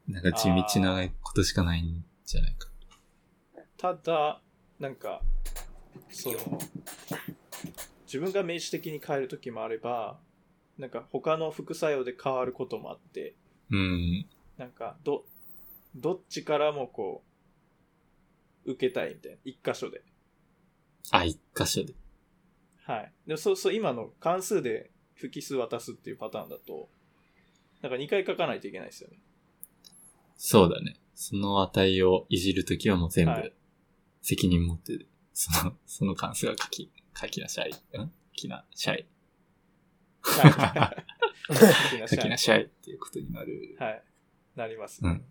[0.08, 2.70] なんか地道なことしかないんじゃないか。
[3.78, 4.42] ただ、
[4.80, 5.22] なんか、
[6.12, 6.38] その、
[8.06, 10.20] 自分が明示的に変えるときもあれば、
[10.78, 13.36] なんか他の副作用で変わることもあって、
[13.72, 14.28] うん。
[14.58, 15.26] なんか、ど、
[15.96, 17.24] どっちからもこ
[18.66, 19.38] う、受けたいみたいな。
[19.44, 20.02] 一箇所で。
[21.12, 21.94] あ、一箇所で。
[22.86, 23.14] はい。
[23.28, 26.90] でもそうそう、今の関数で複数渡すっていうパターンだと、
[27.82, 29.18] なんか2回書かないといけないですよね。
[30.38, 30.96] そうだね。
[31.16, 33.54] その値をいじるときはもう全はい部
[34.22, 37.70] 責任持って、その、その関数が書き、書きなさい。
[37.70, 37.74] ん？
[37.74, 39.06] 書きなさい。
[40.22, 40.96] は
[42.06, 42.08] い。
[42.08, 43.76] 書きなさいっていうことになる。
[43.80, 44.04] はい。
[44.56, 45.26] なります、うん。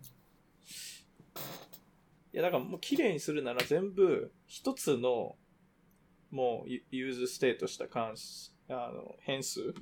[2.33, 5.35] いや、だからもう綺麗にするなら全部一つの
[6.31, 9.73] もうユ useState した関数、あの、変数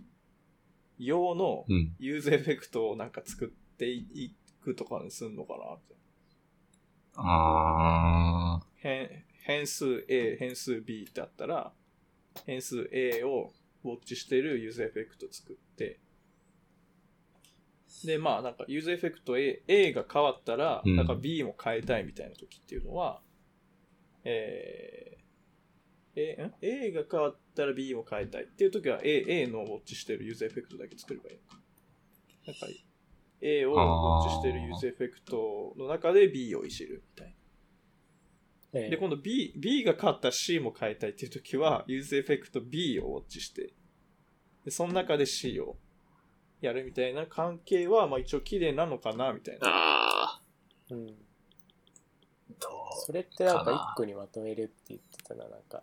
[0.97, 1.95] 用のうん。
[1.97, 5.95] useEffect をなんか作っていくとかにすんのかなって。
[7.15, 8.65] あー。
[8.75, 11.73] 変変数 A、変数 B ってあったら、
[12.45, 13.51] 変数 A を
[13.83, 15.99] ウォッチしてる useEffect 作って、
[18.05, 23.21] で、まあなんか useEffect A, A が変わったら、うんなんか B も変えたいみたいな時っていうのは、
[24.23, 31.59] えー、A, ん？A が変わったら B も変えたいっていう時は A, A のウォッチしてる useEffect だけ作ればいいのか。
[32.47, 32.67] なんか
[33.41, 37.33] A をウォッチしてる useEffect の中で B をいじるみたいな。
[38.73, 43.73] ええで、今度 B, B が変わったら C も変えたいっていう時は、ユーザーエフェクト B をウォッチして、
[44.63, 45.75] で、その中で C を
[46.61, 49.67] やるみたいな関係は、まあ一応綺麗なのかな、みたいな。
[49.67, 50.41] ああ、
[50.91, 51.15] うん。
[53.05, 55.81] それってなんか一個にまとめるって言ってたな、なんか、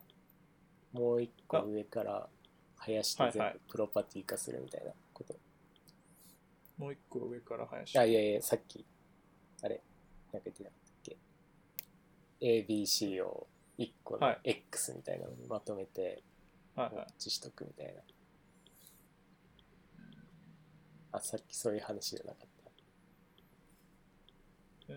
[0.93, 2.29] もう一個上から
[2.77, 5.35] 生やして全はいはい部プロパティ化するみたいなこと。
[6.79, 7.99] もう一個上から生やして。
[7.99, 8.87] あ、いやいや、さっき、
[9.63, 9.83] あれ、
[10.33, 11.17] なんか言ってなかったっ
[12.39, 16.23] け ?ABC を一個のはい X みたいなのにまとめて、
[16.77, 17.05] はいはい。
[17.05, 18.03] ウォッチしとくみたいな。
[21.13, 22.47] あ、さっきそういう話じゃなかっ
[24.87, 24.93] た。
[24.93, 24.97] う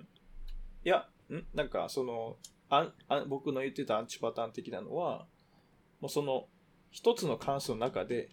[0.00, 0.06] ん
[0.84, 1.44] いや、ん？
[1.54, 2.36] なんか、その、
[2.68, 5.26] あんあ僕の言ってたアンチパターン的なのは、
[6.00, 6.48] もうその、
[6.90, 8.30] 一つの関数の中で、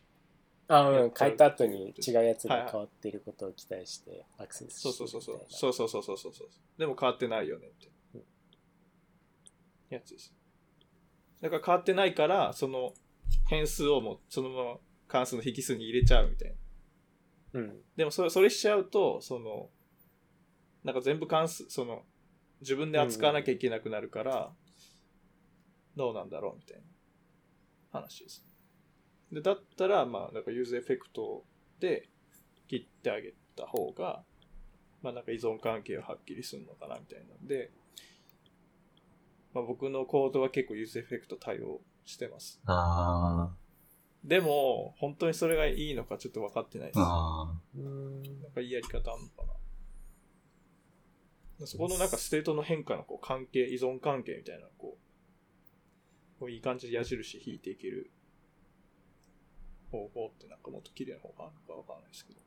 [0.68, 5.22] あ、うん、変えた後に違うやつが変わっていることを期待してアクセスしてそうそう。
[5.22, 5.40] そう。
[5.50, 6.48] そうそうそうそうそうそう。
[6.78, 8.24] でも変わってないよねってうん。
[9.90, 10.32] やつです。
[11.42, 12.94] だから変わってないから、その
[13.48, 14.78] 変数をもうそのまま
[15.10, 16.56] 関数の引数に入れちゃうみたい
[17.54, 17.60] な。
[17.60, 17.82] うん。
[17.98, 19.70] でもそれ、それしちゃうと、その、
[20.84, 22.04] なんか全部関数、その、
[22.62, 24.54] 自分で扱わなきゃいけなくなるから、
[25.96, 26.84] どうなんだろうみたいな
[28.00, 28.46] 話です。
[29.32, 31.44] で、だったら、まあ、なんか useEffect
[31.80, 32.10] で
[32.68, 34.24] 切ってあげた方が、
[35.02, 37.72] まあなんか依存関係をはっきりするのかなみたいなんで、
[39.54, 42.62] まあ僕のコードは結構 useEffect 対応してます。
[42.66, 43.56] あ
[44.24, 47.00] でも、本当にそれがいいのかちょっと分かってないです。
[47.00, 47.54] あ。
[47.76, 49.46] なんかいいやり方あんのか
[51.60, 51.68] な。
[51.68, 54.98] そこのなんかステートの変化のこう関係、依存関係みたいな、こ
[56.38, 58.12] う、こういい感じで矢印引いていける
[59.92, 62.40] 方法ってなんかもっと綺麗な方があるのかわかんないですけど。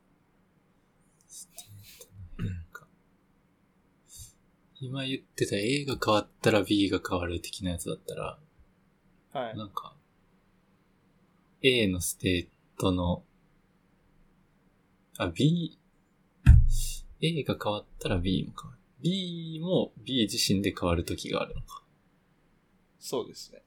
[2.39, 2.87] あ、なんか。
[4.79, 8.39] 今言ってた A が変わったら B が変わる的なやつだったら、
[9.31, 9.57] はい。
[9.57, 9.95] なんか、
[11.65, 13.23] A のステートの、
[15.17, 15.79] あ、B、
[17.21, 18.83] A が変わったら B も変わる。
[19.01, 21.83] B も B 自身で変わる時があるのか。
[22.99, 23.63] そうですね。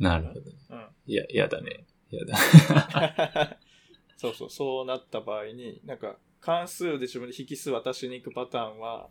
[0.00, 0.52] なるほどね。
[0.70, 0.86] うん。
[1.06, 1.84] いや、やだね。
[2.10, 2.36] やだ。
[4.16, 9.10] そうそう、そうなった場合に、なんか関数で自分で引数渡しに行くパターンは、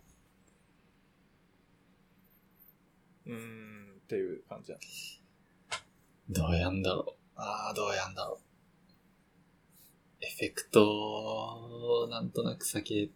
[3.25, 3.68] うーん、
[4.09, 4.73] っていう感じ。
[6.29, 7.15] どうやんだろう。
[7.35, 10.25] ああ、どうやんだろう。
[10.25, 13.11] エフェクト、なんとなく避け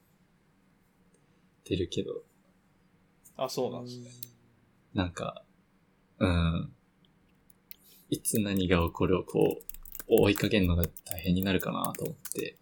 [1.64, 2.22] てるけど、
[3.38, 4.12] あ、そうなんですね。
[4.94, 5.44] なんか、
[6.20, 6.72] うん。
[8.10, 9.64] いつ何が起こるをこう、
[10.08, 12.60] 追いかけるのが大変になるかなと思って、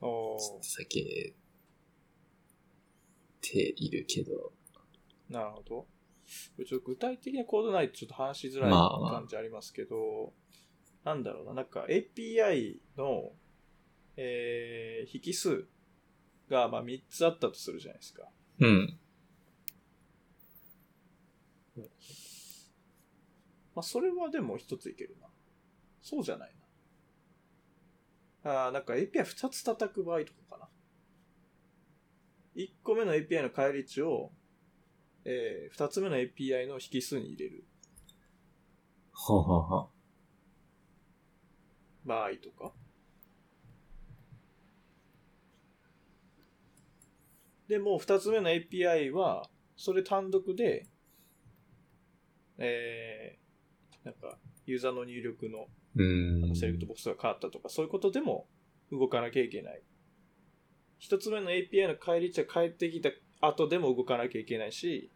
[0.00, 1.34] おちょっと避け
[3.40, 5.99] ているけど、ーなるほど。
[6.64, 10.32] ちょっと具体的なコードないとちょっと話しづらいまあ感じありますけど、
[11.04, 13.32] なんだろうな、なんか API の、
[14.16, 15.66] えー、引数
[16.48, 18.28] がまあ3つあったとするじゃないですか。
[18.60, 18.98] うん。
[23.74, 25.28] まあ、それはでも一ついけるな。
[26.02, 26.54] そうじゃない
[28.44, 28.66] な。
[28.66, 30.68] あーなんか API2 つ叩く場合とかかな。
[32.56, 34.32] 1個目の API の返り値を、
[35.24, 37.64] えー、2つ目の API の引数に入れる
[39.12, 39.88] ほうほうほう。
[42.08, 42.72] 場合とか。
[47.68, 50.88] でも、2つ目の API は、それ単独で、
[52.56, 55.66] えー、なんか、ユーザーの入力の
[55.96, 56.56] うーん。
[56.56, 58.48] セレクトボックスが変わったとか、そういうことでも
[58.90, 59.82] 動かなきゃいけない。
[60.98, 63.10] 一つ目の API の返り値が返ってきた
[63.40, 65.10] 後でも動かなきゃいけないし、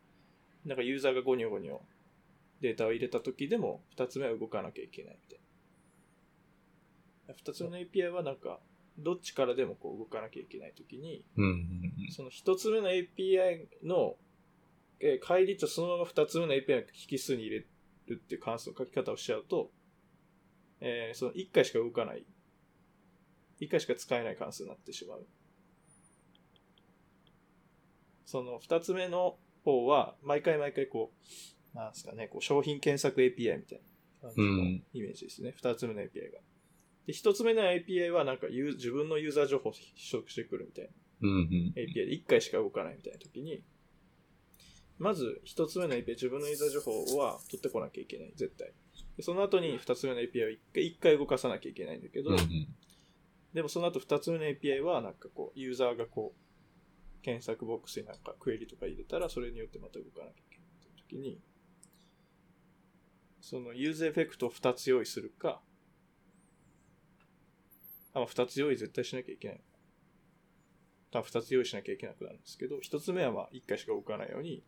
[0.65, 1.79] なんかユーザーがゴニョゴニョ
[2.61, 5.39] データを入れた時でも二つ目は動かなきゃいけないみたい
[7.29, 7.35] な。
[7.35, 8.61] 二つ目の API はなんか、
[8.99, 11.25] どっちからでもこう動かなきゃいけない時に。
[12.11, 14.17] その一つ目の API の、
[15.01, 17.59] えー返り値をそのまま二つ目の API の引数に入れ
[18.07, 19.71] るっていう関数の書き方をしちゃうと、
[20.81, 22.25] えーその一回しか動かない、
[23.59, 25.27] 一回しか使えない関数になってしまう。
[28.25, 31.13] その二つ目の方は、毎回毎回こ
[31.75, 33.81] う、なんですかね、こう商品検索 API みたい
[34.23, 35.53] な感じのうんイメージですね。
[35.57, 36.39] 二、つ目の API が。
[37.07, 40.91] で、一つ目の API はなんか自分のユーザー情報を取得してくるみたいな。
[41.23, 41.73] うんうん。
[41.77, 43.63] API で1回しか動かないみたいな時に、
[44.99, 48.73] まず1つ目の API、自分のユーザー情報は取ってこなきゃいけない、絶対。
[49.17, 52.69] でその後に2つ目の API を1回 ,1 回動かさなきゃいけないんだけど、うんうん。
[53.53, 56.44] でもその後2つ目の API はなんかこう、ユーザーがこう、
[57.25, 61.41] 検索ボックスになんかクエリとか入れたら、それによってまた動かなきゃいけないっていう時に、
[63.41, 65.63] そのユーザーエフェクトを2つ用意するか、
[68.13, 69.61] あ、まあ、2つ用意絶対しなきゃいけない。
[71.11, 74.63] 多分2つ用意しなきゃいけなくなるんですけど、1つ目はまあ1回しか動かないように、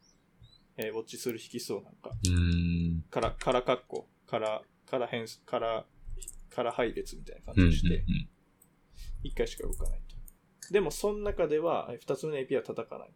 [0.78, 2.10] えーウォッチする引数をなんか。
[3.10, 5.86] から、から括弧、から、から変数、から、
[6.50, 8.04] から配列みたいな感じにして、
[9.24, 10.15] 1回しか動かないと。
[10.70, 13.10] でも、その中では、2つ目の API は叩かない。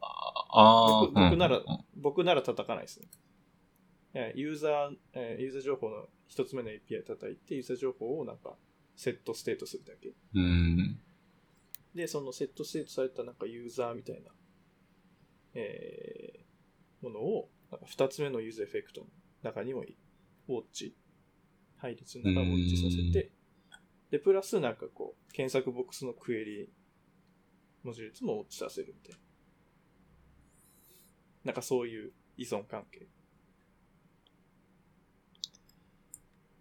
[0.00, 1.00] ああ。
[1.00, 3.08] 僕僕ならうんうん僕なら叩かないですね。
[4.14, 8.56] えーユーザー、えーユーザー情報の1つ目の API 叩いて、ユーザー情報をなんか、
[8.96, 10.12] setState するだけ。
[10.34, 10.98] うん。
[11.94, 14.30] で、その setState されたなんかユーザーみたいな、
[15.54, 19.06] えーものを、なんか2つ目の useEffect の
[19.42, 19.84] 中にも、
[20.48, 20.96] ウォッチ、
[21.76, 23.30] 配列の中にウォッチさせて、
[24.10, 26.72] で、プラスなんかこう、検索ボックスのクエリ
[27.82, 29.18] 文字列もウォッチさせるみたいな。
[31.44, 33.06] なんかそういう依存関係。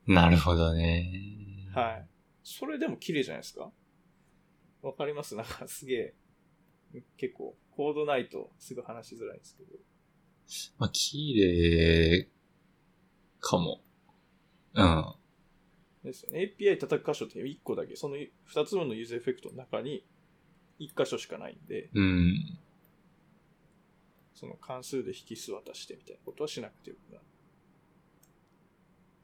[0.06, 1.70] なるほどね。
[1.74, 2.08] はい。
[2.44, 3.72] それでも綺麗じゃないですか？
[4.82, 5.36] わかります？
[5.36, 5.96] なんかすげ
[6.94, 9.72] え、結構、コードないとすぐ話しづらいんですけど。
[10.78, 12.30] まあ、綺麗
[13.40, 13.82] かも。
[14.74, 15.06] うん。
[16.08, 16.54] ですよね。
[16.58, 18.30] API 叩く箇所って1個だけ、その2
[18.66, 20.06] つ目のユーザーエフェクトの中に
[20.80, 22.58] 1箇所しかないんで、うん。
[24.34, 27.24] その関数で引数渡してみたいなことはしなくてよくなる。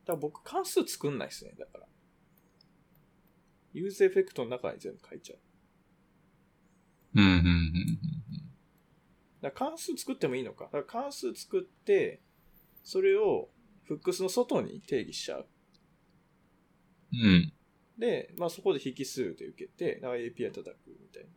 [0.05, 1.85] だから僕関数作んないですね、だから。
[3.73, 5.39] ユーザーエフェクトの中に全部書いちゃう。
[7.15, 7.99] うん、うん、うん。
[9.41, 10.65] だ関数作ってもいいのか。
[10.65, 12.21] だから関数作って、
[12.83, 13.49] それを
[13.83, 15.45] フックスの外に定義しちゃう。
[17.13, 17.53] うん。
[17.97, 21.29] で、まあそこで引数で受けて、API 叩くみたいな。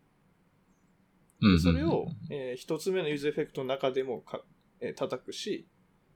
[1.50, 1.60] うん。
[1.60, 4.42] それを、えー一つ目のユーザーエフェクトの中でもか、
[4.80, 5.68] えー叩くし、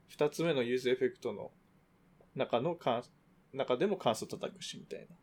[0.08, 1.52] 二つ目のユーザーエフェクトの
[2.34, 3.04] 中の関
[3.52, 5.16] 中でも関数叩くし、みたいな。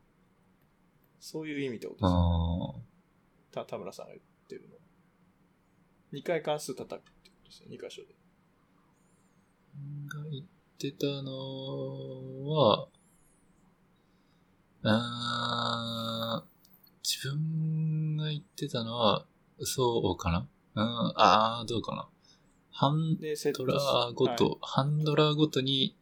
[1.20, 3.64] そういう意味ってことですね。
[3.64, 4.82] あた田村さんが言ってるのは。
[6.12, 8.16] 二回関数叩くってことですね、二箇所で。
[9.76, 10.24] あ。
[10.24, 10.46] が言っ
[10.78, 12.88] てたのは、
[14.94, 16.48] あー
[17.04, 19.26] 自分が言ってたのは、
[19.62, 20.48] そうかな？
[20.76, 22.08] うん、あーどうかな？
[22.72, 23.18] ハン
[23.56, 25.96] ドラーごと、はいハンドラーごとに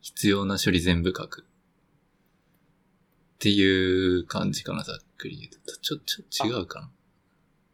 [0.00, 1.44] 必要な処理全部書く。
[1.44, 5.76] っていう感じかな、ざっくり言うと。
[5.78, 6.90] ちょ、ちょ、違うかな？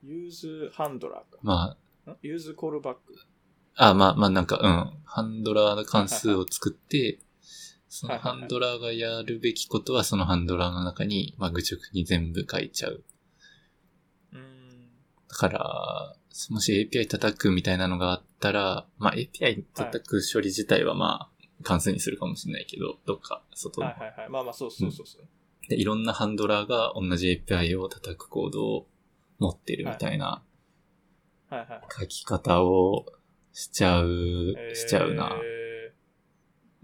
[0.04, 1.38] ユーズハンドラーか。
[1.42, 1.76] ま
[2.06, 2.16] あ、ん？
[2.22, 3.00] ユーズコールバック。
[3.74, 4.90] あ、まあ、まあなんか、うん。
[5.04, 7.18] ハンドラーの関数を作って、
[7.96, 13.02] そのハンドラーがやるべきことはそのハンドラーの中に、まあ、愚直に全部書いちゃう。
[14.34, 14.90] うーん。
[15.30, 16.16] だから、
[16.50, 24.28] もし API 叩くみたいなのがあったら、まあ API 叩く処理自体はまあ、関数にするかもしれないけど、どっか外のはいはいはい。
[24.28, 25.26] まあまあ、そうそうそうそう。
[25.70, 28.86] で、いろんなハンドラーが同じ API を叩くコードを
[29.38, 30.42] 持ってるみたいな。
[31.98, 33.06] 書き方を
[33.54, 35.32] しちゃう、えーしちゃうな。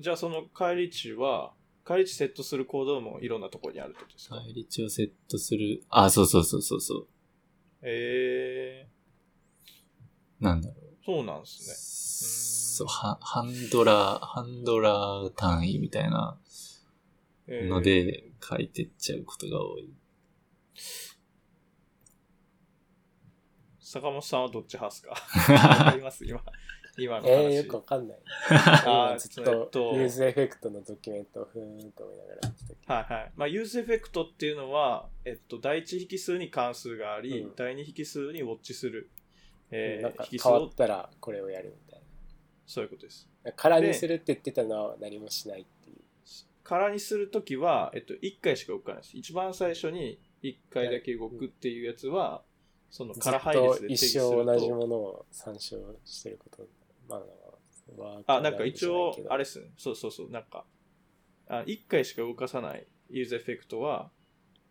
[0.02, 1.54] じゃあその返り値は、
[1.84, 4.36] 返り値セットするコードもいろんなところにあるってことですか？
[4.36, 5.82] 返り値をセットする。
[5.88, 7.06] あ、そうそうそうそうそう。
[7.82, 8.86] え
[10.40, 11.46] なんだろー、そうなんでう。
[11.46, 16.38] すそう、ハハンドラー、ハンドラー単位みたいな
[17.46, 17.56] ね。
[17.58, 19.88] えーの、で書いてっちゃうことが多い。
[23.80, 25.02] 坂本さんはどっち派です
[25.46, 25.52] か？
[25.84, 26.24] わかります？
[26.24, 26.40] 今。
[26.98, 27.28] 今の話。
[27.28, 28.18] えー、よくわかんない。
[28.50, 32.94] あー今ずっとと useEffect のドキュメントをふーんと思いながら見てたけど。
[32.94, 33.32] はいはい。
[33.36, 39.10] まあ、 useEffect っていうのは、えっと、第一引数に関数があり、うん第二引数にウォッチする、
[39.70, 42.02] えーなんか変わっ、たらこれをやるみたい
[42.66, 43.28] そういうことです。
[43.44, 43.52] な。
[43.52, 45.96] 空にするって言ってたのは何もしないっていう。
[46.64, 49.16] 空にするときは、えっと、1回しか動かないです。
[49.16, 52.42] 一番最初に1回だけ動くっていうやつは、
[52.90, 54.44] そのず空配列で定義一すると。
[54.44, 56.66] 生同じものを参照してること。
[57.08, 57.22] ま
[58.26, 59.70] あ、あ、なんか一応、あれっすね。
[59.76, 60.30] そうそうそう。
[60.30, 60.64] なんか、
[61.48, 64.10] あ1回しか動かさないユーザーエフェクトは、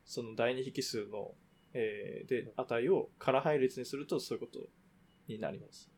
[0.05, 1.35] その第二引数の、
[1.73, 4.67] えーで、値を空配列にするとそういうこと
[5.27, 5.89] になります。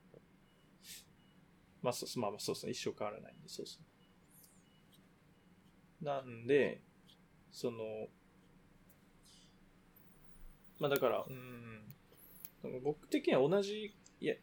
[1.82, 2.72] まあ、そうまあまあそうですね。
[2.72, 3.86] 一生変わらないんで、そうですね。
[6.02, 6.82] なんで、
[7.52, 7.78] その、
[10.80, 11.64] まあだから、うん。
[12.84, 13.94] 僕的には同じ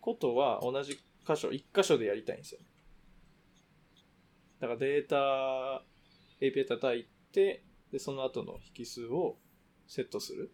[0.00, 1.00] ことは同じ
[1.35, 2.61] 箇所、一箇所でやりたいんですよ。
[4.61, 5.85] だからデータ、
[6.40, 9.39] API 叩いて、で、その後の引数を
[9.86, 10.52] セットする。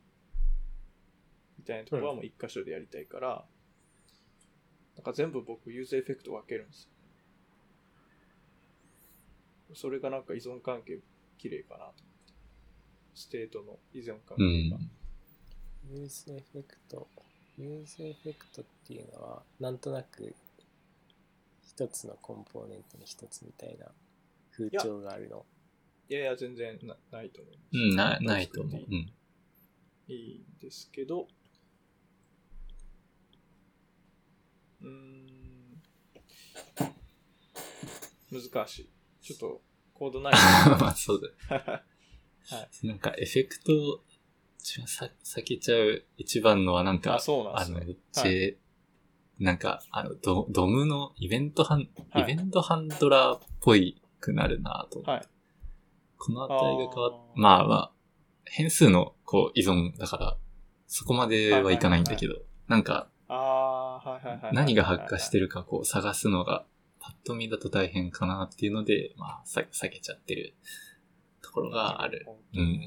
[1.58, 3.44] みたいなところはもう一箇所でやりたいから、
[4.96, 6.90] なんか全部僕 useEffect 分けるんですよ。
[9.74, 11.00] それがなんか依存関係
[11.38, 12.02] 綺麗かなと思って。
[13.14, 14.76] ステートの依存関う係が。
[14.76, 14.90] ん。
[15.90, 20.34] useEffect。useEffect っていうのは、なんとなく
[21.76, 23.86] 一つのコンポーネントに一つみたいな
[24.50, 25.44] 風潮があるの。
[26.08, 27.68] いやいや、全然なないと思います。
[27.74, 28.80] うん、なないと思う。
[28.80, 28.94] うん。
[28.94, 29.12] い
[30.08, 31.28] いいんですけど、
[34.80, 35.82] うーん、
[38.32, 38.90] 難しい。
[39.20, 39.62] ちょっと、
[39.92, 40.32] コードない。
[40.80, 41.20] まあそう
[41.50, 41.58] だ。
[42.56, 42.86] はい。
[42.86, 44.02] なんかエフェクト、
[44.60, 47.92] 一番さ避けちゃう一番のはなんか、あ、そうなんあの、ですね。
[47.92, 48.58] うち、
[49.38, 55.02] なんか、あの、ドドムのイベントハン、はいイベントハンドラーっぽいくなるなと。
[55.02, 55.22] はい。
[56.16, 57.92] この値が変わっあーまあまあ、
[58.46, 60.36] 変数のこう依存だから、
[60.86, 62.36] そこまではいかないんだけど、
[62.68, 64.54] なんか、ああー、はいはいはいはい。
[64.54, 66.64] 何が発火してるるかこう探すのが、
[67.00, 70.54] パッと見だと大変かなっていうので、まあ、さ避けちゃってる
[71.42, 72.26] ところがある。
[72.54, 72.80] うん。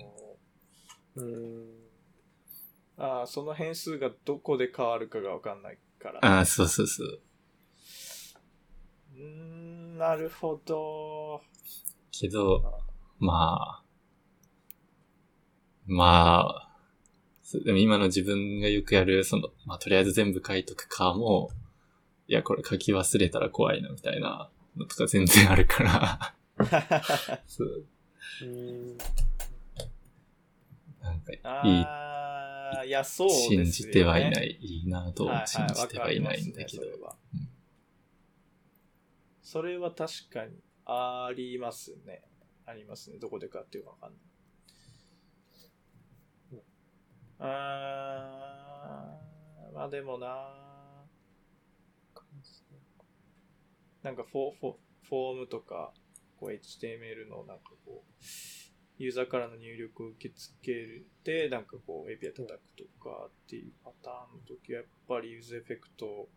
[1.16, 1.90] うーん。
[2.98, 6.20] ああ、その変数がどこで変わるかがわかんないから。
[6.26, 7.20] ああ、そうそうそう。
[9.16, 11.42] うーん、なるほど。
[12.12, 12.64] けど、
[13.20, 13.84] まあ、
[15.86, 16.70] まあ、
[17.66, 21.50] でも今の自分がよくやる、その、まあ、とりあえず全部書いとくかも、
[22.28, 26.36] いや、これ書き忘れたら怖いな、みたいなのとか全然あるから、
[27.48, 27.86] そう、
[28.42, 28.98] うーん。
[31.10, 33.66] なんか、いい、ああ、いや、そうですよね。
[33.66, 37.50] 信じてはいない、いいなとはいはい信じてはいないんだけどわかりますねそれはうん
[39.50, 40.52] それは確かに
[40.86, 42.22] ありますね。
[42.68, 43.18] ありますね。
[43.18, 44.20] どこでかっていうかわかんない。
[47.40, 50.52] あー、まあでもな
[54.04, 55.94] なんかフォフォフォームとか、
[56.40, 58.24] こう HTML のなんかこう、
[59.00, 66.28] ユーザーからの入力を受け付けて、なんかこう API 叩くとかっていうパターンの時はやっぱりユーザーエフェクト、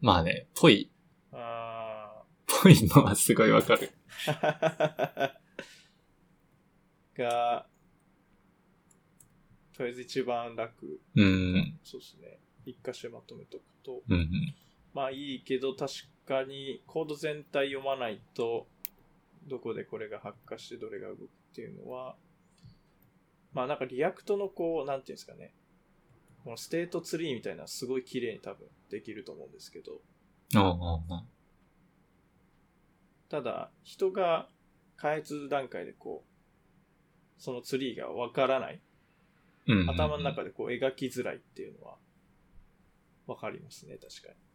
[0.00, 0.90] まあね、ぽい、
[1.32, 3.90] あぽいのはすごいわかる。
[4.26, 5.32] ー
[7.18, 7.66] が、
[9.74, 11.00] とりあえず一番楽。
[11.14, 12.40] うん、そうですね。
[12.64, 14.02] 一箇所まとめとくと。
[14.08, 14.54] うん、うん。
[14.92, 15.94] まあいいけど、確
[16.26, 18.68] かにコード全体読まないと、
[19.48, 22.16] どこでこれが発火してどれが動くっていうのは、
[23.52, 25.52] まあなんか React のこう、なんていうんですかね。
[26.44, 30.00] このステートツリーみたいなすごい綺麗に多分できると思うんですけど、
[33.28, 34.48] ただ人が
[34.96, 38.80] 開発段階でこう、そのツリーがわからない。
[39.66, 41.98] うんうん頭の中でこう描きづらいっていうのは、
[43.26, 44.47] わかりますね、確かに。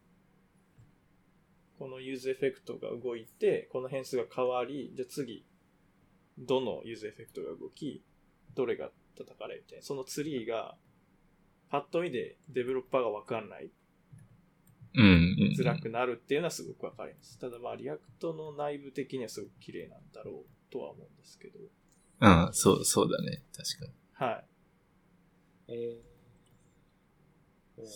[1.84, 5.44] この useEffect が動いて、この変数が変わり、じゃあ次、
[6.38, 8.02] どの useEffect が動き、
[8.54, 8.88] どれが
[9.18, 9.84] 叩かれるみたいな。
[9.84, 10.78] そのツリーが、
[11.68, 13.70] パッと見でデベロッパーがわかんない、
[14.94, 15.54] うんうんうん。
[15.54, 17.38] 辛くなるっていうのはすごくわかります。
[17.38, 21.58] ただまあ、 React の内部的にはすごく綺麗なんだろうとは思うんですけど。
[21.58, 23.42] うん、そう、そうだね。
[23.54, 23.92] 確かに。
[24.14, 24.44] はい。
[25.68, 27.86] えーうん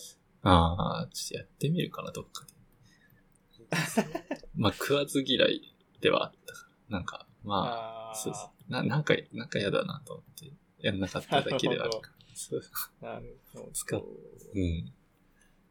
[0.43, 2.58] ああ、ちょっとやってみるかな、どっかで。
[4.57, 6.99] まあ、食わず嫌いではあったから。
[6.99, 12.19] なんか、まあ、あそうそうな、なんか、なんか嫌だなと思って、やんなかっただけではあるから。
[12.35, 12.63] そう。
[13.03, 13.71] あ、なるほど。
[13.73, 14.93] 使っうん。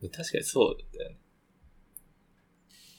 [0.01, 1.17] で確かにそうだよね。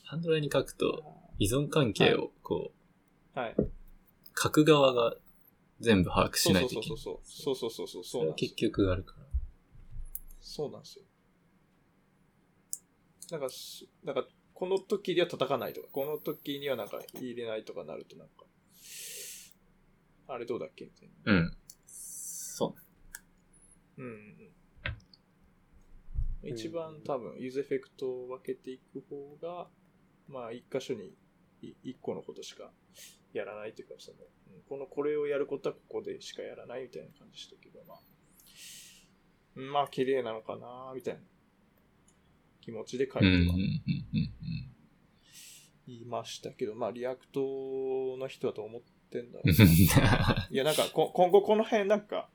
[0.05, 1.03] ハンドラーに書くと、
[1.39, 2.73] 依存関係を、こ
[3.37, 3.57] う、はい。
[4.37, 5.15] 書く側が
[5.81, 6.89] 全部把握しないといけない。
[6.89, 7.55] そうそうそうそう。
[7.55, 8.35] そうそうそうそう。
[8.35, 9.27] 結局あるから。
[10.41, 11.05] そうなんですよ。
[13.31, 14.25] なんかす、なんか、
[14.59, 18.45] この時には叩かないとか、この時にはなんか入れないとかなるとなんか、
[20.27, 21.33] あれどうだっけみたいな。
[21.33, 21.57] うん。
[21.87, 22.75] そ
[23.97, 24.03] う。
[24.03, 24.51] うんうん
[26.43, 26.49] うん。
[26.49, 29.69] 一番多分、 useEffect を分けていく方が、
[30.27, 31.15] まあ、一箇所に
[31.63, 32.73] い一個のことしか
[33.33, 34.17] やらないというか、その、
[34.57, 37.99] うんこの、これをやることはここでしかやらないみたいな感じでしたけど、まあ、
[39.55, 41.21] うんまあ、綺麗なのかなみたいな
[42.69, 43.55] 気持ちで書いては。
[45.87, 47.41] 言いましたけど、まあ、 React
[48.19, 52.29] の人はどう思ってんだろううんいや、なんかこ、 今後この辺なんか、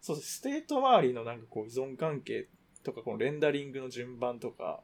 [0.00, 0.16] そう。
[0.16, 2.48] state 周りのなんかこう依存関係
[2.82, 4.82] とか、このレンダリングの順番とか、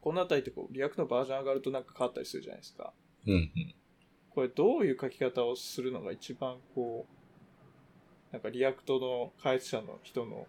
[0.00, 2.94] このあたりってこう、 React のバージョン上がるとなんか変わったりするじゃないですか。
[3.26, 3.74] うんうん。
[4.30, 10.46] これどういう書き方をするのが一番こう、なんか React の開発者の人の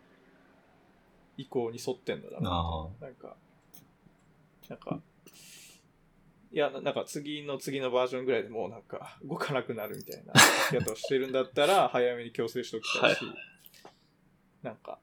[1.37, 2.49] 意向に沿ってんだろうな。
[2.51, 3.35] あなんか、
[4.69, 5.01] なんか、
[6.51, 10.33] いや、ななんか次の次のバージョンぐらいでもうなんか動かなくなるみたいな
[10.71, 13.35] 書き方をしてるんだったら早めに強制しときたいし、はい
[14.65, 14.99] なんか、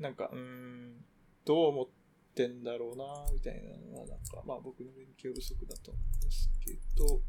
[0.00, 1.04] なんか、うーん、
[1.44, 1.86] どう思っ
[2.34, 7.20] てんだろうな、みたいなのは、なんか、まあ僕の勉強不足だと思うんですけど、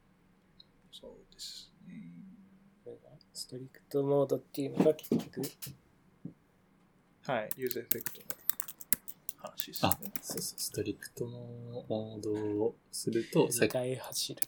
[0.91, 2.13] そうですね。
[2.85, 5.41] これがストリクトモードっていうのが結局、
[7.25, 8.38] はい、ユーザーエフェクトの
[9.41, 11.31] 話ですあね。、そうそう、ストリクトの
[11.87, 12.31] モード
[12.63, 14.41] をすると、さっ2き、回走る。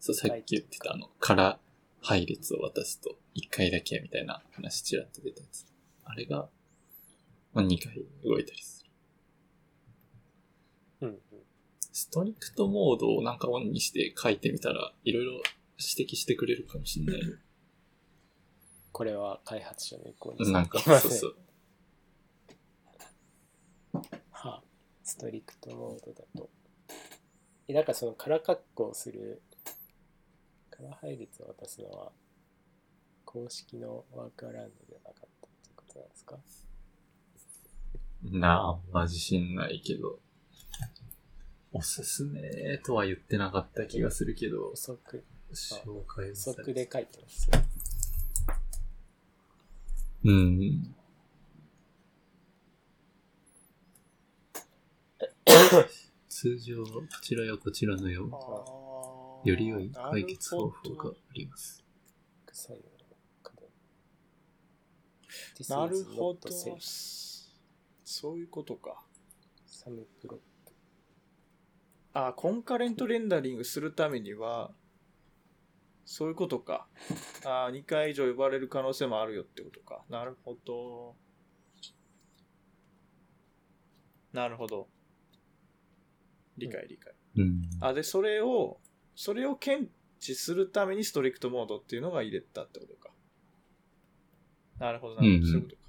[0.00, 1.58] そう、さっき言ってたあの、から
[2.00, 5.66] 配列を渡すと、1回だけみたいな話ちらっと出たやつ。
[6.04, 6.48] あれが、
[7.54, 8.84] まあ、2回動いたりす
[11.00, 11.08] る。
[11.08, 11.18] うんうん。
[11.92, 15.32] ストリクトモードをなんかオンにして書いてみたら、いろいろ
[15.78, 17.22] 指摘してくれるかもしれない。
[18.92, 21.36] これは開発者の意向になんか、そうそう。
[24.30, 24.62] はあ、
[25.04, 26.50] ストリクトモードだと。
[27.68, 29.40] え、なんかその空括弧をする、
[30.70, 32.10] 空配列を渡すのは、
[33.24, 36.38] 公式のワークアラウンドではなかったってことなんですか？
[38.24, 40.18] なあ、あんま自信ないけど。
[41.76, 47.58] おすすめとは言ってなかった気がするけど補、足、紹介補足で書いてますよ。
[50.26, 50.93] うん。
[56.28, 56.90] 通常、こ
[57.22, 61.84] ちらやこちらのように、より良い解決方法があります。
[65.68, 66.78] なるほど。
[68.04, 69.04] そういうことか。
[69.66, 70.40] サムプロ
[72.14, 74.72] あ、コンカレントレンダリングするためには、
[76.06, 76.86] そういうことか。
[77.44, 80.04] あ2回以上呼ばれる可能性もあるよってことか。
[80.08, 81.16] なるほど。
[84.32, 84.88] なるほど。
[86.58, 87.12] 理解理解。
[87.36, 87.62] うん。
[87.80, 88.78] あ、で、それを、
[89.14, 89.90] それを検
[90.20, 93.10] 知するためにストリクトモードっていうのが入れたってことか。
[94.78, 95.36] なるほど、なるほど。
[95.36, 95.82] うんうんそういうことか。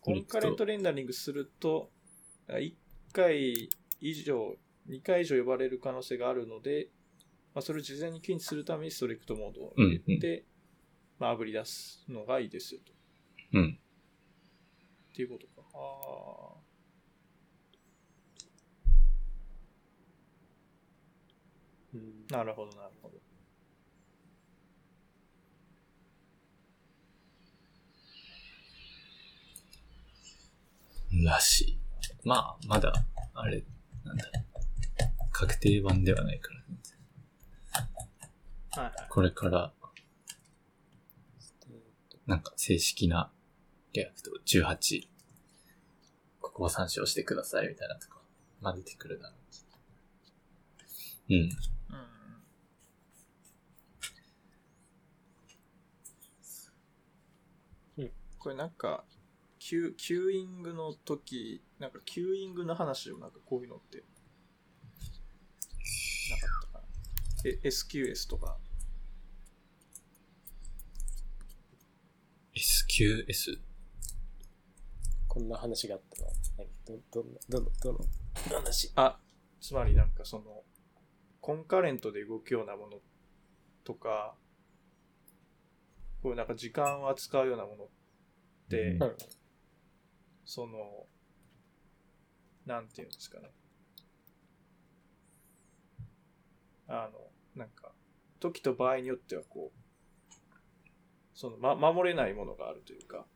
[0.00, 1.90] コンカレントレンダリングすると、
[2.48, 2.74] 1
[3.12, 3.68] 回
[4.00, 4.56] 以上、
[4.88, 6.88] 2回以上呼ばれる可能性があるので、
[7.54, 10.44] まあ、それを事前に検知するためにストリクトモードを入れて、
[11.18, 12.92] まあ、炙り出すのがいいですよと。
[13.54, 13.78] うん。
[15.12, 15.68] っていうことか。
[15.74, 16.63] あ
[22.30, 23.14] なるほど、なるほど。
[31.24, 31.78] らしい。
[32.24, 32.92] まあ、まだ、
[33.34, 33.62] あれ、
[34.04, 34.24] なんだ。
[35.30, 36.94] 確定版ではないから、全然
[38.70, 39.08] はいはい。
[39.08, 39.72] これから、
[42.26, 43.30] なんか正式な
[43.92, 45.06] React 18、
[46.40, 48.20] ここを参照してくださいみたいなとか、
[48.60, 49.36] まあ出てくるだろ
[51.30, 51.34] う。
[51.34, 51.40] うん。
[51.40, 51.48] うん
[57.98, 58.10] うん
[58.44, 59.04] これなんか、
[59.58, 64.04] キュキューイングの時、なんかキューイングの話をなんかこういうのって、
[66.30, 66.84] なかったかな？
[67.46, 68.58] え、SQS とか。
[72.54, 73.60] SQS?
[75.26, 76.22] こんな話があった
[76.62, 76.68] の？
[76.84, 77.98] ど、どんな、どの、どの
[78.60, 78.92] 話？
[78.94, 79.18] あ、
[79.58, 80.64] つまりなんかその、
[81.40, 82.98] concurrent で動くようなもの
[83.84, 84.36] とか、
[86.22, 87.93] こういうなんか時間を扱うようなものって、
[88.74, 89.02] うん。
[89.02, 89.16] うん
[90.46, 91.06] その、
[92.66, 93.50] なんていうんですかね。
[96.86, 97.92] あの、なんか、
[98.40, 99.78] 時と場合によってはこう、
[101.34, 103.26] その、ま、守れないものがあるというか、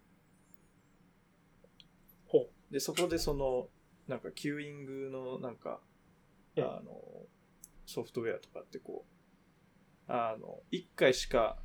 [2.27, 3.69] ほで、そこでその、
[4.07, 5.81] なんか、キューイングの、なんか、
[6.57, 7.27] うんあの、
[7.87, 9.07] ソフトウェアとかってこ
[10.09, 11.59] う、あの、一回しか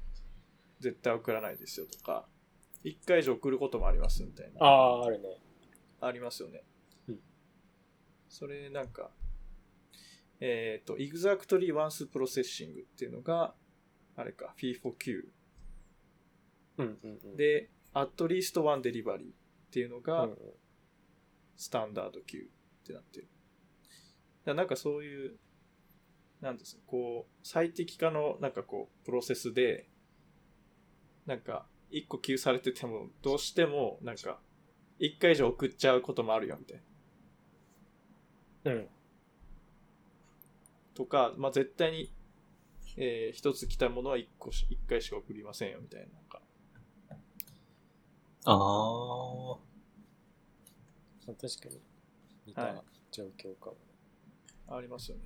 [0.80, 2.28] 絶対送らないですよとか、
[2.84, 4.66] 一回以上送ることもありますみたいな。
[4.66, 5.30] ああ、あるね。
[6.02, 6.64] ありますよね。
[8.28, 9.12] それなんか、
[10.40, 13.54] えっ、と、exactly once processing っていうのが、
[14.16, 15.24] あれか、FIFO9
[16.80, 19.34] うんうんうん。、で、at least one delivery っ
[19.70, 20.38] ていうのうがんうん、
[21.56, 22.50] スタンダード Q
[22.82, 23.28] ってなってる。
[24.46, 25.38] だなんかそういう、
[26.42, 29.88] なんですか、こう、最適化のなんかこう、プロセスで、
[31.26, 34.40] なんか、一個給されてても、どうしても、なんか、
[35.00, 36.82] 一回以上送っちゃうこともあるよ、みたい
[38.64, 38.72] な。
[38.72, 38.88] うん。
[40.96, 42.12] とか、まあ、絶対に、
[42.98, 46.08] えー一つ来たものは一個し、一回しか送りませんよ、みたいな。
[46.08, 46.42] なんか
[48.46, 49.58] ああ。
[51.26, 51.82] まあ確かに
[52.46, 53.78] 似はいた状況かも。
[54.68, 55.24] ありますよね。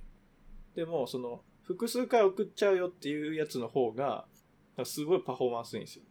[0.74, 4.26] でも、その、複数回送っちゃうよっていうやつの方が、
[4.84, 6.04] すごいパフォーマンスいいんですよ。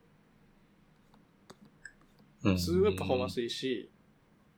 [2.52, 3.90] うんすごいパフォーマンスいいし、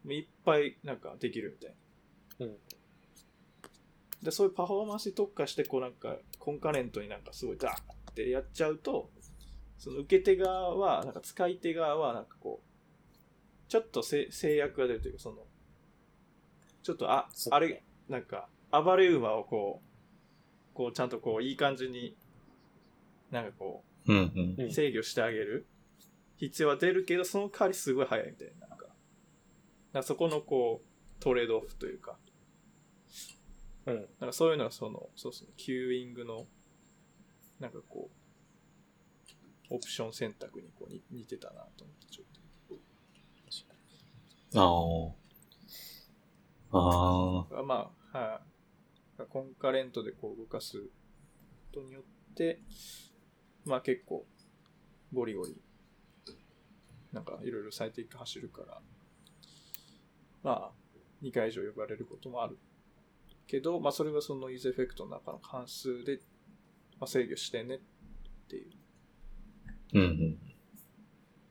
[0.06, 1.76] いっぱいなんかできるみたい
[2.40, 2.46] な。
[2.46, 2.58] うん。
[4.24, 9.10] で、そういうパフォーマンスに特化して、こうなんか、コンカレントになんかすごいダーってやっちゃうと、
[9.78, 15.38] その受け手側は、なんか使い手側は、なんかこう、ちょっとせ制約が出るというか、その、
[16.84, 19.82] ちょっと、あ、あれ、なんか、暴れ馬をこ
[20.74, 22.16] う、こうちゃんとこう、いい感じに、
[23.32, 24.56] なんかこうんうん。
[24.58, 25.68] うんう、制御してあげる
[26.40, 28.68] 必要は出るけど、その代わりすごい早いみたいな。
[28.68, 28.86] なんか、
[29.94, 32.18] なんかそこのこう、トレードオフというか、
[33.86, 33.96] うん。
[34.20, 36.48] なんかそういうのはその、そうですね、キューイングの、
[37.60, 38.10] なんかこ
[39.70, 42.30] う、オプション選択にこうに似てたなと思って、ちょっ
[44.56, 44.64] ああ。
[46.72, 47.50] ああ。
[47.50, 47.60] と。
[47.60, 48.42] あまあ、は
[49.20, 50.88] い、コンカレントでこう動かすこ
[51.72, 52.62] とによって、
[53.66, 54.26] まあ結構、
[55.14, 55.56] ゴリゴリ、
[57.12, 58.82] なんかいろいろ最適化走るから、
[60.44, 60.72] まあ、
[61.24, 62.58] 2回以上呼ばれることもある
[63.48, 66.20] けど、まあそれはその useEffect の中の関数で、
[67.00, 67.80] まあ、制御してねっ
[68.48, 68.72] ていう、
[69.94, 70.38] うんうん。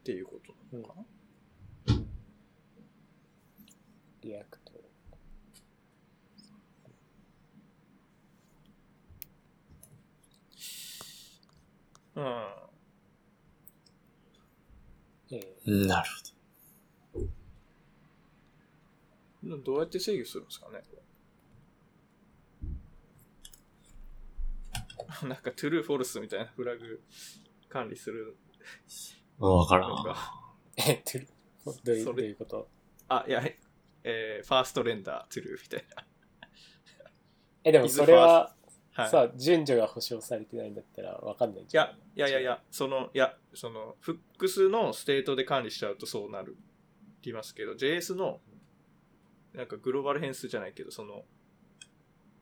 [0.00, 1.04] っていうことなのかな。
[4.22, 4.72] React。
[12.16, 12.58] うん。
[15.30, 16.08] えなる
[19.64, 20.82] どうやって制御するんですかね？
[25.28, 27.02] なんか、 true false みたいなフラグ
[27.68, 28.36] 管理する
[29.38, 29.56] ほど。
[29.58, 29.90] わからん。
[30.76, 31.26] え、 true
[31.84, 32.68] どういうそれどういうこと？
[33.08, 33.42] あ、いや、
[34.04, 36.06] えー、 first render、true みたいな。
[37.64, 38.54] え、でもそれは、
[38.98, 39.10] はい。
[39.10, 41.86] さ、順序が保証されてないんだったらわかんないいじゃん。
[41.86, 46.56] や、いやいやいや、その、いや、その、複数のステートで管理しちゃうとそうなる、
[47.22, 48.40] 言いますけど、JS の、
[49.54, 51.24] なんかグローバル変数じゃないけど、その、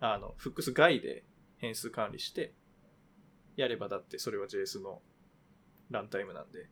[0.00, 1.24] あの、複数外で
[1.58, 2.54] 変数管理して、
[3.56, 5.02] やればだってそれは JS の
[5.90, 6.70] ランタイムなんで、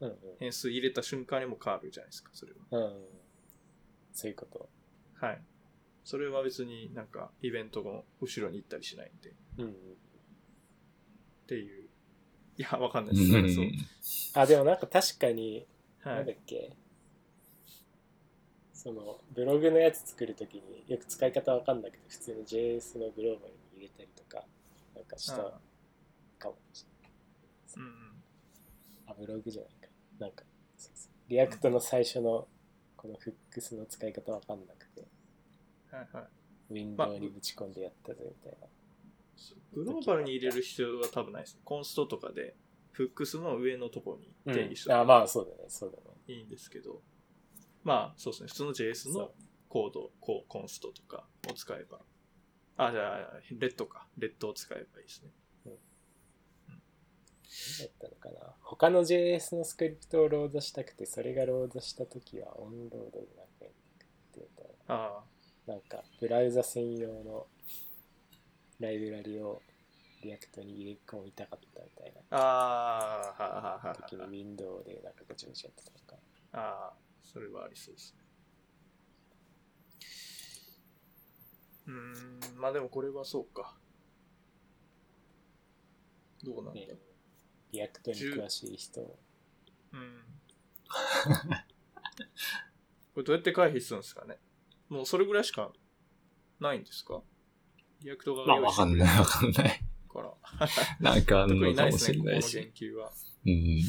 [0.00, 0.16] うんうん。
[0.40, 2.58] 変数入れた瞬間にも変わるじゃないですか、それは。
[2.78, 3.04] うん。
[4.12, 4.68] そういうこと。
[5.14, 5.42] はい。
[6.06, 9.74] それは別になんかイベントの後ろに行ったりしないんで、っうんうん。
[11.48, 11.88] ていう。
[12.56, 13.54] いや、わかんないです。
[13.56, 13.66] そう。
[14.40, 15.66] あ、でもなんか確かに、
[15.98, 16.32] はいなんだ。
[16.32, 16.76] っけ、
[18.72, 24.44] その、ブログのやつ作るときによく使い方わかんなくて、普通に JS のグローバルに入れたりとか、
[24.94, 25.60] なんかしたあ
[26.38, 27.12] かもしれない。
[27.78, 28.22] うん。
[29.06, 29.88] あ、ブログじゃないか。
[30.20, 30.44] なんか、
[30.78, 32.46] そうそう React の最初の
[32.96, 35.08] この Hooks の使い方わかんなくて、
[35.90, 36.26] はいはい。
[36.70, 38.66] ウィンドウにぶち込んでやったぜみたいな。
[39.72, 41.58] グローバルに入れる必要は多分ないです。
[41.64, 42.56] const とかで、
[42.92, 46.16] Hooks の上のところに定義したあ、らまあそうだね、そうだね。
[46.28, 47.02] いいんですけど、
[47.84, 49.32] まあそうですね、普通の JS の
[49.68, 52.00] コード、コ const とかを使えば、
[52.78, 55.30] あ、じゃあ、レッドか、レッドを使えばいいですね。
[57.78, 63.70] 何だったのかな他の JS のスクリプトをロードしたくて、それがロードしたときは onload でなんかやっ
[64.32, 65.35] てみたいあな。
[65.66, 67.46] なんか、ブラウザ専用の
[68.78, 69.62] ライブラリを
[70.22, 74.28] React に入れ込みたかったみたいあ、ああ、はいはいは時はい。
[74.28, 76.16] にウィンドウでなんかごちゃごちゃやってたのか。
[76.52, 78.22] ああ、それはありそうですね。
[81.86, 81.92] うー
[82.56, 83.76] ん、まあでもこれはそうか。
[86.44, 86.88] どうなんだね
[87.72, 89.18] React に詳しい人を。
[89.92, 90.24] うん。
[93.14, 94.38] これどうやって回避するんですかね
[94.88, 95.72] もうそれぐらいしか
[96.60, 97.22] ないんですか？
[98.02, 99.82] React がまあ、わかんない、わかんない。
[100.12, 100.34] から。
[101.00, 102.72] なんかあん特になのかもいですね、ここのしれないし。
[102.78, 103.12] 言及は。
[103.46, 103.82] うん。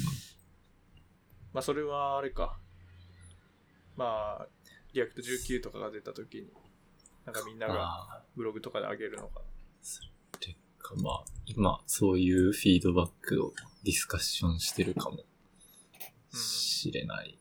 [1.53, 2.60] まあそれはあれか。
[3.95, 4.48] まあ、
[4.94, 6.48] React 19とかが出た時に、
[7.26, 9.41] なんかみんながあブログとかで上げるのか
[9.82, 13.53] それか、まあ、今、そういうフィードバックを
[13.84, 15.26] ディスカッションしてるかも
[16.32, 17.40] しれない。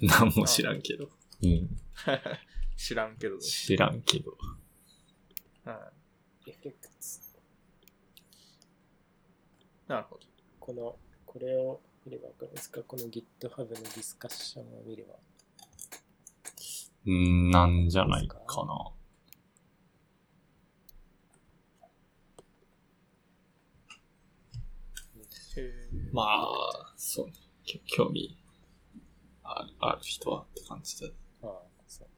[0.00, 1.08] なんも知らんけど。
[1.42, 1.78] うん。
[2.82, 2.86] な。
[2.86, 3.38] 知らんけど。
[3.38, 4.36] 知らんけど。
[5.64, 5.92] は
[6.46, 6.50] い。
[6.50, 7.20] エフェクツ。
[9.88, 10.22] なるほど。
[10.58, 12.82] この、これを見ればわかるんですか？
[12.82, 15.14] この GitHub のディスカッションを見れば。
[17.06, 18.44] うん、なんじゃないかな。
[26.12, 27.32] まあ、そうね。
[27.64, 28.36] きょ興味
[29.42, 31.08] あるある人はって感じだ。
[31.42, 32.08] ああ、そう。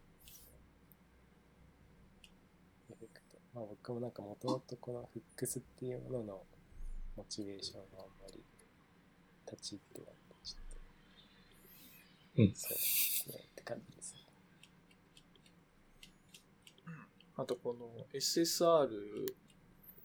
[2.91, 3.39] エフェクト。
[3.55, 6.43] まあ僕もなんかもともとこのフックスっていうものの
[7.17, 8.43] モチベーションがあんまり
[9.51, 10.65] 立ち入ってなくて、ちょっ
[12.37, 12.43] と。
[12.43, 13.35] うんそうですね。
[13.39, 14.21] って感じですね。
[17.37, 18.89] あとこの SSR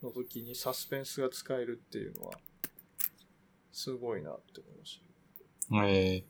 [0.03, 2.33] の時にサスペンスが使えるっていうのは、
[3.71, 5.01] すごいなって思いまし
[5.69, 5.87] た。
[5.87, 6.23] え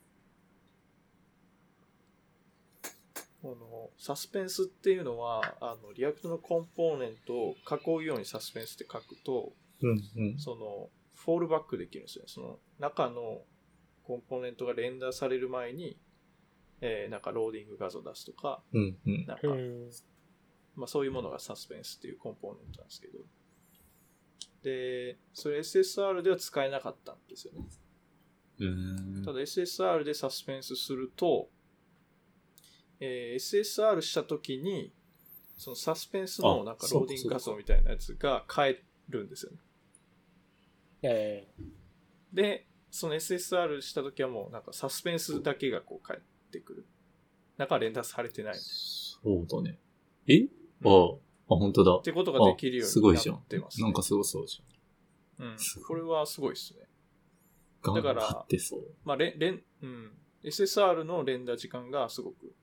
[3.42, 10.38] このサスペンスっていうのは、あの、 React のコンポーネントを囲うようにサスペンスって書くと、ー、うん、うん。
[10.38, 12.24] その、フォールバックできるんですよ。
[12.26, 13.42] その、中の
[14.04, 15.98] コンポーネントがレンダーされる前に、
[16.82, 19.26] えーなんかローディング画像出すとか、うん、うん。
[19.26, 19.90] なんか、ん。
[20.76, 23.18] まあそういうものがサスペンスっていうコンポーネントなんですけど、
[24.62, 27.64] で、それ SSR では使えなかったんですよね。
[29.24, 31.48] ただ SSR でサスペンスすると、
[33.00, 34.92] えー SSR したときに、
[35.56, 39.58] そのサスペンスのあなんかローディング画像みたいなやつが変えるんですよね。
[41.02, 41.48] え
[42.32, 46.20] で、その SSR したときはもうなんかサスペンスだけがこう返っ
[46.50, 46.86] てくる。
[47.56, 48.54] 中は連打されてない。
[48.54, 49.78] っそうだね。
[50.26, 50.46] え？
[50.84, 52.00] ああ、あ、本当だ。
[52.02, 53.84] てことができるようになごいじゃんってます、ね。
[53.84, 54.62] なんかすごそうじ
[55.38, 55.88] うんすごい。
[55.88, 56.80] これはすごいですね。
[57.86, 57.94] ゃん。
[57.94, 58.80] だから頑張ってそう。
[59.04, 60.12] まあ、レン、レン、うん。
[60.44, 62.54] SSR の連打時間がすごく、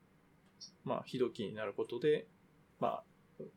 [0.84, 2.26] まあ、ひどきになることで、
[2.80, 3.04] まあ、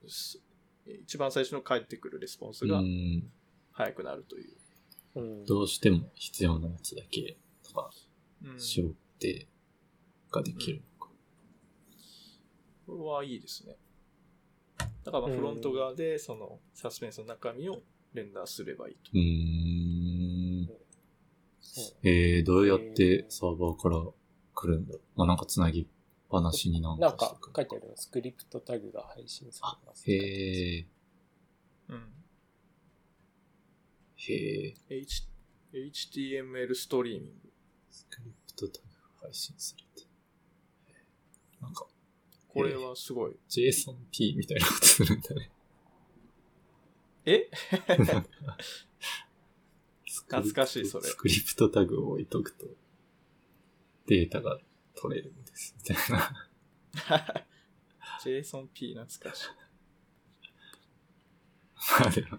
[0.07, 0.41] す
[0.85, 3.23] 一番最初の返ってくるレスポンスうがん。
[3.71, 4.53] 早くなるという。
[5.15, 5.45] えうん。
[5.45, 7.89] どうしても必要なやつだけとか、
[8.43, 8.59] うん。
[8.59, 9.47] 絞って
[10.31, 11.11] ができるのか。
[12.87, 13.75] これはいいですね。
[15.03, 17.79] だからまフロント側でそのサスペンスの中身を
[18.13, 19.11] レンダーすればいいと。
[19.13, 20.81] うーん。
[22.03, 24.03] えー、どうやってサーバーから
[24.53, 25.01] 来るんだろう。
[25.15, 25.85] まあ、なんかつなぎっ
[26.31, 30.09] ぱなしになんなんか書いてあるの、スクリプトタグが配信されます。
[30.09, 30.87] へえ、
[31.89, 32.13] うん。
[34.15, 34.33] へ
[34.67, 34.75] え。
[34.89, 35.27] H、
[35.73, 37.51] HTML ストリーミング。
[37.89, 38.93] スクリプトタグが
[39.23, 40.07] 配信されて。
[41.61, 41.85] なんか、
[42.47, 43.35] これはすごい。
[43.49, 45.51] JSONP みたいなことするんだね。
[47.25, 47.49] え？
[50.27, 52.65] 懐かしいそれスクリプトタグを置いとくと、
[54.07, 54.59] データが
[55.01, 55.75] 取れるんです。
[55.79, 56.47] みたいな。
[58.23, 59.47] JSONP 懐かしい。
[61.99, 62.37] まあでも、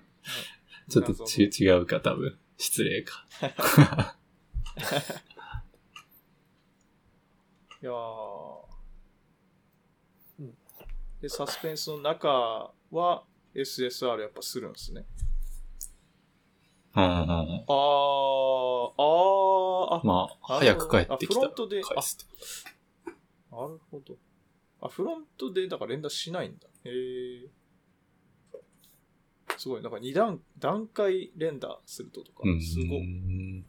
[0.89, 2.39] ちょっとち違うか、多分。
[2.57, 3.27] 失礼か。
[7.83, 7.93] いや
[11.21, 13.25] で、サスペンスの中は
[13.55, 15.05] SSR やっぱするんですね。
[16.94, 17.27] うんうんうん。
[17.27, 17.35] あー、
[18.97, 22.32] あー、あ、まあ、あ早く帰ってきたらあフロントで返すって
[23.51, 24.16] こなるほど。
[24.81, 26.66] あ、フロントでだから連打しないんだ。
[26.85, 26.90] へ
[27.44, 27.51] え。
[29.56, 29.82] すごい。
[29.82, 32.51] なんか2段、段階連打するととかと。
[32.51, 32.60] うん。
[32.60, 33.64] すごい。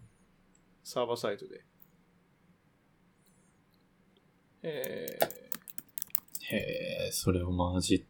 [0.83, 1.63] サーバーサイトで。
[4.63, 8.05] えー、へえ、それをマジ、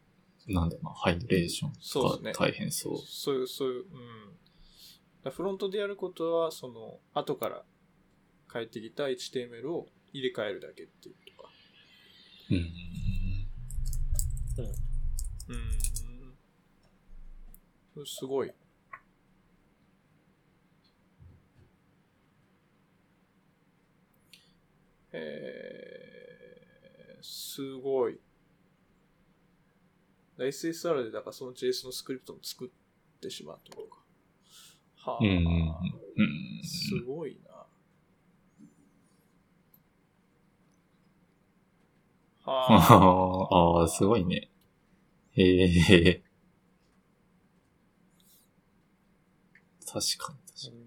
[0.46, 2.98] なんだろうな、ハイドレーションとかそうですね大変そう。
[2.98, 4.38] そういう、そういう、うん。
[5.24, 7.64] だフロントでやることは、その、後から
[8.46, 11.48] 返ってきた HTML を入れ替えるだけっていうとか。
[12.50, 12.56] うん。
[17.96, 18.06] うん。
[18.06, 18.52] すごい。
[25.12, 28.18] えー、すごい。
[30.36, 32.68] SSR でだからその JS のスクリプトも作っ
[33.20, 34.03] てしまうとか。
[35.04, 35.36] はあ、うん。
[36.16, 36.64] うん。
[36.64, 37.50] すごいな。
[37.50, 37.66] は
[42.72, 43.80] あ。
[43.80, 44.50] あ あ、すごいね。
[45.32, 46.22] へえ。
[49.86, 50.84] 確かに確かに。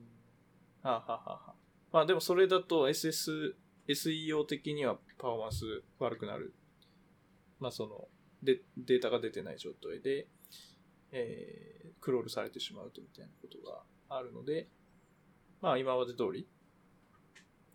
[0.83, 1.55] はあ、はあはあはあ、
[1.91, 3.55] まあでもそれだと SS、
[3.87, 6.53] SEO 的にはパフォーマンス悪くなる。
[7.59, 8.07] まあその、
[8.43, 10.27] でデータが出てない状態で、
[11.11, 14.67] えークロールされてしまうとみたいなことがあるので、
[15.61, 16.47] まあ今まで通り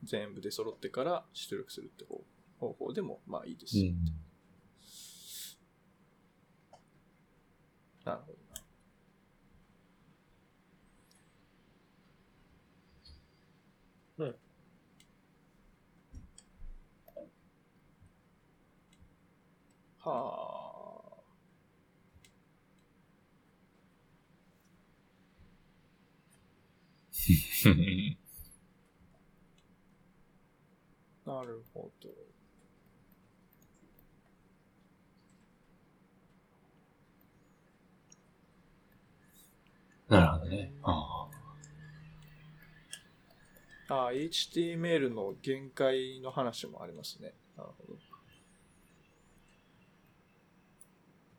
[0.04, 2.22] 全部で揃ってから出力するって方
[2.58, 3.76] 方法でもまあいいです。
[3.78, 4.04] うん。
[8.04, 8.38] なるほど
[14.24, 14.26] な。
[14.26, 14.36] うん。
[19.98, 20.10] は
[20.58, 20.62] あ。
[31.24, 32.08] なるほど。
[40.08, 40.72] なるほどね。
[40.82, 41.28] あ
[43.88, 44.12] あ。
[44.12, 47.34] HTML の限界の話もありますね。
[47.56, 47.98] なるほど。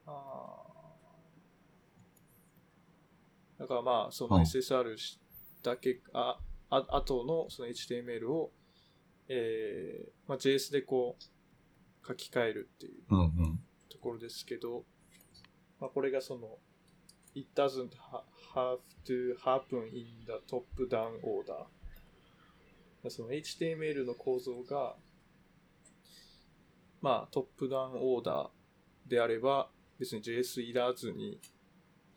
[0.05, 0.63] ああ。
[3.59, 4.45] だからまあ、そのうん
[5.63, 8.51] SSR しだけ、あ、あ後のその HTML を、
[9.27, 13.59] えーまあ、JS でこう書き換えるっていううんうん。
[13.89, 14.83] ところですけど、
[15.79, 16.57] まあ、これがその、
[17.35, 18.23] it doesn't ha-
[18.53, 21.65] have to happen in the top-down order。
[23.09, 24.95] その HTML の構造が、
[27.01, 29.69] まあ、トップダウンオーダーであれば、
[29.99, 31.39] 別に JS いらずに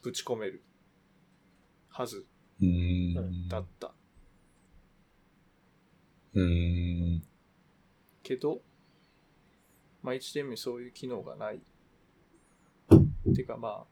[0.02, 0.62] ぶち込める
[1.88, 2.26] はず。
[3.48, 3.92] だった。
[6.34, 7.22] うーん。
[8.22, 8.60] けど、
[10.02, 11.60] まあ、HTML にそういう機能がない。
[13.34, 13.84] てかまあ、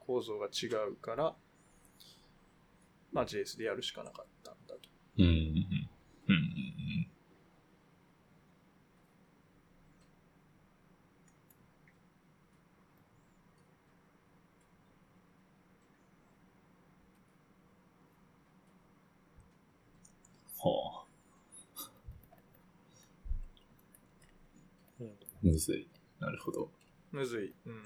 [0.00, 1.34] 構造が違うから、
[3.12, 4.80] まあ JS でやるしかなかったんだと。
[5.18, 5.30] うんうん。
[6.28, 6.76] うんうん
[20.58, 21.06] はあ。
[25.00, 25.08] うん。
[25.46, 25.88] むずい。
[26.18, 26.70] なるほど。
[27.12, 27.54] むずい。
[27.66, 27.82] うん。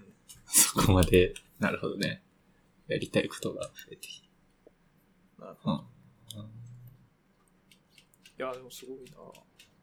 [0.46, 2.22] そこまで、なるほどね。
[2.88, 4.22] やりたいことが増えてき
[5.38, 5.76] なるほど。
[6.36, 6.44] うん。
[6.46, 6.48] い
[8.38, 9.10] や、でもすごいな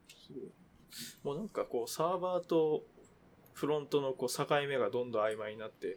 [0.08, 0.52] すごい。
[1.22, 2.84] もうなんかこう、サーバーと
[3.54, 5.96] フロントのこう境目がどんどん曖昧になって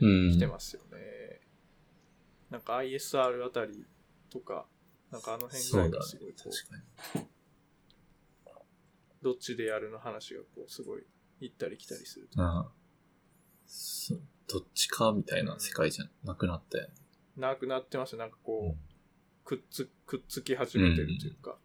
[0.00, 0.32] うん。
[0.32, 1.40] きてますよね。
[2.50, 3.84] なんか ISR あたり
[4.30, 4.66] とか、
[5.10, 5.90] なんかあの辺ぐそうだね。
[5.92, 6.68] らいがすごいこう、確
[7.14, 7.26] かに。
[9.26, 11.02] どっちでやるの話がこう、すごい
[11.40, 12.40] 行ったり来たりすると。
[12.40, 12.66] うん。
[13.66, 16.94] そうどっちかみたいな世界じゃなくなったよね。
[17.36, 18.18] なくなってますよ。
[18.18, 18.78] なんかこう、うん
[19.46, 21.56] くっつ、くっつき始めてるというか、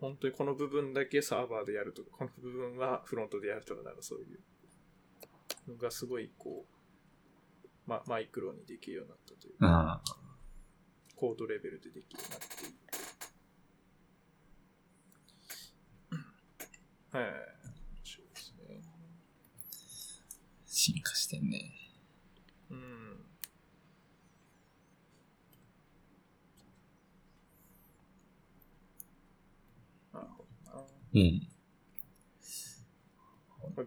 [0.00, 4.40] 本当にこの部分だけサーバーでやるとか、この部分はフロントでやるとか、なんかそういう
[5.70, 10.02] のがすごいこう、ま、マイクロにできるようになったというか、ああ。
[11.14, 12.68] コードレベルでできるようになってい
[17.12, 17.18] る。
[17.18, 17.30] はい。
[17.30, 18.82] 面白いですね。
[20.66, 21.72] 進化してんね。
[22.70, 23.26] うん。
[30.12, 30.84] なるほどな。
[31.14, 31.48] うん。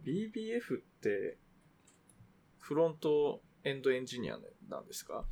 [0.04, 1.38] BBF って、
[2.60, 4.40] フロントエンドエンジニア
[4.70, 5.26] なんですか、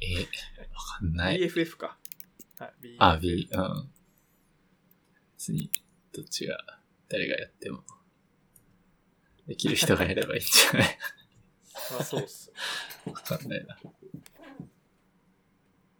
[0.00, 1.38] え、わかんない。
[1.38, 1.98] ?BFF か。
[2.58, 3.97] はい、あ、BFF B、うん。
[5.38, 5.70] 別に、
[6.12, 6.58] どっちが、
[7.08, 7.84] 誰がやっても、
[9.46, 10.98] できる人がやればいいんじゃない？
[11.92, 12.52] まあそうっす。
[13.06, 13.78] わかんないな。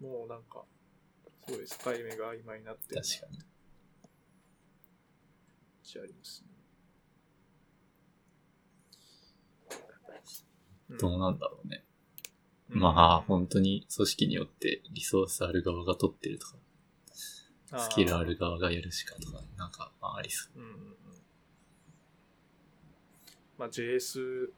[0.01, 0.65] もうなんか、
[1.47, 3.39] すごい境目が曖昧になってる確かに。
[5.85, 6.49] ちゃありますね。
[10.91, 11.85] うんどうなんだろうね。
[12.71, 16.57] うんまあ、本当に組織によってリソースある側が取ってるとか、
[17.77, 20.97] スキルある側がやるしかとか、なんか、まあ、ありそうんうんうん。
[23.59, 24.51] まあ JS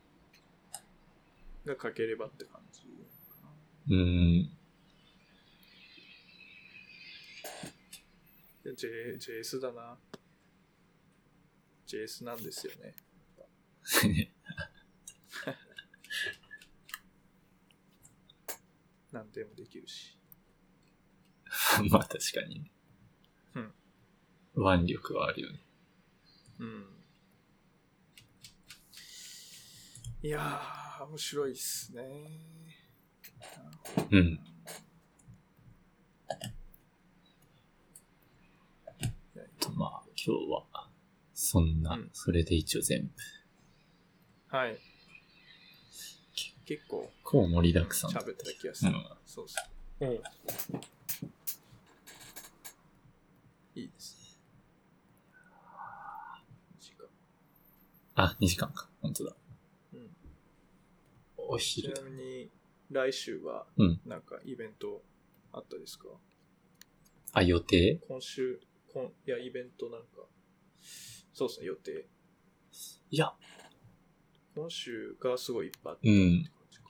[1.66, 2.82] が書ければって感じ。
[3.88, 3.94] う。
[3.94, 4.50] うん。
[8.62, 8.88] で J、
[9.18, 9.98] JS だな。
[11.86, 12.94] JS なんですよね。
[19.10, 20.16] 何でもできるし。
[21.90, 22.70] まあ、確かにね。
[24.54, 24.74] うん。
[24.80, 25.60] 腕力はあるよね。
[26.58, 26.86] うん。
[30.22, 32.02] いやー、面白いっすね。
[34.10, 34.40] うん。
[39.60, 40.88] と、まあ、今日は、
[41.34, 44.56] そんな、うんそれで一応全部。
[44.56, 44.78] はい。
[46.66, 48.10] 結構、こう盛りだくさん。
[48.10, 48.92] 喋った気がする。
[48.92, 49.56] うんそうそ
[50.00, 50.06] う。
[50.06, 50.12] うん。
[53.74, 54.38] いいです。
[56.80, 57.06] 時間
[58.22, 58.90] あ、2時間か。
[59.00, 59.36] 本当だ。
[59.94, 60.12] うんち
[61.36, 62.10] お昼だな。
[62.10, 62.50] みに、
[62.90, 65.02] 来週はうん、なんかイベント
[65.52, 66.08] あったですか、
[67.32, 68.00] あ、予定？
[68.08, 68.60] 今週、
[68.92, 70.26] 今いや、イベントなんか、
[71.32, 72.08] そうですね、予定。
[73.10, 73.32] いや、
[74.54, 76.84] 今週がすごいいっぱいあったうんって感じか。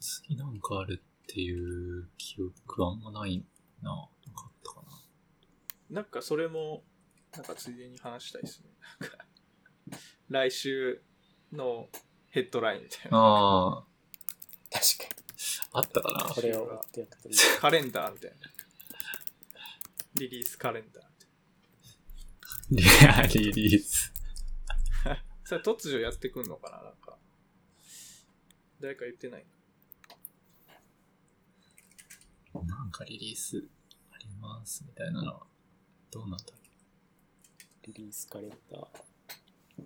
[0.00, 3.44] 次なんかあるっていう記憶あんまない
[3.82, 3.90] な。
[3.90, 4.92] なかったかな。
[5.90, 6.82] なんかそれも、
[7.32, 8.70] なんかついでに話したいですね。
[9.00, 9.18] なんか
[10.28, 11.02] 来週
[11.52, 11.88] の
[12.30, 13.18] ヘッドラインみたいな。
[13.18, 13.84] ああ、
[14.70, 15.22] 確か
[15.72, 16.34] あったかなに。
[16.34, 17.34] これを追っておくといい。
[17.60, 18.36] カレンダーみたいな。
[20.14, 21.04] リリースカレンダー
[22.70, 24.12] みたいリア リリース。
[25.04, 25.24] な。
[25.44, 27.18] それ突如やってくんのかななんか。
[28.80, 29.46] 誰か言ってない
[32.54, 33.68] なんかリリース
[34.10, 35.46] ありますみたいなのは、
[36.10, 36.58] どうなんだろ
[37.82, 39.11] リリースカレンダー。
[39.78, 39.84] う。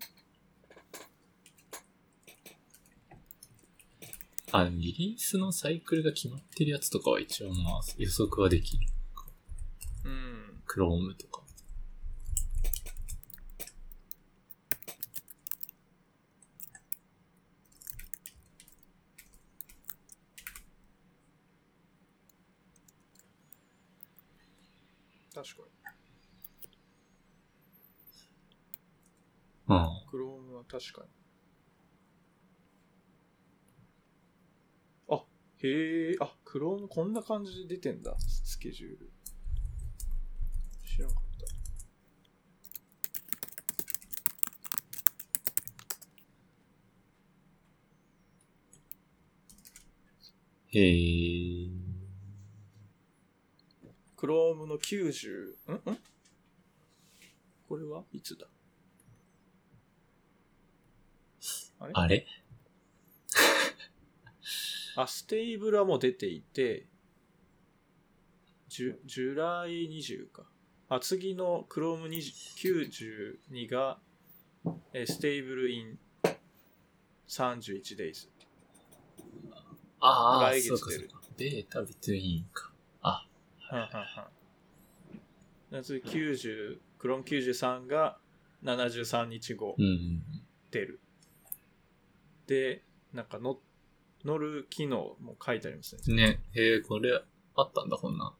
[4.52, 8.86] あ、でもリリースのサイクルが決まってるやつとかは一応まあ予測はできる。
[10.04, 10.62] うん。
[10.66, 11.42] Chrome とか。
[25.34, 25.66] 確かに。
[29.68, 29.86] うん。
[30.10, 31.08] クロームは確かに。
[35.08, 35.24] あ、
[35.62, 39.12] へえ、あ、クロームこんな感じで出てんだ、スケジュール。
[40.84, 41.46] 知らなかった。
[50.78, 51.68] へえ。
[54.16, 55.98] Chrome の90、んん？
[57.68, 58.48] これはいつだ？
[61.78, 61.92] あれ？
[61.94, 62.26] あれ？
[64.96, 66.86] あ、 stable はもう出ていて、
[68.68, 70.44] Ju、July 20か。
[70.88, 72.90] あ、次の Chrome 20
[73.50, 73.98] 92が、
[74.92, 75.98] えー stable in
[77.28, 78.28] 31 days。
[80.00, 81.26] ああ、来月出るそうか。
[81.36, 82.72] ベータビトゥインか。
[83.02, 83.26] あ、
[83.58, 83.90] はんはん
[85.76, 88.18] は次90、Chrome 93が
[88.62, 90.22] 73日後うんうん
[90.70, 91.00] 出る。
[92.46, 93.60] で、なんかの
[94.24, 96.02] 乗る機能も書いてありますね。
[96.08, 96.16] うん。
[96.16, 97.22] ね、へえ、これ、
[97.54, 98.34] あったんだ、こんな。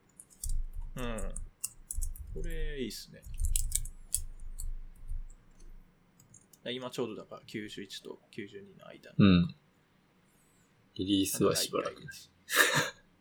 [0.96, 1.34] うん。
[2.34, 3.22] これ、いいっすね。
[6.72, 9.12] 今ちょうどだから91と92の間。
[9.16, 9.54] うん。
[10.94, 12.04] リリースはしばらくない。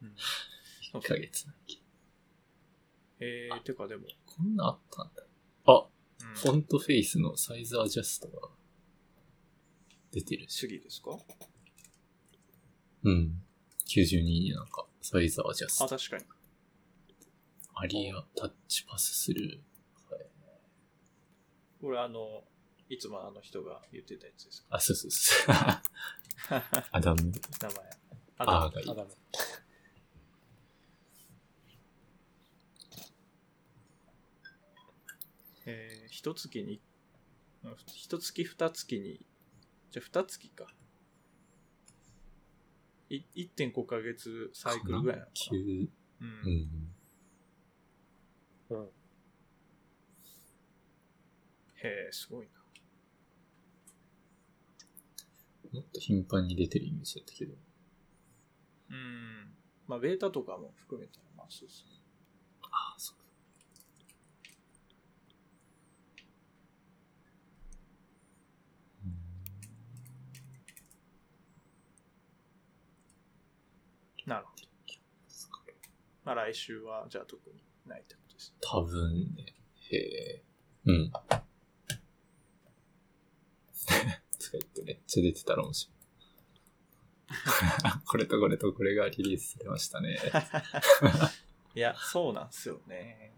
[0.01, 0.99] うん。
[0.99, 1.85] 1ヶ月なきゃ。
[3.19, 5.23] えー、てかでも、こんなあったんだ。
[5.65, 5.87] あ、
[6.21, 8.49] うん、フォントフェイスのサイズアジャストが
[10.15, 10.57] 出てるし。
[10.67, 11.11] 次ですか？
[13.03, 13.41] うん。
[13.87, 15.95] 92になんかサイズアジャスあ、ト。
[15.97, 16.23] 確かに。
[17.75, 19.61] アリアタッチパスする。
[20.09, 20.21] はい
[21.81, 22.43] これあの、
[22.89, 24.75] いつもあの人が言ってたやつですか？
[24.77, 25.55] あ、そうそうそう。
[26.91, 27.21] アダム。
[27.21, 27.31] 名
[27.69, 27.97] 前。
[28.37, 28.95] あーがいいア。
[28.95, 29.11] ダム。
[35.65, 36.81] えー、一月に、
[37.63, 39.19] うん一月二月に、
[39.95, 40.67] じゃあ二月か。
[43.09, 45.55] い1.5ヶ月サイクルぐらいなのか急。
[45.55, 45.61] な？
[45.61, 45.63] う。
[46.21, 46.31] うんん。
[48.71, 48.85] うん。
[48.87, 48.89] へ
[52.09, 52.51] え、すごいな。
[55.71, 57.55] もっと頻繁に出てるイメージだったけど。
[58.89, 59.55] うん。
[59.87, 61.91] まあ、ベータとかも含めたら、まあ、そうですね。
[62.63, 63.25] ああ、そうか。
[74.25, 74.65] なるほど。
[76.25, 78.57] まあ、来週は、じゃあ特にないってことですね。
[78.61, 79.55] 多分ね。
[79.91, 80.43] へえ。
[80.85, 81.11] うん。
[84.39, 85.95] 使ってめっちゃ出てたら面白い。
[88.07, 90.17] これとこれとこれがリリースされましたね。
[91.75, 93.35] いや、そうなんですよね。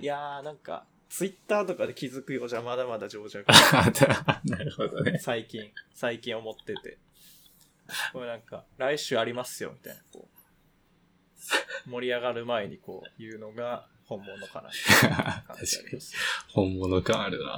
[0.00, 3.44] いやー、なんか、ツイッターとかで気づくようじゃまだまだ情弱。
[4.44, 5.18] なるほどね。
[5.18, 6.98] 最近、最近思ってて。
[8.12, 10.37] これなんか、来週ありますよ、みたいな、こう、
[11.86, 14.70] 盛り上がる前にこう、言うのが、本物かな。
[14.98, 16.02] 確感かに
[16.48, 17.50] 本物感あるな。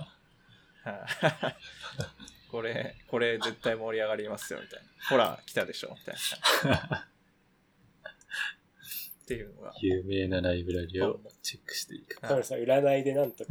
[0.82, 1.56] はい
[2.50, 4.88] これ、これ絶対盛り上がりますよ、みたいな。
[5.08, 6.16] ほら、来たでしょ、みたい
[6.68, 7.08] な。
[9.22, 9.72] っていうのが。
[9.80, 12.20] 有名なライブラリをチェックしていく。
[12.20, 13.50] カメさん、占いでなんとか。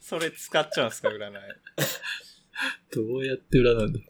[0.00, 1.32] それ使っちゃうんですか、占い。
[2.92, 4.06] どうやって占うんだろ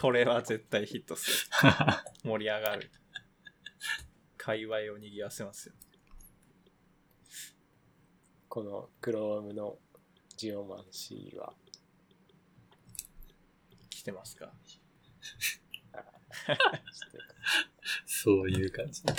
[0.00, 1.36] これは絶対ヒットする。
[2.22, 2.88] 盛り上がる。
[4.36, 5.74] 界隈を賑わせますよ。
[8.48, 9.76] このクロームの
[10.36, 11.52] ジオマンシーは。
[13.90, 14.52] 来てますか？
[18.06, 19.02] そういう感じ。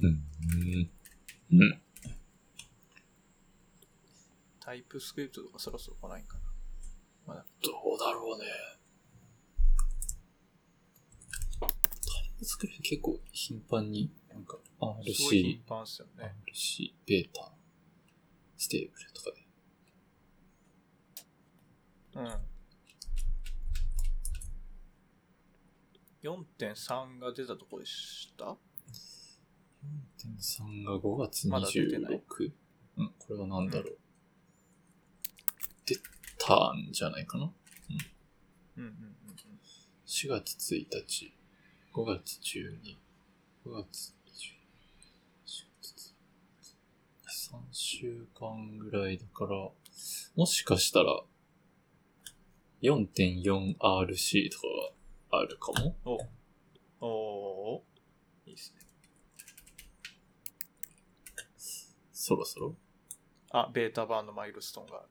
[0.00, 0.24] うん。
[1.52, 1.82] うん。
[4.58, 6.42] タイプスクリプトとかそろそろ来ないかな。
[7.26, 7.46] まだ。
[7.62, 8.44] どうだろうね。
[11.60, 11.70] タイ
[12.38, 14.92] プスクリプト結構頻繁に、なんかすご
[15.32, 16.34] い RC 頻、繁っすよね。
[16.46, 17.54] RC、ベータ、
[18.58, 19.46] ステーブルとかで。
[22.14, 22.20] う
[26.28, 26.32] ん。
[26.44, 28.58] 4.3が出たとこでした？4.3
[30.84, 32.52] が5月まだ出てない26。
[32.98, 33.98] うん、これは何だろう。
[35.84, 35.96] 出
[36.38, 37.52] たんじゃないかな？
[38.76, 38.84] うん。
[38.84, 39.16] うんうん
[40.06, 41.32] ?4 月1日、
[41.94, 42.96] 5月12、
[43.66, 44.56] 5月20、
[45.46, 46.14] 4月
[47.52, 49.70] 3週間ぐらいだから、
[50.36, 51.22] もしかしたら、
[52.82, 54.66] 4.4RC とか
[55.30, 55.96] があるかも？
[56.04, 56.12] うん。
[57.00, 57.06] お。
[57.76, 58.50] おー。
[58.50, 58.82] いいっすね。
[62.12, 62.76] そろそろ？
[63.50, 65.04] あ、ベータ版のマイルストーンが。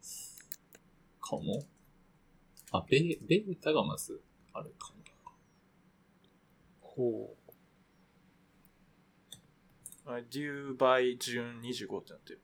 [1.21, 1.63] かも
[2.71, 4.21] あ、ベー、ベータがまず
[4.53, 5.01] あるかも。
[6.81, 7.37] ほ
[10.05, 12.41] あ due by June 25ってなってる。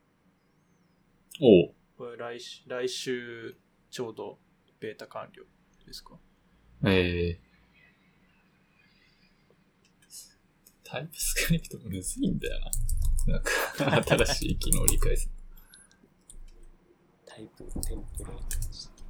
[1.41, 1.73] おう。
[1.97, 3.57] これ来週、来週
[3.89, 4.39] ちょうど
[4.79, 5.43] ベータ完了
[5.85, 6.15] ですか？
[6.83, 6.89] う。
[6.89, 7.39] ええ
[10.83, 12.59] タイプスクリプトむずいんだよ
[13.27, 13.33] な。
[13.33, 15.31] なんか、 新しい機能を理解する。
[17.25, 19.03] タイプ、テンプレートにして。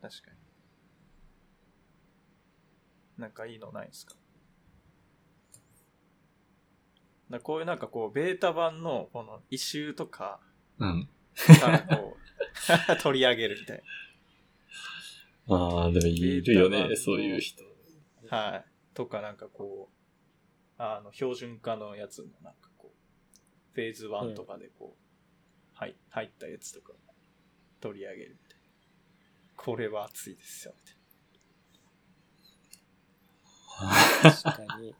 [0.00, 0.36] 確かに。
[3.18, 4.14] なんかいいのないですか？
[7.30, 10.40] だこういうなんかこう、ベータ版のこの異臭とか
[10.78, 11.08] うん。
[11.60, 13.82] からこう、 取り上げるみたい
[15.48, 17.62] ああ、でもいるよね、そういう人。
[18.30, 18.36] な。
[18.36, 18.64] はい。
[18.94, 26.92] とかなんかこう、あの、標準化のやつのなんかこう、フェーズ1とかでこう、はい、入ったやつとか
[27.80, 28.38] 取り上げる。
[29.62, 30.92] これは熱いですよ、みた
[33.84, 34.32] いな。
[34.32, 34.94] 確かに。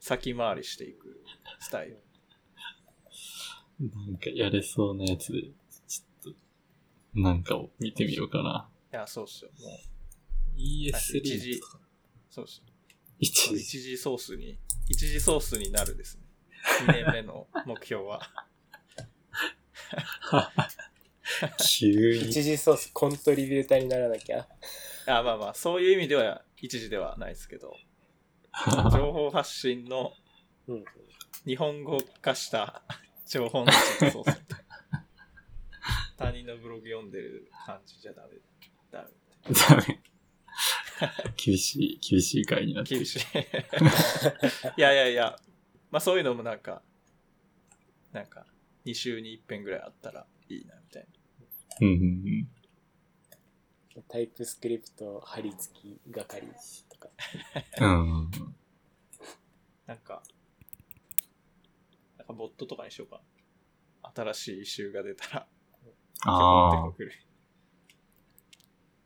[0.00, 1.22] 先回りしていく
[1.60, 2.02] スタイル。
[3.78, 5.42] なんかやれそうなやつで、
[5.86, 8.68] ちょっと、なんかを見てみようかな。
[8.92, 9.52] いや、そうっすよ。
[9.60, 11.78] もう、ES3 とか。
[12.30, 12.64] そうっすよ。
[13.20, 13.82] 一一時。
[13.82, 14.58] 次ソースに、
[14.88, 16.24] 一次ソースになるですね。
[16.88, 18.20] 2年目の目標は。
[21.78, 21.86] 急
[22.18, 22.30] に。
[22.30, 24.48] 一次ソース、コントリビューターにならなきゃ。
[25.06, 27.76] あまあまあ、そういう意味では一時ではないですけど、
[28.92, 30.12] 情報発信の
[30.68, 30.84] うん。
[31.46, 32.82] 日本語化した
[33.26, 34.34] 情報のソースみたい
[34.90, 35.06] な。
[36.18, 38.36] 他人のブログ読んでる感じじゃダメ
[38.90, 39.08] だ。
[39.50, 40.00] ダメダメ。
[41.36, 43.20] 厳しい、厳しい回になってる厳しい。
[44.76, 45.38] いやいやいや、
[45.90, 46.82] まあそういうのもなんか、
[48.12, 48.46] なんか、
[48.84, 50.74] 2週に1遍ぐらいあったらいいな。
[51.80, 52.48] うんうん
[53.96, 54.02] うん。
[54.08, 56.42] タイプスクリプト貼り付き係
[56.88, 57.08] とか。
[57.80, 58.30] うんうん
[59.86, 60.22] なんか、
[62.18, 63.22] なんかボットとかにしようか
[64.02, 64.12] な。
[64.14, 65.46] 新しいイシューが出たら、
[66.26, 67.12] ああ持ってくる。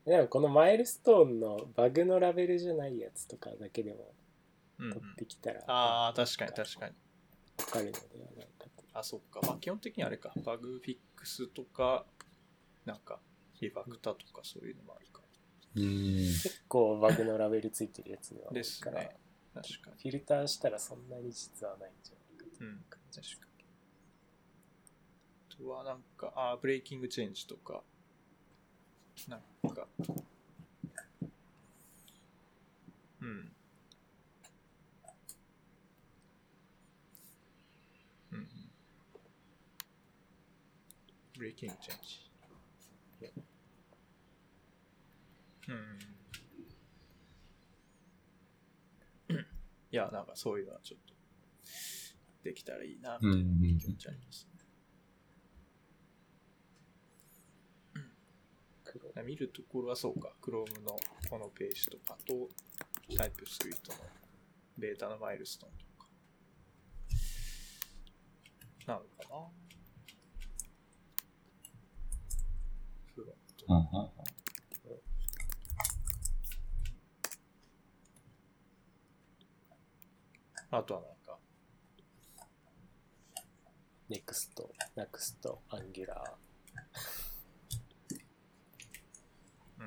[0.05, 4.13] でもこのマイルストーンのバグのラベルじゃないやつとかだけでも
[4.79, 6.95] うん、うん取ってきたらああ、確かに確かに。
[7.59, 8.83] わかるのではないかと。
[8.93, 9.41] あ、そっか。
[9.47, 10.33] まあ基本的にあれか。
[10.45, 12.05] バグフィックスとか、
[12.85, 13.21] なんか、
[13.61, 15.23] リファクタとかそういうのもあるか。
[15.77, 15.85] うん。
[16.43, 19.17] 結構バグのラベルついてるやつが多いから、ですね。
[19.55, 19.97] 確かに。
[20.03, 22.65] フィルターしたらそんなに実はないんじゃないかと。
[22.65, 23.65] うん、確かに。
[25.51, 27.83] あとはなんか、あーブレイキングチェンジとか、
[29.29, 29.41] なん
[29.75, 29.87] か、
[33.21, 33.53] うん。
[38.33, 38.49] うん。
[41.63, 42.32] ゲームチェンジ。
[45.69, 45.73] う
[49.35, 49.37] ん。
[49.91, 51.15] いや、なんかそういうのはちょっと、
[52.43, 54.53] できたらいいな、みたいな気持ちありますね。
[58.85, 60.97] 黒見るところはそうか、Chrome の
[61.31, 62.49] このページとかと、
[63.09, 63.97] TypeScript の
[64.79, 66.09] ベータのマイルストーンとか。
[68.87, 69.49] なのかな
[73.15, 73.67] フロント。
[73.69, 74.43] うんうんうん
[80.75, 81.39] あとはなんか、
[84.09, 86.39] Next、Nuxt、Angular
[89.79, 89.87] うん。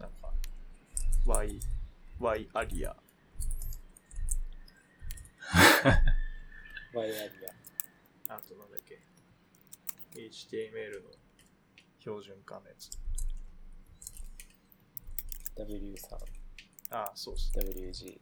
[0.00, 0.32] なんか、
[1.26, 2.96] WAI、WAI-ARIA、ー、
[6.96, 7.30] WAI-ARIA
[8.28, 9.02] あとなんだっけ、
[10.14, 11.10] HTML の
[11.98, 13.05] 標準化のやつ。
[15.58, 15.96] ア、W3、
[16.90, 17.64] ああ、そうっすね。
[17.64, 18.18] WG、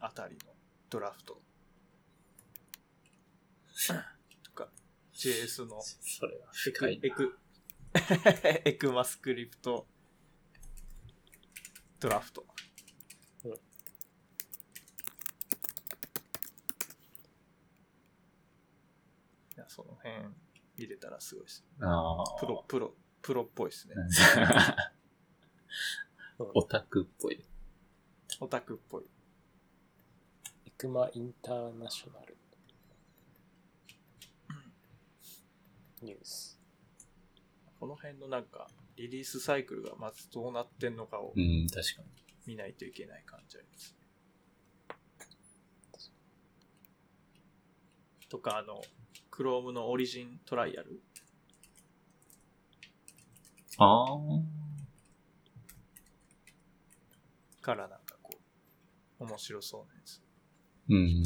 [0.00, 0.52] あたりの
[0.90, 1.40] ドラフト。
[4.42, 4.68] とか、
[5.12, 7.38] JS のそれはエク深いエク、
[8.68, 9.86] エクマスクリプト、
[12.00, 12.46] ドラフト。
[13.44, 13.52] うん
[19.56, 20.34] いや、その辺
[20.76, 21.64] 見れたらすごいです。
[21.78, 21.88] な。
[21.88, 22.38] ああ。
[22.40, 23.94] プロ、プロ、プロっぽいですね。
[26.38, 27.42] オタクっぽい。
[28.38, 29.04] オタクっぽい。
[30.66, 32.36] エクマインターナショナル。
[36.02, 36.60] ニュース。
[37.80, 42.08] この辺のなんか、リリースサイクルがまずどうなってんのかをうん、確かに。
[42.44, 44.00] 見ないといけない感じありますね。
[48.28, 48.82] とか、あの、
[49.30, 51.00] Chrome のオリジントライアル
[53.78, 54.64] ああ。
[57.64, 58.32] からなんかこ
[59.20, 60.20] う、面白そうなやつ。
[60.90, 61.24] うん。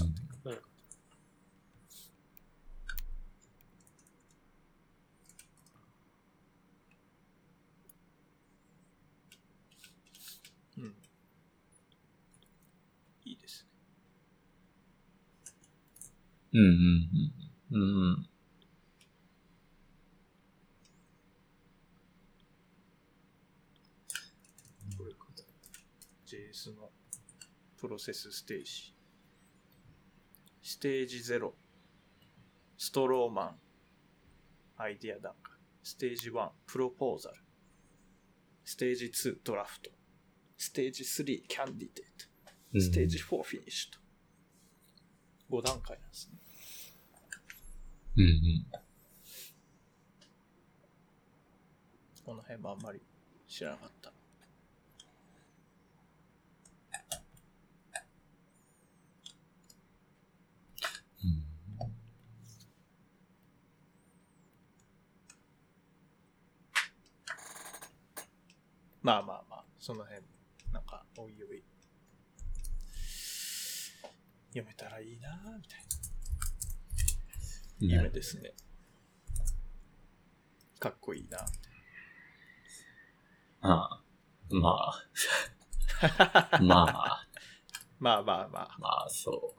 [10.78, 10.94] うん。
[13.24, 13.70] いいですね。
[16.52, 17.08] うんうん
[17.72, 17.82] うん。
[17.82, 18.28] うん。
[24.96, 25.26] これか。
[26.26, 26.90] JS の
[27.88, 28.94] プロセスステージ。
[30.62, 31.52] ステージ0。
[32.76, 33.56] ストローマン。
[34.76, 35.54] アイディア段階。
[35.82, 36.50] ステージ1。
[36.66, 37.36] プロポーザル。
[38.62, 39.38] ステージ2。
[39.42, 39.90] ドラフト。
[40.58, 41.46] ステージ3。
[41.48, 42.04] キャンディデー
[42.74, 42.78] ト。
[42.78, 43.42] ステージ4。
[43.42, 43.94] フィニッシュ
[45.50, 45.56] と。
[45.56, 46.38] 5段階なんですね。
[48.18, 48.66] うんうん。
[52.22, 53.00] この辺もあんまり
[53.46, 54.17] 知らなかった。
[69.02, 70.22] まあまあまあ、その辺、
[70.72, 71.62] なんか、おいおい、
[74.48, 75.86] 読めたらいいなぁみたいな
[77.96, 78.54] 夢ですね。
[80.80, 81.42] かっこいいなぁ
[83.60, 84.02] ああ。
[84.50, 85.04] まあ。
[86.62, 87.24] まあ。
[88.00, 89.58] まあまあまあ、まあ、そう。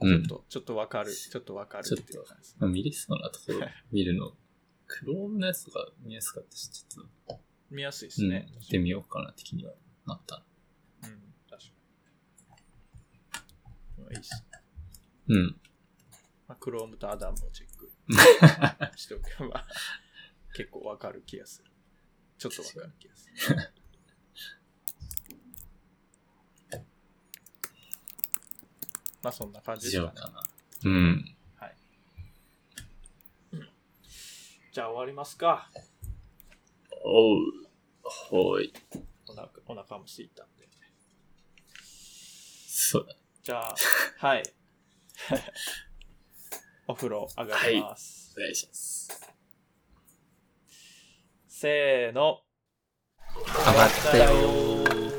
[0.00, 2.58] ちょっと、ちょっとわかる、ちょっとわかるっていう感じですね。
[2.60, 4.36] まあ見れそうなところ見るの。
[4.88, 9.74] クロームのやつとか見やすかったし、ちょっと、見やすいですうん、てみようかなって気には
[10.06, 10.42] なった。
[11.04, 11.10] うん、
[11.48, 11.68] 確か
[13.98, 14.02] に。
[14.02, 14.40] まあいいっすね。
[15.28, 15.56] うん。
[16.48, 17.92] まあ、クロームとアダムをチェック
[18.98, 19.66] しておけば、
[20.56, 21.70] 結構わかる気がする。
[22.38, 23.56] ちょっとわかる気がする。
[29.22, 30.12] まあそんな感じ以ですかね。
[30.14, 30.42] 上かな。
[30.84, 31.37] うん。
[34.78, 35.68] じゃあ終わりますか。
[37.04, 37.40] おう。
[38.04, 38.72] ほい。
[39.28, 40.68] お腹お腹も空いたんで。
[42.68, 43.16] そうだ。
[43.42, 43.74] じゃあ、
[44.18, 44.44] はい。
[46.86, 48.32] お風呂上がります。
[48.38, 49.08] お願いします。
[51.48, 52.44] せーの。
[53.34, 55.17] 上がったよー。